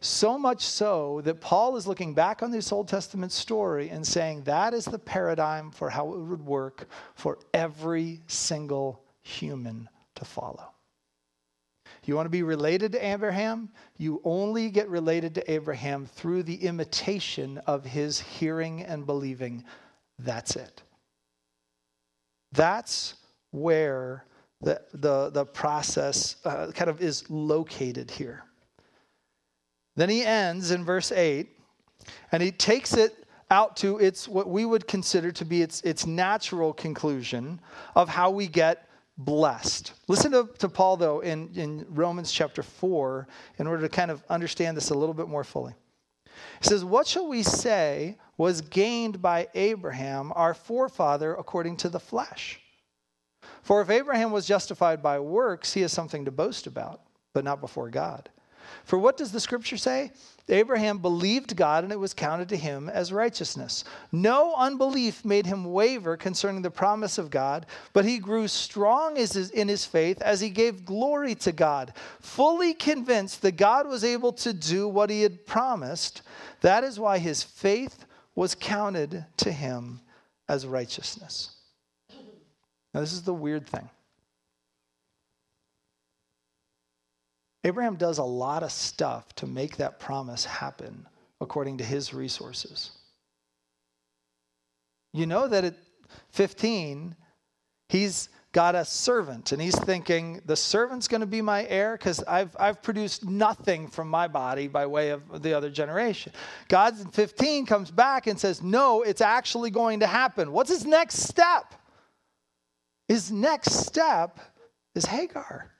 So 0.01 0.37
much 0.37 0.61
so 0.61 1.21
that 1.23 1.41
Paul 1.41 1.77
is 1.77 1.87
looking 1.87 2.13
back 2.13 2.43
on 2.43 2.51
this 2.51 2.71
Old 2.71 2.87
Testament 2.87 3.31
story 3.31 3.89
and 3.89 4.05
saying 4.05 4.43
that 4.43 4.73
is 4.73 4.85
the 4.85 4.99
paradigm 4.99 5.71
for 5.71 5.89
how 5.89 6.13
it 6.13 6.19
would 6.19 6.45
work 6.45 6.87
for 7.15 7.39
every 7.53 8.21
single 8.27 9.01
human 9.23 9.89
to 10.15 10.25
follow. 10.25 10.71
You 12.05 12.15
want 12.15 12.27
to 12.27 12.31
be 12.31 12.43
related 12.43 12.91
to 12.91 13.05
Abraham? 13.05 13.69
You 13.97 14.21
only 14.23 14.69
get 14.69 14.87
related 14.89 15.33
to 15.35 15.51
Abraham 15.51 16.05
through 16.05 16.43
the 16.43 16.55
imitation 16.55 17.57
of 17.65 17.83
his 17.83 18.19
hearing 18.19 18.83
and 18.83 19.05
believing. 19.05 19.63
That's 20.19 20.55
it. 20.55 20.83
That's 22.51 23.15
where 23.51 24.25
the, 24.61 24.81
the, 24.93 25.31
the 25.31 25.45
process 25.45 26.35
uh, 26.45 26.71
kind 26.73 26.89
of 26.89 27.01
is 27.01 27.29
located 27.29 28.11
here. 28.11 28.43
Then 29.95 30.09
he 30.09 30.23
ends 30.23 30.71
in 30.71 30.83
verse 30.83 31.11
8, 31.11 31.49
and 32.31 32.43
he 32.43 32.51
takes 32.51 32.93
it 32.93 33.25
out 33.49 33.77
to 33.77 33.99
its 33.99 34.27
what 34.27 34.49
we 34.49 34.65
would 34.65 34.87
consider 34.87 35.31
to 35.31 35.45
be 35.45 35.61
its, 35.61 35.81
its 35.81 36.05
natural 36.05 36.73
conclusion 36.73 37.59
of 37.95 38.09
how 38.09 38.29
we 38.29 38.47
get 38.47 38.89
blessed. 39.17 39.93
Listen 40.07 40.31
to, 40.31 40.49
to 40.59 40.67
Paul, 40.67 40.97
though, 40.97 41.21
in, 41.21 41.49
in 41.55 41.85
Romans 41.89 42.31
chapter 42.31 42.63
4, 42.63 43.27
in 43.59 43.67
order 43.67 43.83
to 43.83 43.89
kind 43.89 44.11
of 44.11 44.23
understand 44.29 44.75
this 44.75 44.89
a 44.89 44.95
little 44.95 45.13
bit 45.13 45.27
more 45.27 45.43
fully. 45.43 45.73
He 46.61 46.67
says, 46.67 46.83
What 46.83 47.07
shall 47.07 47.27
we 47.27 47.43
say 47.43 48.17
was 48.37 48.61
gained 48.61 49.21
by 49.21 49.47
Abraham, 49.53 50.33
our 50.35 50.53
forefather, 50.53 51.33
according 51.35 51.77
to 51.77 51.89
the 51.89 51.99
flesh? 51.99 52.59
For 53.61 53.81
if 53.81 53.89
Abraham 53.89 54.31
was 54.31 54.45
justified 54.45 55.01
by 55.01 55.19
works, 55.19 55.73
he 55.73 55.81
has 55.81 55.93
something 55.93 56.25
to 56.25 56.31
boast 56.31 56.67
about, 56.67 57.01
but 57.33 57.43
not 57.43 57.61
before 57.61 57.89
God. 57.89 58.29
For 58.83 58.97
what 58.97 59.17
does 59.17 59.31
the 59.31 59.39
scripture 59.39 59.77
say? 59.77 60.11
Abraham 60.47 60.99
believed 60.99 61.55
God 61.55 61.83
and 61.83 61.91
it 61.91 61.99
was 61.99 62.13
counted 62.13 62.49
to 62.49 62.57
him 62.57 62.87
as 62.87 63.11
righteousness. 63.11 63.83
No 64.11 64.53
unbelief 64.55 65.25
made 65.25 65.47
him 65.47 65.73
waver 65.73 66.15
concerning 66.17 66.61
the 66.61 66.69
promise 66.69 67.17
of 67.17 67.31
God, 67.31 67.65
but 67.93 68.05
he 68.05 68.19
grew 68.19 68.47
strong 68.47 69.17
in 69.17 69.67
his 69.67 69.85
faith 69.85 70.21
as 70.21 70.39
he 70.41 70.49
gave 70.49 70.85
glory 70.85 71.33
to 71.35 71.51
God, 71.51 71.93
fully 72.19 72.75
convinced 72.75 73.41
that 73.41 73.57
God 73.57 73.87
was 73.87 74.03
able 74.03 74.33
to 74.33 74.53
do 74.53 74.87
what 74.87 75.09
he 75.09 75.23
had 75.23 75.47
promised. 75.47 76.21
That 76.61 76.83
is 76.83 76.99
why 76.99 77.17
his 77.17 77.41
faith 77.41 78.05
was 78.35 78.53
counted 78.53 79.25
to 79.37 79.51
him 79.51 79.99
as 80.47 80.67
righteousness. 80.67 81.55
Now, 82.93 82.99
this 82.99 83.13
is 83.13 83.23
the 83.23 83.33
weird 83.33 83.67
thing. 83.67 83.89
Abraham 87.65 87.95
does 87.95 88.19
a 88.19 88.23
lot 88.23 88.61
of 88.61 88.71
stuff 88.71 89.33
to 89.37 89.47
make 89.47 89.77
that 89.77 89.99
promise 89.99 90.45
happen 90.45 91.07
according 91.41 91.79
to 91.79 91.83
his 91.83 92.13
resources. 92.13 92.91
You 95.13 95.25
know 95.25 95.47
that 95.47 95.63
at 95.63 95.73
15, 96.29 97.15
he's 97.89 98.29
got 98.51 98.75
a 98.75 98.85
servant 98.85 99.51
and 99.51 99.59
he's 99.59 99.77
thinking, 99.79 100.41
the 100.45 100.55
servant's 100.55 101.07
going 101.07 101.21
to 101.21 101.27
be 101.27 101.41
my 101.41 101.65
heir 101.65 101.97
because 101.97 102.23
I've, 102.25 102.55
I've 102.59 102.83
produced 102.83 103.25
nothing 103.25 103.87
from 103.87 104.09
my 104.09 104.27
body 104.27 104.67
by 104.67 104.85
way 104.85 105.09
of 105.09 105.41
the 105.41 105.55
other 105.55 105.71
generation. 105.71 106.33
God 106.67 106.99
in 106.99 107.07
15 107.07 107.65
comes 107.65 107.89
back 107.89 108.27
and 108.27 108.39
says, 108.39 108.61
no, 108.61 109.01
it's 109.01 109.21
actually 109.21 109.71
going 109.71 110.01
to 110.01 110.07
happen. 110.07 110.51
What's 110.51 110.69
his 110.69 110.85
next 110.85 111.15
step? 111.15 111.73
His 113.07 113.31
next 113.31 113.71
step 113.87 114.39
is 114.93 115.05
Hagar 115.05 115.71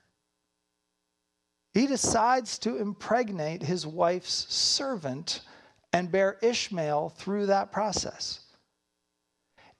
he 1.75 1.85
decides 1.87 2.57
to 2.59 2.77
impregnate 2.77 3.61
his 3.61 3.85
wife's 3.85 4.51
servant 4.51 5.41
and 5.91 6.09
bear 6.09 6.37
Ishmael 6.41 7.09
through 7.09 7.47
that 7.47 7.73
process. 7.73 8.39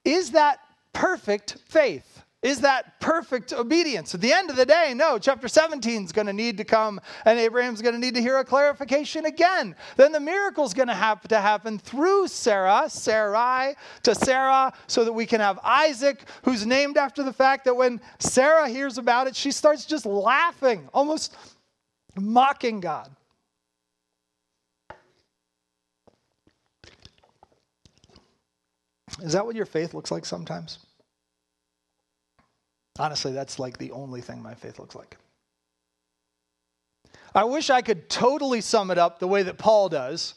Is 0.04 0.32
that 0.32 0.60
perfect 0.92 1.56
faith? 1.66 2.22
is 2.42 2.60
that 2.60 3.00
perfect 3.00 3.52
obedience. 3.52 4.14
At 4.14 4.20
the 4.20 4.32
end 4.32 4.50
of 4.50 4.56
the 4.56 4.64
day, 4.64 4.92
no, 4.94 5.18
chapter 5.18 5.48
17 5.48 6.04
is 6.04 6.12
going 6.12 6.28
to 6.28 6.32
need 6.32 6.58
to 6.58 6.64
come 6.64 7.00
and 7.24 7.40
Abraham's 7.40 7.82
going 7.82 7.94
to 7.94 8.00
need 8.00 8.14
to 8.14 8.20
hear 8.20 8.38
a 8.38 8.44
clarification 8.44 9.26
again. 9.26 9.74
Then 9.96 10.12
the 10.12 10.20
miracle 10.20 10.64
is 10.64 10.72
going 10.72 10.86
to 10.86 10.94
have 10.94 11.26
to 11.28 11.40
happen 11.40 11.76
through 11.76 12.28
Sarah, 12.28 12.84
Sarai 12.88 13.74
to 14.04 14.14
Sarah, 14.14 14.72
so 14.86 15.02
that 15.04 15.12
we 15.12 15.26
can 15.26 15.40
have 15.40 15.58
Isaac, 15.64 16.28
who's 16.44 16.64
named 16.64 16.96
after 16.96 17.24
the 17.24 17.32
fact 17.32 17.64
that 17.64 17.74
when 17.74 18.00
Sarah 18.20 18.68
hears 18.68 18.96
about 18.96 19.26
it, 19.26 19.34
she 19.34 19.50
starts 19.50 19.84
just 19.84 20.06
laughing, 20.06 20.88
almost 20.94 21.34
mocking 22.20 22.80
God. 22.80 23.10
Is 29.22 29.32
that 29.32 29.46
what 29.46 29.56
your 29.56 29.66
faith 29.66 29.94
looks 29.94 30.10
like 30.10 30.26
sometimes? 30.26 30.78
Honestly, 32.98 33.32
that's 33.32 33.58
like 33.58 33.78
the 33.78 33.90
only 33.92 34.20
thing 34.20 34.42
my 34.42 34.54
faith 34.54 34.78
looks 34.78 34.94
like. 34.94 35.16
I 37.34 37.44
wish 37.44 37.68
I 37.68 37.82
could 37.82 38.08
totally 38.08 38.60
sum 38.60 38.90
it 38.90 38.98
up 38.98 39.18
the 39.18 39.28
way 39.28 39.42
that 39.42 39.58
Paul 39.58 39.88
does. 39.88 40.34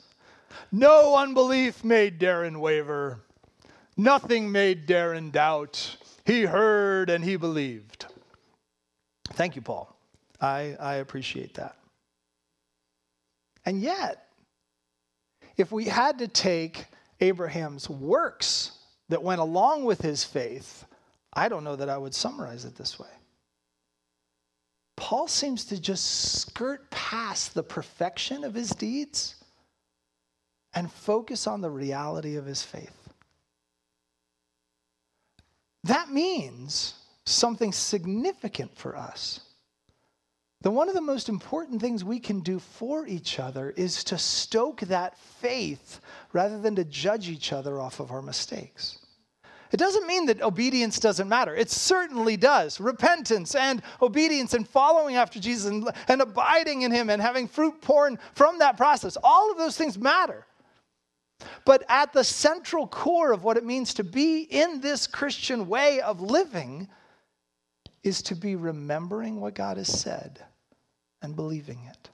No 0.71 1.15
unbelief 1.15 1.84
made 1.84 2.19
Darren 2.19 2.57
waver. 2.59 3.21
Nothing 3.95 4.51
made 4.51 4.88
Darren 4.88 5.32
doubt. 5.32 5.97
He 6.25 6.43
heard 6.43 7.09
and 7.09 7.23
he 7.23 7.38
believed. 7.38 8.05
Thank 9.34 9.55
you, 9.55 9.61
Paul. 9.61 9.99
I, 10.42 10.76
I 10.80 10.96
appreciate 10.96 11.56
that. 11.56 11.76
And 13.66 13.82
yet, 13.82 14.26
if 15.58 15.72
we 15.72 15.86
had 15.86 16.20
to 16.20 16.28
take 16.28 16.86
Abraham's 17.20 17.90
works 17.90 18.72
that 19.10 19.22
went 19.22 19.42
along 19.42 19.84
with 19.86 20.02
his 20.02 20.24
faith 20.24 20.86
I 21.34 21.48
don't 21.48 21.64
know 21.64 21.76
that 21.76 21.90
I 21.90 21.98
would 21.98 22.16
summarize 22.16 22.66
it 22.66 22.76
this 22.76 23.00
way. 23.00 23.10
Paul 24.96 25.28
seems 25.28 25.66
to 25.66 25.80
just 25.80 26.42
skirt 26.42 26.90
past 26.92 27.54
the 27.54 27.64
perfection 27.64 28.44
of 28.44 28.54
his 28.54 28.72
deeds 28.72 29.36
and 30.74 30.92
focus 30.92 31.48
on 31.48 31.62
the 31.62 31.70
reality 31.70 32.36
of 32.36 32.46
his 32.46 32.64
faith. 32.64 33.10
That 35.86 36.12
means 36.12 36.96
something 37.26 37.72
significant 37.72 38.76
for 38.76 38.98
us. 38.98 39.40
That 40.62 40.72
one 40.72 40.89
of 40.89 40.95
the 40.95 41.01
most 41.01 41.30
important 41.30 41.80
things 41.80 42.03
we 42.03 42.20
can 42.20 42.41
do 42.41 42.60
for 42.60 43.07
each 43.07 43.39
other 43.39 43.70
is 43.78 44.03
to 44.05 44.18
stoke 44.18 44.82
that 44.82 45.18
faith 45.18 46.01
rather 46.34 46.60
than 46.60 46.76
to 46.76 46.84
judge 46.84 47.30
each 47.30 47.53
other 47.53 47.80
off 47.80 48.01
of 48.01 48.12
our 48.12 48.22
mistakes. 48.22 48.97
It 49.72 49.78
doesn't 49.78 50.07
mean 50.07 50.26
that 50.26 50.41
obedience 50.41 50.99
doesn't 50.99 51.30
matter. 51.30 51.55
It 51.55 51.70
certainly 51.70 52.36
does. 52.36 52.80
Repentance 52.80 53.55
and 53.55 53.82
obedience 54.01 54.53
and 54.53 54.68
following 54.68 55.16
after 55.16 55.39
Jesus 55.39 55.70
and, 55.70 55.89
and 56.07 56.22
abiding 56.22 56.82
in 56.82 56.91
Him 56.91 57.10
and 57.10 57.22
having 57.22 57.47
fruit 57.47 57.80
born 57.82 58.18
from 58.34 58.60
that 58.60 58.78
process, 58.78 59.16
all 59.24 59.51
of 59.51 59.57
those 59.57 59.78
things 59.78 59.97
matter. 59.97 60.45
But 61.66 61.84
at 61.88 62.12
the 62.12 62.24
central 62.24 62.88
core 62.88 63.32
of 63.32 63.43
what 63.43 63.57
it 63.57 63.64
means 63.64 63.93
to 63.93 64.03
be 64.03 64.41
in 64.41 64.82
this 64.82 65.07
Christian 65.07 65.68
way 65.68 66.01
of 66.01 66.20
living 66.20 66.89
is 68.04 68.22
to 68.24 68.36
be 68.36 68.56
remembering 68.56 69.39
what 69.39 69.56
God 69.56 69.78
has 69.78 69.88
said 69.88 70.43
and 71.22 71.36
believing 71.36 71.86
it. 71.89 72.10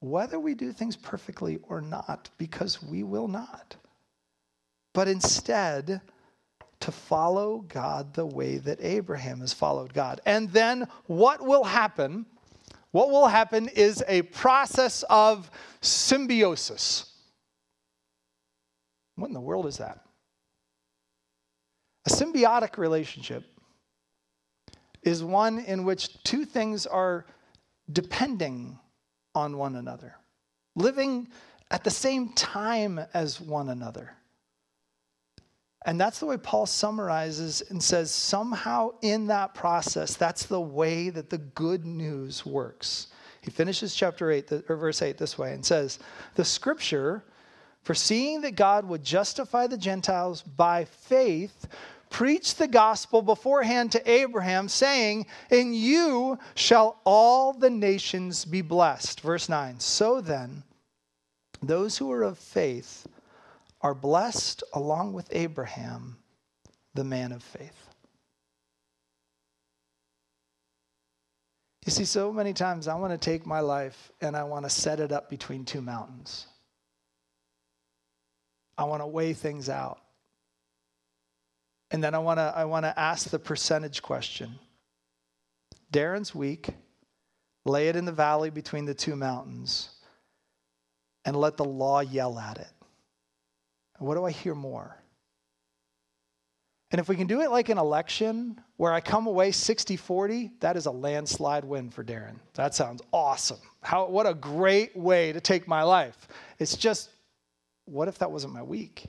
Whether 0.00 0.38
we 0.38 0.54
do 0.54 0.72
things 0.72 0.96
perfectly 0.96 1.58
or 1.62 1.80
not, 1.80 2.28
because 2.38 2.82
we 2.82 3.02
will 3.02 3.28
not 3.28 3.76
but 4.96 5.08
instead 5.08 6.00
to 6.80 6.90
follow 6.90 7.58
God 7.68 8.14
the 8.14 8.24
way 8.24 8.56
that 8.56 8.78
Abraham 8.80 9.40
has 9.40 9.52
followed 9.52 9.92
God. 9.92 10.22
And 10.24 10.50
then 10.52 10.88
what 11.04 11.42
will 11.42 11.64
happen? 11.64 12.24
What 12.92 13.10
will 13.10 13.26
happen 13.26 13.68
is 13.68 14.02
a 14.08 14.22
process 14.22 15.04
of 15.10 15.50
symbiosis. 15.82 17.12
What 19.16 19.26
in 19.26 19.34
the 19.34 19.40
world 19.40 19.66
is 19.66 19.76
that? 19.76 20.00
A 22.06 22.10
symbiotic 22.10 22.78
relationship 22.78 23.44
is 25.06 25.22
one 25.22 25.60
in 25.60 25.84
which 25.84 26.22
two 26.24 26.44
things 26.44 26.84
are 26.84 27.24
depending 27.90 28.78
on 29.34 29.56
one 29.56 29.76
another, 29.76 30.16
living 30.74 31.28
at 31.70 31.84
the 31.84 31.90
same 31.90 32.32
time 32.32 33.00
as 33.14 33.40
one 33.40 33.68
another. 33.68 34.12
And 35.84 36.00
that's 36.00 36.18
the 36.18 36.26
way 36.26 36.36
Paul 36.36 36.66
summarizes 36.66 37.62
and 37.70 37.80
says 37.80 38.10
somehow 38.10 38.90
in 39.02 39.28
that 39.28 39.54
process, 39.54 40.16
that's 40.16 40.46
the 40.46 40.60
way 40.60 41.10
that 41.10 41.30
the 41.30 41.38
good 41.38 41.86
news 41.86 42.44
works. 42.44 43.06
He 43.40 43.52
finishes 43.52 43.94
chapter 43.94 44.32
8, 44.32 44.64
or 44.68 44.76
verse 44.76 45.00
8 45.00 45.16
this 45.16 45.38
way 45.38 45.52
and 45.52 45.64
says, 45.64 46.00
The 46.34 46.44
scripture, 46.44 47.22
foreseeing 47.82 48.40
that 48.40 48.56
God 48.56 48.88
would 48.88 49.04
justify 49.04 49.68
the 49.68 49.78
Gentiles 49.78 50.42
by 50.42 50.84
faith, 50.84 51.68
preached 52.10 52.58
the 52.58 52.68
gospel 52.68 53.22
beforehand 53.22 53.92
to 53.92 54.10
Abraham, 54.10 54.68
saying, 54.68 55.26
In 55.50 55.74
you 55.74 56.38
shall 56.54 57.00
all 57.04 57.52
the 57.52 57.70
nations 57.70 58.44
be 58.44 58.62
blessed. 58.62 59.20
Verse 59.20 59.48
9. 59.48 59.80
So 59.80 60.20
then, 60.20 60.62
those 61.62 61.98
who 61.98 62.10
are 62.12 62.22
of 62.22 62.38
faith, 62.38 63.06
are 63.80 63.94
blessed 63.94 64.64
along 64.72 65.12
with 65.12 65.28
Abraham, 65.30 66.16
the 66.94 67.04
man 67.04 67.32
of 67.32 67.42
faith. 67.42 67.86
You 71.84 71.92
see, 71.92 72.04
so 72.04 72.32
many 72.32 72.52
times 72.52 72.88
I 72.88 72.96
want 72.96 73.12
to 73.12 73.18
take 73.18 73.46
my 73.46 73.60
life 73.60 74.10
and 74.20 74.36
I 74.36 74.42
want 74.42 74.64
to 74.64 74.70
set 74.70 74.98
it 74.98 75.12
up 75.12 75.30
between 75.30 75.64
two 75.64 75.80
mountains. 75.80 76.46
I 78.76 78.84
want 78.84 79.02
to 79.02 79.06
weigh 79.06 79.34
things 79.34 79.68
out. 79.68 80.00
And 81.96 82.04
then 82.04 82.14
I 82.14 82.18
want 82.18 82.36
to, 82.36 82.52
I 82.54 82.66
want 82.66 82.84
to 82.84 83.00
ask 83.00 83.30
the 83.30 83.38
percentage 83.38 84.02
question. 84.02 84.58
Darren's 85.94 86.34
week. 86.34 86.68
Lay 87.64 87.88
it 87.88 87.96
in 87.96 88.04
the 88.04 88.12
valley 88.12 88.50
between 88.50 88.84
the 88.84 88.92
two 88.92 89.16
mountains 89.16 89.88
and 91.24 91.34
let 91.34 91.56
the 91.56 91.64
law 91.64 92.00
yell 92.00 92.38
at 92.38 92.58
it. 92.58 92.68
What 93.98 94.14
do 94.14 94.26
I 94.26 94.30
hear 94.30 94.54
more? 94.54 94.94
And 96.90 97.00
if 97.00 97.08
we 97.08 97.16
can 97.16 97.26
do 97.26 97.40
it 97.40 97.50
like 97.50 97.70
an 97.70 97.78
election 97.78 98.60
where 98.76 98.92
I 98.92 99.00
come 99.00 99.26
away 99.26 99.50
60 99.50 99.96
40, 99.96 100.50
that 100.60 100.76
is 100.76 100.84
a 100.84 100.90
landslide 100.90 101.64
win 101.64 101.88
for 101.88 102.04
Darren. 102.04 102.36
That 102.56 102.74
sounds 102.74 103.00
awesome. 103.10 103.60
How, 103.80 104.06
what 104.06 104.26
a 104.26 104.34
great 104.34 104.94
way 104.94 105.32
to 105.32 105.40
take 105.40 105.66
my 105.66 105.82
life. 105.82 106.28
It's 106.58 106.76
just, 106.76 107.08
what 107.86 108.06
if 108.06 108.18
that 108.18 108.30
wasn't 108.30 108.52
my 108.52 108.62
week? 108.62 109.06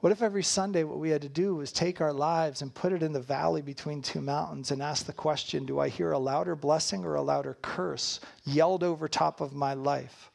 What 0.00 0.12
if 0.12 0.20
every 0.20 0.42
Sunday 0.42 0.84
what 0.84 0.98
we 0.98 1.10
had 1.10 1.22
to 1.22 1.28
do 1.28 1.54
was 1.54 1.72
take 1.72 2.00
our 2.00 2.12
lives 2.12 2.60
and 2.60 2.74
put 2.74 2.92
it 2.92 3.02
in 3.02 3.12
the 3.12 3.20
valley 3.20 3.62
between 3.62 4.02
two 4.02 4.20
mountains 4.20 4.70
and 4.70 4.82
ask 4.82 5.06
the 5.06 5.12
question 5.12 5.64
do 5.64 5.80
I 5.80 5.88
hear 5.88 6.12
a 6.12 6.18
louder 6.18 6.54
blessing 6.54 7.04
or 7.04 7.14
a 7.14 7.22
louder 7.22 7.56
curse 7.62 8.20
yelled 8.44 8.82
over 8.82 9.08
top 9.08 9.40
of 9.40 9.54
my 9.54 9.72
life? 9.72 10.30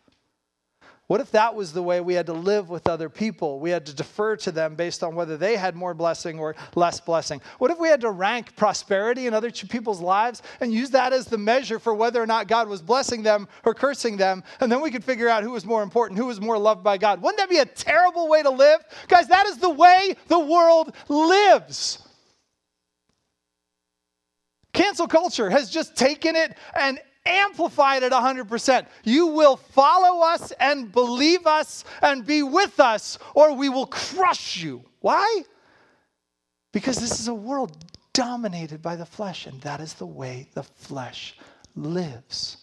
What 1.11 1.19
if 1.19 1.31
that 1.31 1.55
was 1.55 1.73
the 1.73 1.83
way 1.83 1.99
we 1.99 2.13
had 2.13 2.27
to 2.27 2.33
live 2.33 2.69
with 2.69 2.87
other 2.87 3.09
people? 3.09 3.59
We 3.59 3.69
had 3.69 3.85
to 3.87 3.93
defer 3.93 4.37
to 4.37 4.49
them 4.53 4.75
based 4.75 5.03
on 5.03 5.13
whether 5.13 5.35
they 5.35 5.57
had 5.57 5.75
more 5.75 5.93
blessing 5.93 6.39
or 6.39 6.55
less 6.73 7.01
blessing. 7.01 7.41
What 7.57 7.69
if 7.69 7.77
we 7.79 7.89
had 7.89 7.99
to 7.99 8.11
rank 8.11 8.55
prosperity 8.55 9.27
in 9.27 9.33
other 9.33 9.51
people's 9.51 9.99
lives 9.99 10.41
and 10.61 10.71
use 10.71 10.91
that 10.91 11.11
as 11.11 11.25
the 11.25 11.37
measure 11.37 11.79
for 11.79 11.93
whether 11.93 12.23
or 12.23 12.25
not 12.25 12.47
God 12.47 12.69
was 12.69 12.81
blessing 12.81 13.23
them 13.23 13.49
or 13.65 13.73
cursing 13.73 14.15
them? 14.15 14.41
And 14.61 14.71
then 14.71 14.79
we 14.79 14.89
could 14.89 15.03
figure 15.03 15.27
out 15.27 15.43
who 15.43 15.51
was 15.51 15.65
more 15.65 15.83
important, 15.83 16.17
who 16.17 16.27
was 16.27 16.39
more 16.39 16.57
loved 16.57 16.81
by 16.81 16.97
God. 16.97 17.21
Wouldn't 17.21 17.39
that 17.39 17.49
be 17.49 17.57
a 17.57 17.65
terrible 17.65 18.29
way 18.29 18.41
to 18.41 18.49
live? 18.49 18.79
Guys, 19.09 19.27
that 19.27 19.47
is 19.47 19.57
the 19.57 19.69
way 19.69 20.15
the 20.29 20.39
world 20.39 20.95
lives. 21.09 22.07
Cancel 24.71 25.07
culture 25.09 25.49
has 25.49 25.69
just 25.69 25.97
taken 25.97 26.37
it 26.37 26.55
and 26.73 27.01
amplified 27.25 28.03
at 28.03 28.11
100%. 28.11 28.85
You 29.03 29.27
will 29.27 29.57
follow 29.57 30.25
us 30.25 30.51
and 30.59 30.91
believe 30.91 31.45
us 31.45 31.83
and 32.01 32.25
be 32.25 32.43
with 32.43 32.79
us, 32.79 33.17
or 33.35 33.53
we 33.53 33.69
will 33.69 33.87
crush 33.87 34.57
you. 34.57 34.83
Why? 34.99 35.43
Because 36.71 36.97
this 36.97 37.19
is 37.19 37.27
a 37.27 37.33
world 37.33 37.85
dominated 38.13 38.81
by 38.81 38.95
the 38.95 39.05
flesh, 39.05 39.45
and 39.45 39.61
that 39.61 39.79
is 39.79 39.93
the 39.93 40.05
way 40.05 40.49
the 40.53 40.63
flesh 40.63 41.37
lives. 41.75 42.57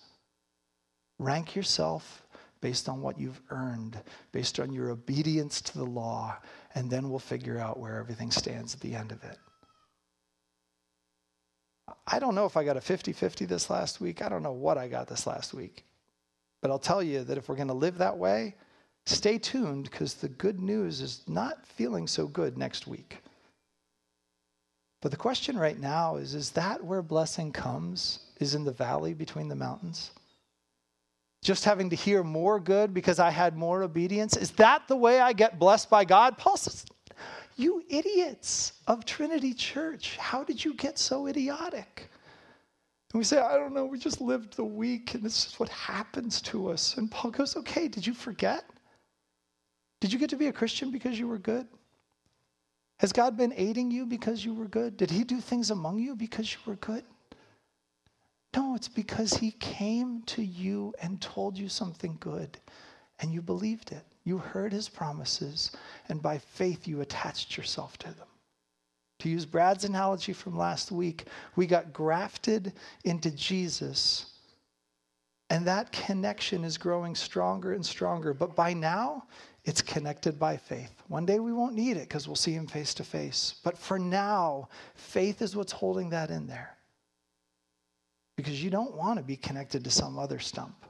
Rank 1.19 1.57
yourself 1.57 2.25
based 2.61 2.89
on 2.89 3.01
what 3.01 3.19
you've 3.19 3.41
earned, 3.51 3.99
based 4.33 4.59
on 4.61 4.73
your 4.73 4.91
obedience 4.91 5.61
to 5.61 5.79
the 5.79 5.85
law, 5.85 6.37
and 6.75 6.91
then 6.91 7.09
we'll 7.09 7.19
figure 7.19 7.59
out 7.59 7.79
where 7.79 7.99
everything 7.99 8.31
stands 8.31 8.75
at 8.75 8.81
the 8.81 8.95
end 8.95 9.13
of 9.13 9.23
it. 9.25 9.39
I 12.11 12.19
don't 12.19 12.35
know 12.35 12.47
if 12.47 12.57
I 12.57 12.65
got 12.65 12.77
a 12.77 12.81
50 12.81 13.13
50 13.13 13.45
this 13.45 13.69
last 13.71 14.01
week. 14.01 14.23
I 14.23 14.29
don't 14.29 14.43
know 14.43 14.53
what 14.53 14.79
I 14.79 14.89
got 14.89 15.09
this 15.09 15.27
last 15.27 15.53
week. 15.53 15.85
But 16.61 16.71
I'll 16.71 16.79
tell 16.79 17.03
you 17.03 17.23
that 17.25 17.39
if 17.39 17.49
we're 17.49 17.57
going 17.57 17.69
to 17.69 17.75
live 17.75 17.99
that 17.99 18.17
way, 18.17 18.57
stay 19.07 19.39
tuned 19.39 19.85
because 19.91 20.15
the 20.15 20.29
good 20.29 20.59
news 20.59 21.01
is 21.01 21.23
not 21.29 21.67
feeling 21.67 22.07
so 22.07 22.27
good 22.27 22.57
next 22.57 22.87
week. 22.87 23.19
But 25.01 25.11
the 25.11 25.17
question 25.17 25.57
right 25.57 25.79
now 25.79 26.17
is 26.17 26.35
is 26.35 26.51
that 26.53 26.83
where 26.83 27.03
blessing 27.03 27.53
comes? 27.53 28.21
Is 28.41 28.55
in 28.55 28.65
the 28.65 28.73
valley 28.73 29.15
between 29.15 29.49
the 29.49 29.55
mountains? 29.55 30.11
Just 31.43 31.65
having 31.65 31.91
to 31.91 31.97
hear 31.97 32.25
more 32.25 32.59
good 32.59 32.93
because 32.93 33.19
I 33.19 33.31
had 33.31 33.57
more 33.57 33.83
obedience? 33.83 34.37
Is 34.37 34.51
that 34.53 34.89
the 34.89 34.97
way 34.97 35.21
I 35.21 35.33
get 35.33 35.59
blessed 35.59 35.89
by 35.89 36.05
God? 36.05 36.37
Paul 36.37 36.57
says, 36.57 36.85
You 37.59 37.83
idiots 37.89 38.75
of 38.87 39.05
Trinity 39.05 39.53
Church, 39.53 40.17
how 40.17 40.45
did 40.45 40.65
you 40.65 40.75
get 40.75 40.97
so 40.97 41.27
idiotic? 41.27 42.09
And 43.13 43.19
we 43.19 43.25
say, 43.25 43.39
I 43.39 43.57
don't 43.57 43.75
know, 43.75 43.85
we 43.85 43.99
just 43.99 44.21
lived 44.21 44.55
the 44.55 44.65
week 44.65 45.15
and 45.15 45.25
this 45.25 45.45
is 45.45 45.59
what 45.59 45.69
happens 45.69 46.41
to 46.43 46.71
us. 46.71 46.97
And 46.99 47.11
Paul 47.11 47.33
goes, 47.33 47.57
Okay, 47.57 47.89
did 47.89 48.07
you 48.07 48.15
forget? 48.15 48.65
Did 50.01 50.13
you 50.13 50.21
get 50.21 50.31
to 50.31 50.37
be 50.37 50.47
a 50.47 50.53
Christian 50.53 50.93
because 50.93 51.19
you 51.19 51.27
were 51.27 51.39
good? 51.39 51.67
Has 53.01 53.13
God 53.13 53.37
been 53.37 53.53
aiding 53.57 53.91
you 53.91 54.07
because 54.07 54.45
you 54.45 54.55
were 54.55 54.69
good? 54.69 54.97
Did 54.97 55.11
He 55.11 55.25
do 55.25 55.41
things 55.41 55.73
among 55.73 55.99
you 55.99 56.15
because 56.15 56.53
you 56.53 56.61
were 56.65 56.77
good? 56.77 57.03
No, 58.55 58.77
it's 58.77 58.89
because 58.89 59.35
He 59.35 59.51
came 59.51 60.23
to 60.27 60.43
you 60.45 60.95
and 61.03 61.21
told 61.21 61.59
you 61.59 61.69
something 61.69 62.17
good, 62.21 62.59
and 63.19 63.33
you 63.33 63.43
believed 63.43 63.91
it. 63.91 64.05
You 64.29 64.37
heard 64.37 64.75
His 64.75 64.91
promises, 64.91 65.73
and 66.11 66.21
by 66.21 66.37
faith 66.37 66.87
you 66.87 67.01
attached 67.01 67.57
yourself 67.57 67.97
to 68.01 68.09
them. 68.09 68.27
To 69.21 69.31
use 69.31 69.47
Brad's 69.47 69.85
analogy 69.85 70.35
from 70.35 70.55
last 70.55 70.93
week, 70.93 71.25
we 71.57 71.67
got 71.67 71.95
grafted 71.95 72.75
into 73.05 73.31
Jesus, 73.31 74.27
and 75.49 75.67
that 75.67 75.93
connection 75.93 76.63
is 76.63 76.77
growing 76.77 77.15
stronger 77.15 77.73
and 77.73 77.85
stronger. 77.85 78.35
But 78.35 78.55
by 78.55 78.75
now, 78.75 79.25
it's 79.65 79.81
connected 79.81 80.39
by 80.39 80.59
faith. 80.59 80.93
One 81.09 81.25
day 81.25 81.39
we 81.39 81.55
won't 81.55 81.75
need 81.75 81.97
it 81.97 82.07
because 82.11 82.29
we'll 82.29 82.37
see 82.37 82.53
him 82.53 82.67
face 82.67 82.93
to 82.95 83.05
face. 83.05 83.55
But 83.65 83.79
for 83.79 83.99
now, 83.99 84.69
faith 84.95 85.41
is 85.41 85.57
what's 85.57 85.73
holding 85.73 86.11
that 86.11 86.31
in 86.31 86.47
there. 86.47 86.77
Because 88.37 88.63
you 88.63 88.69
don't 88.69 88.95
want 88.95 89.19
to 89.19 89.25
be 89.25 89.37
connected 89.37 89.85
to 89.85 89.91
some 89.91 90.19
other 90.19 90.39
stump. 90.39 90.85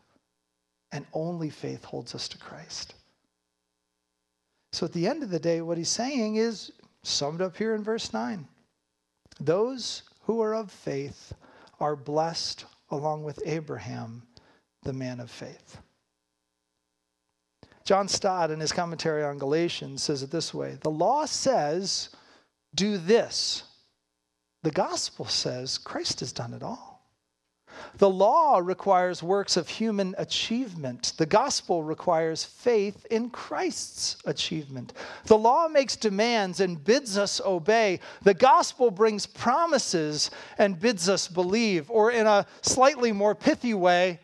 And 0.91 1.07
only 1.13 1.51
faith 1.51 1.85
holds 1.85 2.17
us 2.17 2.27
to 2.31 2.39
Christ. 2.39 2.95
So 4.79 4.87
at 4.87 4.93
the 4.93 5.09
end 5.09 5.25
of 5.25 5.31
the 5.31 5.41
day, 5.41 5.61
what 5.61 5.77
he's 5.77 5.89
saying 5.89 6.37
is 6.37 6.71
summed 7.03 7.43
up 7.43 7.57
here 7.57 7.75
in 7.75 7.83
verse 7.83 8.13
9 8.13 8.47
those 9.41 10.05
who 10.23 10.41
are 10.41 10.55
of 10.55 10.71
faith 10.71 11.33
are 11.81 11.97
blessed 11.97 12.65
along 12.93 13.25
with 13.25 13.43
Abraham, 13.45 14.23
the 14.85 14.93
man 14.93 15.19
of 15.19 15.33
faith. 15.33 15.79
John 17.85 18.07
Stott, 18.07 18.53
in 18.53 18.61
his 18.61 18.71
commentary 18.71 19.25
on 19.25 19.37
Galatians, 19.37 20.05
says 20.05 20.23
it 20.23 20.31
this 20.31 20.55
way 20.55 20.79
The 20.81 20.91
law 20.91 21.25
says, 21.25 22.11
do 22.73 22.99
this. 22.99 23.65
The 24.63 24.71
gospel 24.71 25.25
says, 25.25 25.77
Christ 25.77 26.21
has 26.21 26.31
done 26.31 26.55
it 26.55 26.63
all. 26.63 26.98
The 27.97 28.11
law 28.11 28.59
requires 28.59 29.23
works 29.23 29.57
of 29.57 29.69
human 29.69 30.15
achievement. 30.19 31.15
The 31.17 31.27
gospel 31.27 31.83
requires 31.83 32.45
faith 32.45 33.07
in 33.11 33.31
Christ's 33.31 34.17
achievement. 34.25 34.93
The 35.25 35.39
law 35.39 35.69
makes 35.69 35.97
demands 35.97 36.61
and 36.61 36.83
bids 36.83 37.19
us 37.19 37.41
obey. 37.41 38.01
The 38.23 38.35
gospel 38.35 38.91
brings 38.91 39.27
promises 39.27 40.31
and 40.59 40.79
bids 40.79 41.09
us 41.09 41.27
believe. 41.27 41.91
Or, 41.91 42.11
in 42.11 42.27
a 42.27 42.47
slightly 42.63 43.13
more 43.13 43.35
pithy 43.35 43.75
way, 43.75 44.21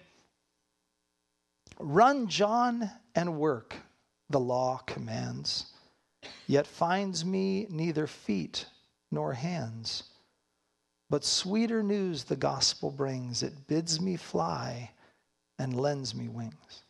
run 1.79 2.29
John 2.29 2.91
and 3.15 3.39
work, 3.39 3.75
the 4.31 4.41
law 4.41 4.79
commands, 4.87 5.67
yet 6.47 6.67
finds 6.67 7.25
me 7.25 7.67
neither 7.71 8.07
feet 8.07 8.67
nor 9.11 9.33
hands. 9.33 10.05
But 11.11 11.25
sweeter 11.25 11.83
news 11.83 12.25
the 12.25 12.37
gospel 12.37 12.91
brings, 12.91 13.43
it 13.43 13.67
bids 13.67 14.01
me 14.01 14.17
fly 14.17 14.91
and 15.59 15.79
lends 15.79 16.15
me 16.15 16.29
wings. 16.29 16.83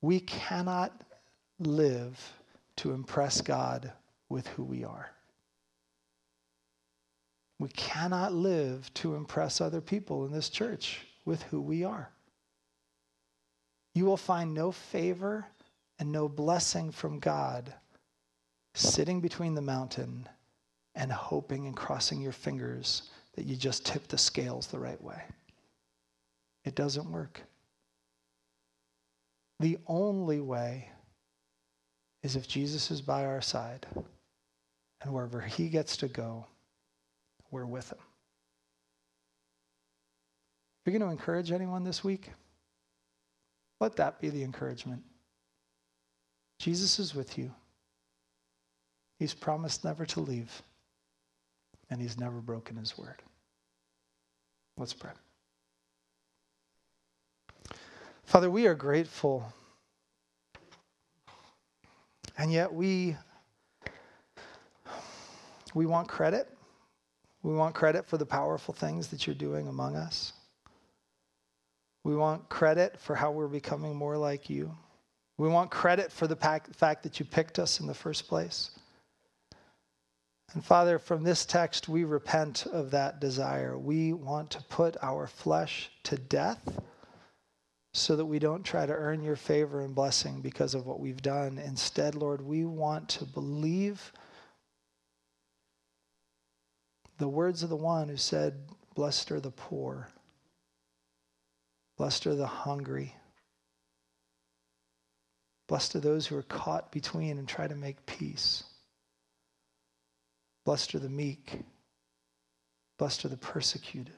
We 0.00 0.20
cannot 0.20 0.92
live 1.58 2.32
to 2.76 2.92
impress 2.92 3.40
God 3.40 3.92
with 4.28 4.46
who 4.48 4.62
we 4.62 4.84
are. 4.84 5.10
We 7.58 7.70
cannot 7.70 8.34
live 8.34 8.92
to 8.94 9.14
impress 9.14 9.60
other 9.60 9.80
people 9.80 10.26
in 10.26 10.32
this 10.32 10.50
church 10.50 11.06
with 11.24 11.42
who 11.44 11.60
we 11.60 11.84
are 11.84 12.10
you 13.94 14.04
will 14.04 14.16
find 14.16 14.52
no 14.52 14.72
favor 14.72 15.46
and 15.98 16.10
no 16.10 16.28
blessing 16.28 16.90
from 16.90 17.20
God 17.20 17.72
sitting 18.74 19.20
between 19.20 19.54
the 19.54 19.62
mountain 19.62 20.28
and 20.94 21.10
hoping 21.10 21.66
and 21.66 21.76
crossing 21.76 22.20
your 22.20 22.32
fingers 22.32 23.10
that 23.34 23.46
you 23.46 23.56
just 23.56 23.86
tip 23.86 24.06
the 24.08 24.18
scales 24.18 24.66
the 24.66 24.78
right 24.78 25.02
way. 25.02 25.22
It 26.64 26.74
doesn't 26.74 27.10
work. 27.10 27.40
The 29.60 29.78
only 29.86 30.40
way 30.40 30.90
is 32.22 32.36
if 32.36 32.48
Jesus 32.48 32.90
is 32.90 33.00
by 33.00 33.24
our 33.24 33.40
side 33.40 33.86
and 35.02 35.12
wherever 35.12 35.40
he 35.40 35.68
gets 35.68 35.96
to 35.98 36.08
go, 36.08 36.46
we're 37.50 37.66
with 37.66 37.92
him. 37.92 37.98
If 40.80 40.92
You're 40.92 40.98
going 40.98 41.08
to 41.08 41.12
encourage 41.12 41.52
anyone 41.52 41.84
this 41.84 42.02
week? 42.02 42.30
Let 43.80 43.96
that 43.96 44.20
be 44.20 44.30
the 44.30 44.42
encouragement. 44.42 45.02
Jesus 46.58 46.98
is 46.98 47.14
with 47.14 47.36
you. 47.38 47.52
He's 49.18 49.34
promised 49.34 49.84
never 49.84 50.04
to 50.06 50.20
leave, 50.20 50.62
and 51.90 52.00
he's 52.00 52.18
never 52.18 52.40
broken 52.40 52.76
his 52.76 52.98
word. 52.98 53.22
Let's 54.76 54.92
pray. 54.92 55.12
Father, 58.24 58.50
we 58.50 58.66
are 58.66 58.74
grateful, 58.74 59.52
and 62.36 62.52
yet 62.52 62.72
we 62.72 63.16
we 65.74 65.86
want 65.86 66.08
credit. 66.08 66.48
We 67.42 67.54
want 67.54 67.74
credit 67.74 68.06
for 68.06 68.16
the 68.16 68.26
powerful 68.26 68.72
things 68.72 69.08
that 69.08 69.26
you're 69.26 69.34
doing 69.34 69.68
among 69.68 69.96
us. 69.96 70.32
We 72.02 72.16
want 72.16 72.48
credit 72.48 72.98
for 72.98 73.14
how 73.14 73.30
we're 73.30 73.48
becoming 73.48 73.94
more 73.94 74.16
like 74.16 74.48
you. 74.48 74.74
We 75.36 75.48
want 75.48 75.70
credit 75.70 76.10
for 76.10 76.26
the 76.26 76.36
fact 76.36 77.02
that 77.02 77.18
you 77.18 77.26
picked 77.26 77.58
us 77.58 77.80
in 77.80 77.86
the 77.86 77.94
first 77.94 78.28
place. 78.28 78.70
And 80.52 80.64
Father, 80.64 80.98
from 80.98 81.24
this 81.24 81.44
text, 81.44 81.88
we 81.88 82.04
repent 82.04 82.66
of 82.66 82.92
that 82.92 83.20
desire. 83.20 83.76
We 83.76 84.12
want 84.12 84.50
to 84.50 84.62
put 84.64 84.96
our 85.02 85.26
flesh 85.26 85.90
to 86.04 86.16
death 86.16 86.80
so 87.92 88.16
that 88.16 88.26
we 88.26 88.38
don't 88.38 88.62
try 88.62 88.86
to 88.86 88.92
earn 88.92 89.22
your 89.22 89.36
favor 89.36 89.80
and 89.80 89.94
blessing 89.94 90.40
because 90.40 90.74
of 90.74 90.86
what 90.86 91.00
we've 91.00 91.22
done. 91.22 91.58
Instead, 91.58 92.14
Lord, 92.14 92.40
we 92.40 92.64
want 92.64 93.08
to 93.10 93.24
believe 93.24 94.12
the 97.18 97.28
words 97.28 97.62
of 97.62 97.68
the 97.68 97.76
one 97.76 98.08
who 98.08 98.16
said, 98.16 98.54
Blessed 98.94 99.32
are 99.32 99.40
the 99.40 99.50
poor 99.50 100.08
Blessed 101.96 102.26
are 102.26 102.34
the 102.34 102.46
hungry. 102.46 103.14
Blessed 105.68 105.96
are 105.96 106.00
those 106.00 106.26
who 106.26 106.36
are 106.36 106.42
caught 106.42 106.90
between 106.90 107.38
and 107.38 107.48
try 107.48 107.66
to 107.66 107.74
make 107.74 108.04
peace. 108.06 108.64
Blessed 110.64 110.94
are 110.94 111.00
the 111.00 111.08
meek. 111.08 111.60
Blessed 112.98 113.24
are 113.24 113.28
the 113.28 113.36
persecuted. 113.36 114.14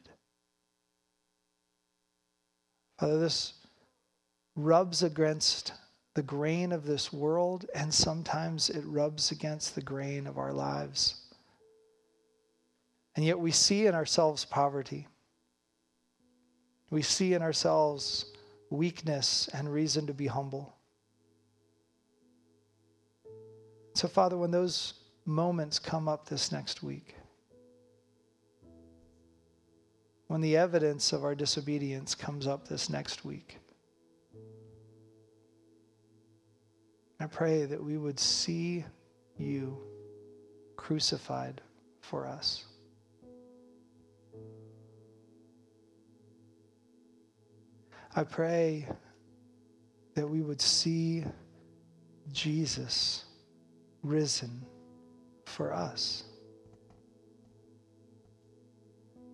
Father, 2.98 3.18
this 3.18 3.54
rubs 4.54 5.02
against 5.02 5.72
the 6.14 6.22
grain 6.22 6.72
of 6.72 6.86
this 6.86 7.12
world, 7.12 7.66
and 7.74 7.92
sometimes 7.92 8.70
it 8.70 8.82
rubs 8.86 9.30
against 9.30 9.74
the 9.74 9.82
grain 9.82 10.26
of 10.26 10.38
our 10.38 10.52
lives. 10.52 11.20
And 13.16 13.24
yet 13.24 13.38
we 13.38 13.50
see 13.50 13.86
in 13.86 13.94
ourselves 13.94 14.44
poverty. 14.44 15.08
We 16.90 17.02
see 17.02 17.34
in 17.34 17.42
ourselves 17.42 18.32
weakness 18.70 19.48
and 19.52 19.72
reason 19.72 20.06
to 20.06 20.14
be 20.14 20.26
humble. 20.26 20.74
So, 23.94 24.08
Father, 24.08 24.36
when 24.36 24.50
those 24.50 24.94
moments 25.26 25.78
come 25.78 26.08
up 26.08 26.28
this 26.28 26.52
next 26.52 26.82
week, 26.82 27.16
when 30.28 30.40
the 30.40 30.56
evidence 30.56 31.12
of 31.12 31.24
our 31.24 31.34
disobedience 31.34 32.14
comes 32.14 32.46
up 32.46 32.66
this 32.66 32.88
next 32.88 33.24
week, 33.24 33.58
I 37.18 37.26
pray 37.26 37.64
that 37.64 37.82
we 37.82 37.96
would 37.96 38.20
see 38.20 38.84
you 39.36 39.78
crucified 40.76 41.60
for 42.00 42.26
us. 42.26 42.64
I 48.14 48.24
pray 48.24 48.88
that 50.14 50.28
we 50.28 50.40
would 50.40 50.60
see 50.60 51.24
Jesus 52.32 53.24
risen 54.02 54.64
for 55.48 55.72
us. 55.72 56.24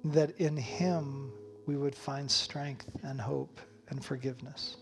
That 0.04 0.38
in 0.38 0.56
Him 0.56 1.32
we 1.66 1.76
would 1.76 1.94
find 1.94 2.30
strength 2.30 2.90
and 3.02 3.20
hope 3.20 3.60
and 3.88 4.04
forgiveness. 4.04 4.76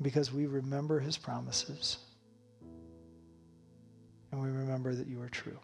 Because 0.00 0.32
we 0.32 0.46
remember 0.46 1.00
His 1.00 1.16
promises 1.16 1.98
and 4.30 4.40
we 4.42 4.48
remember 4.48 4.94
that 4.94 5.06
you 5.06 5.20
are 5.20 5.28
true. 5.28 5.58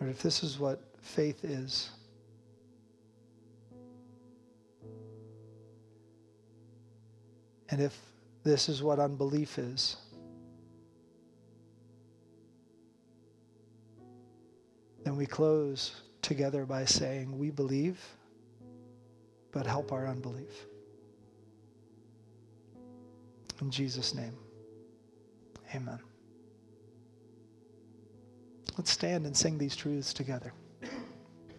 Or 0.00 0.08
if 0.08 0.22
this 0.22 0.42
is 0.42 0.58
what 0.58 0.82
faith 1.00 1.44
is, 1.44 1.90
and 7.70 7.80
if 7.80 7.98
this 8.42 8.68
is 8.68 8.82
what 8.82 8.98
unbelief 8.98 9.58
is, 9.58 9.96
then 15.04 15.16
we 15.16 15.26
close 15.26 16.02
together 16.22 16.64
by 16.66 16.84
saying, 16.84 17.38
We 17.38 17.50
believe, 17.50 18.00
but 19.52 19.66
help 19.66 19.92
our 19.92 20.06
unbelief. 20.06 20.66
In 23.60 23.70
Jesus' 23.70 24.14
name, 24.14 24.34
amen. 25.74 25.98
Let's 28.78 28.90
stand 28.90 29.26
and 29.26 29.36
sing 29.36 29.58
these 29.58 29.76
truths 29.76 30.14
together. 30.14 30.52